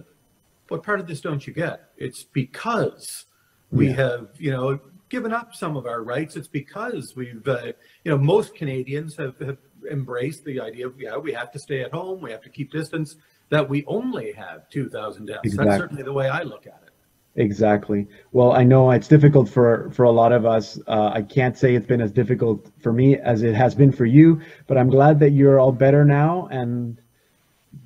what 0.69 0.81
part 0.83 1.01
of 1.01 1.07
this 1.07 1.19
don't 1.19 1.45
you 1.45 1.51
get? 1.51 1.89
It's 1.97 2.23
because 2.23 3.25
we 3.71 3.89
Yeah. 3.89 3.95
have, 3.95 4.29
you 4.37 4.51
know, 4.51 4.79
given 5.09 5.33
up 5.33 5.53
some 5.53 5.75
of 5.75 5.85
our 5.85 6.03
rights. 6.03 6.37
It's 6.37 6.47
because 6.47 7.17
we've, 7.17 7.45
uh, 7.45 7.73
you 8.05 8.11
know, 8.11 8.17
most 8.17 8.55
Canadians 8.55 9.17
have, 9.17 9.37
have 9.39 9.57
embraced 9.89 10.43
the 10.43 10.59
idea 10.59 10.87
of, 10.87 10.99
yeah, 10.99 11.17
we 11.17 11.33
have 11.33 11.51
to 11.51 11.59
stay 11.59 11.81
at 11.81 11.91
home, 11.91 12.21
we 12.21 12.31
have 12.31 12.41
to 12.41 12.49
keep 12.49 12.71
distance, 12.71 13.15
that 13.49 13.67
we 13.67 13.83
only 13.85 14.31
have 14.33 14.69
2,000 14.69 15.25
deaths. 15.25 15.39
Exactly. 15.43 15.65
That's 15.65 15.79
certainly 15.79 16.03
the 16.03 16.13
way 16.13 16.29
I 16.29 16.43
look 16.43 16.67
at 16.67 16.81
it. 16.85 16.91
Exactly. 17.35 18.07
Well, 18.33 18.51
I 18.51 18.63
know 18.63 18.91
it's 18.91 19.07
difficult 19.07 19.47
for 19.47 19.89
for 19.91 20.03
a 20.03 20.11
lot 20.11 20.33
of 20.33 20.45
us. 20.45 20.77
Uh, 20.85 21.11
I 21.13 21.21
can't 21.21 21.57
say 21.57 21.75
it's 21.75 21.87
been 21.87 22.01
as 22.01 22.11
difficult 22.11 22.69
for 22.81 22.91
me 22.91 23.15
as 23.15 23.41
it 23.41 23.55
has 23.55 23.73
been 23.73 23.91
for 23.91 24.05
you, 24.05 24.41
but 24.67 24.77
I'm 24.77 24.89
glad 24.89 25.17
that 25.19 25.29
you're 25.29 25.57
all 25.57 25.71
better 25.71 26.03
now 26.03 26.47
and 26.51 26.99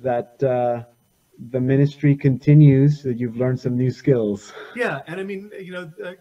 that 0.02 0.42
uh, 0.42 0.82
the 1.50 1.60
ministry 1.60 2.16
continues. 2.16 3.04
That 3.04 3.20
you've 3.20 3.36
learned 3.36 3.60
some 3.60 3.76
new 3.76 3.92
skills. 3.92 4.52
Yeah, 4.74 5.02
and 5.06 5.20
I 5.20 5.22
mean, 5.22 5.52
you 5.60 5.70
know, 5.70 5.92
uh, 6.04 6.14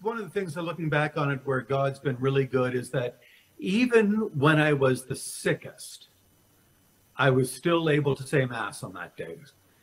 one 0.00 0.18
of 0.18 0.22
the 0.22 0.30
things 0.30 0.54
that 0.54 0.62
looking 0.62 0.88
back 0.88 1.16
on 1.16 1.32
it 1.32 1.40
where 1.44 1.60
God's 1.60 1.98
been 1.98 2.16
really 2.20 2.46
good 2.46 2.76
is 2.76 2.88
that 2.90 3.18
even 3.58 4.30
when 4.38 4.60
I 4.60 4.72
was 4.72 5.04
the 5.04 5.16
sickest, 5.16 6.08
I 7.16 7.30
was 7.30 7.50
still 7.50 7.88
able 7.90 8.16
to 8.16 8.22
say 8.24 8.44
mass 8.44 8.82
on 8.82 8.92
that 8.94 9.16
day. 9.16 9.36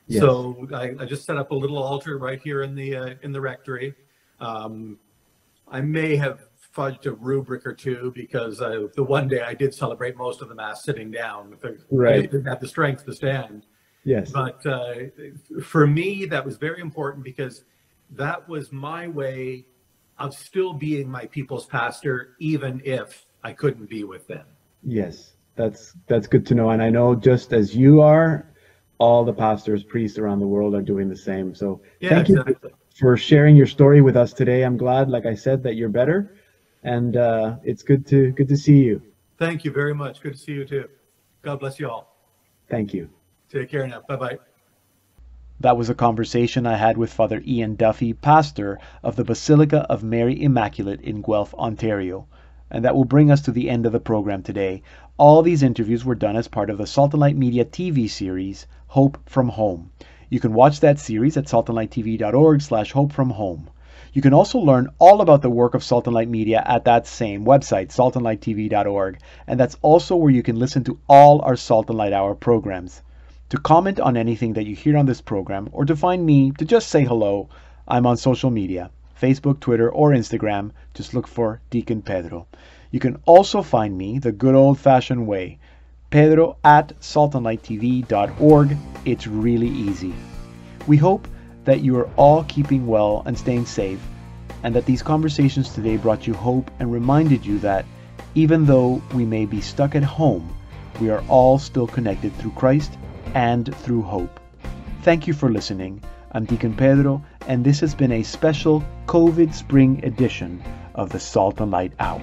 Yes. 0.08 0.22
So 0.22 0.68
I, 0.74 0.96
I 1.00 1.06
just 1.06 1.26
set 1.26 1.38
up 1.38 1.52
a 1.52 1.56
little 1.56 1.82
altar 1.82 2.18
right 2.18 2.42
here 2.42 2.64
in 2.64 2.76
the 2.76 2.96
uh, 2.96 3.14
in 3.22 3.32
the 3.32 3.40
rectory. 3.40 3.96
Um, 4.40 5.00
I 5.70 5.80
may 5.80 6.16
have 6.18 6.48
fudged 6.76 7.06
a 7.06 7.12
rubric 7.12 7.66
or 7.66 7.74
two 7.74 8.12
because 8.16 8.62
I, 8.62 8.88
the 8.96 9.04
one 9.04 9.28
day 9.28 9.42
I 9.42 9.54
did 9.54 9.74
celebrate 9.74 10.18
most 10.18 10.42
of 10.42 10.50
the 10.50 10.56
mass 10.56 10.84
sitting 10.84 11.12
down. 11.12 11.58
I 11.64 11.70
Right. 11.90 12.22
didn't 12.30 12.46
have 12.46 12.60
the 12.60 12.68
strength 12.68 13.06
to 13.06 13.14
stand. 13.14 13.66
Yes. 14.04 14.32
But 14.32 14.66
uh, 14.66 14.96
for 15.64 15.86
me, 15.86 16.26
that 16.26 16.44
was 16.44 16.58
very 16.58 16.82
important 16.82 17.24
because 17.24 17.64
that 18.12 18.48
was 18.50 18.72
my 18.72 19.08
way 19.08 19.66
of 20.18 20.34
still 20.34 20.74
being 20.74 21.10
my 21.10 21.26
people's 21.28 21.66
pastor, 21.66 22.36
even 22.40 22.82
if 22.84 23.26
I 23.44 23.54
couldn't 23.54 23.89
be 23.89 24.04
with 24.04 24.28
them. 24.28 24.46
Yes. 24.84 25.34
That's 25.56 25.94
that's 26.08 26.28
good 26.28 26.46
to 26.48 26.56
know. 26.56 26.70
And 26.70 26.82
I 26.82 26.89
know 26.89 27.16
just 27.16 27.54
as 27.54 27.76
you 27.76 28.02
are, 28.02 28.48
all 28.98 29.26
the 29.26 29.34
pastors, 29.34 29.84
priests 29.84 30.18
around 30.18 30.39
the 30.39 30.48
world 30.48 30.76
are 30.76 30.82
doing 30.82 31.10
the 31.10 31.16
same. 31.16 31.54
So 31.54 31.82
Yeah, 32.00 32.10
thank 32.10 32.30
you 32.30 32.44
for 33.00 33.18
sharing 33.18 33.56
your 33.56 33.68
story 33.68 34.02
with 34.02 34.16
us 34.16 34.32
today. 34.32 34.64
I'm 34.64 34.78
glad, 34.78 35.10
like 35.10 35.26
I 35.26 35.36
said, 35.36 35.64
that 35.64 35.76
you're 35.76 35.89
better, 35.89 36.36
and 36.84 37.18
uh, 37.18 37.56
it's 37.64 37.84
good 37.84 38.06
to 38.08 38.32
good 38.32 38.48
to 38.48 38.58
see 38.58 38.78
you. 38.78 39.02
Thank 39.38 39.66
you 39.66 39.72
very 39.72 39.94
much. 39.94 40.22
Good 40.22 40.34
to 40.34 40.38
see 40.38 40.54
you 40.54 40.66
too. 40.66 40.88
God 41.42 41.60
bless 41.60 41.80
you 41.80 41.89
all. 41.89 42.16
Thank 42.70 42.94
you. 42.94 43.10
Take 43.50 43.70
care 43.70 43.88
now. 43.88 44.04
Bye 44.08 44.16
bye. 44.16 44.39
That 45.60 45.78
was 45.78 45.89
a 45.89 45.96
conversation 45.96 46.66
I 46.66 46.76
had 46.76 46.98
with 46.98 47.14
Father 47.14 47.44
Ian 47.46 47.76
Duffy, 47.76 48.14
pastor 48.14 48.80
of 49.04 49.16
the 49.16 49.24
Basilica 49.24 49.86
of 49.89 50.04
Mary 50.04 50.42
Immaculate 50.42 51.02
in 51.02 51.22
Guelph, 51.22 51.54
Ontario. 51.56 52.28
And 52.74 52.86
that 52.86 52.96
will 52.96 53.04
bring 53.04 53.30
us 53.30 53.42
to 53.42 53.52
the 53.52 53.70
end 53.70 53.86
of 53.86 53.92
the 53.92 54.00
program 54.00 54.44
today. 54.44 54.82
All 55.18 55.42
these 55.42 55.62
interviews 55.62 56.06
were 56.06 56.16
done 56.16 56.38
as 56.38 56.48
part 56.48 56.70
of 56.70 56.78
the 56.78 56.88
Salt 56.88 57.14
and 57.14 57.20
Light 57.20 57.36
Media 57.36 57.66
TV 57.66 58.10
series, 58.10 58.66
Hope 58.88 59.18
from 59.26 59.50
Home. 59.50 59.92
You 60.30 60.40
can 60.40 60.54
watch 60.54 60.80
that 60.80 60.98
series 60.98 61.36
at 61.36 61.48
saltandlighttv.org 61.48 62.62
slash 62.62 62.94
hope 62.94 63.12
from 63.12 63.32
home. 63.32 63.70
You 64.14 64.22
can 64.22 64.34
also 64.34 64.58
learn 64.58 64.88
all 65.00 65.20
about 65.20 65.42
the 65.42 65.50
work 65.50 65.76
of 65.76 65.84
Salt 65.84 66.08
and 66.08 66.14
Light 66.14 66.30
Media 66.30 66.64
at 66.66 66.86
that 66.86 67.06
same 67.06 67.44
website, 67.44 67.90
saltandlighttv.org, 67.90 69.20
and 69.48 69.60
that's 69.60 69.78
also 69.82 70.16
where 70.16 70.32
you 70.32 70.42
can 70.42 70.58
listen 70.58 70.86
to 70.86 70.98
all 71.10 71.42
our 71.42 71.58
Salt 71.58 71.90
and 71.90 71.98
Light 71.98 72.14
Hour 72.14 72.36
programs. 72.36 73.02
To 73.50 73.58
comment 73.58 74.00
on 74.00 74.16
anything 74.16 74.54
that 74.54 74.66
you 74.66 74.76
hear 74.76 74.96
on 74.96 75.08
this 75.08 75.20
program, 75.20 75.68
or 75.74 75.84
to 75.84 75.98
find 75.98 76.26
me 76.26 76.52
to 76.52 76.64
just 76.64 76.88
say 76.88 77.04
hello, 77.04 77.50
I'm 77.86 78.06
on 78.06 78.16
social 78.16 78.50
media 78.50 78.92
Facebook, 79.22 79.60
Twitter, 79.60 79.90
or 79.90 80.12
Instagram. 80.12 80.72
Just 80.96 81.14
look 81.14 81.28
for 81.28 81.62
Deacon 81.70 82.02
Pedro. 82.02 82.48
You 82.90 83.00
can 83.00 83.22
also 83.26 83.62
find 83.62 83.98
me 83.98 84.18
the 84.18 84.32
good 84.32 84.56
old 84.56 84.80
fashioned 84.80 85.28
way 85.28 85.60
Pedro 86.10 86.58
at 86.64 87.00
saltandlighttv.org. 87.00 88.78
It's 89.06 89.28
really 89.28 89.70
easy. 89.70 90.14
We 90.88 90.98
hope 90.98 91.28
that 91.64 91.82
you 91.82 91.98
are 91.98 92.10
all 92.18 92.44
keeping 92.46 92.88
well 92.88 93.24
and 93.26 93.38
staying 93.38 93.66
safe, 93.66 94.02
and 94.64 94.76
that 94.76 94.86
these 94.86 95.04
conversations 95.04 95.74
today 95.74 95.98
brought 95.98 96.28
you 96.28 96.34
hope 96.34 96.70
and 96.80 96.92
reminded 96.92 97.46
you 97.46 97.60
that 97.60 97.86
even 98.36 98.66
though 98.66 99.02
we 99.14 99.26
may 99.26 99.46
be 99.46 99.62
stuck 99.62 99.96
at 99.96 100.04
home, 100.04 100.54
we 101.00 101.10
are 101.10 101.24
all 101.30 101.60
still 101.60 101.88
connected 101.88 102.36
through 102.36 102.52
Christ 102.52 102.98
and 103.34 103.74
through 103.78 104.02
hope. 104.02 104.40
Thank 105.04 105.28
you 105.28 105.34
for 105.34 105.50
listening. 105.50 106.04
I'm 106.34 106.46
Deacon 106.46 106.74
Pedro, 106.74 107.22
and 107.46 107.66
this 107.66 107.82
has 107.82 107.94
been 107.94 108.14
a 108.14 108.24
special 108.24 108.82
COVID 109.06 109.54
spring 109.54 110.00
edition 110.06 110.64
of 110.96 111.10
the 111.10 111.20
Salt 111.20 111.60
and 111.60 111.72
Light 111.72 111.92
Hour. 112.00 112.22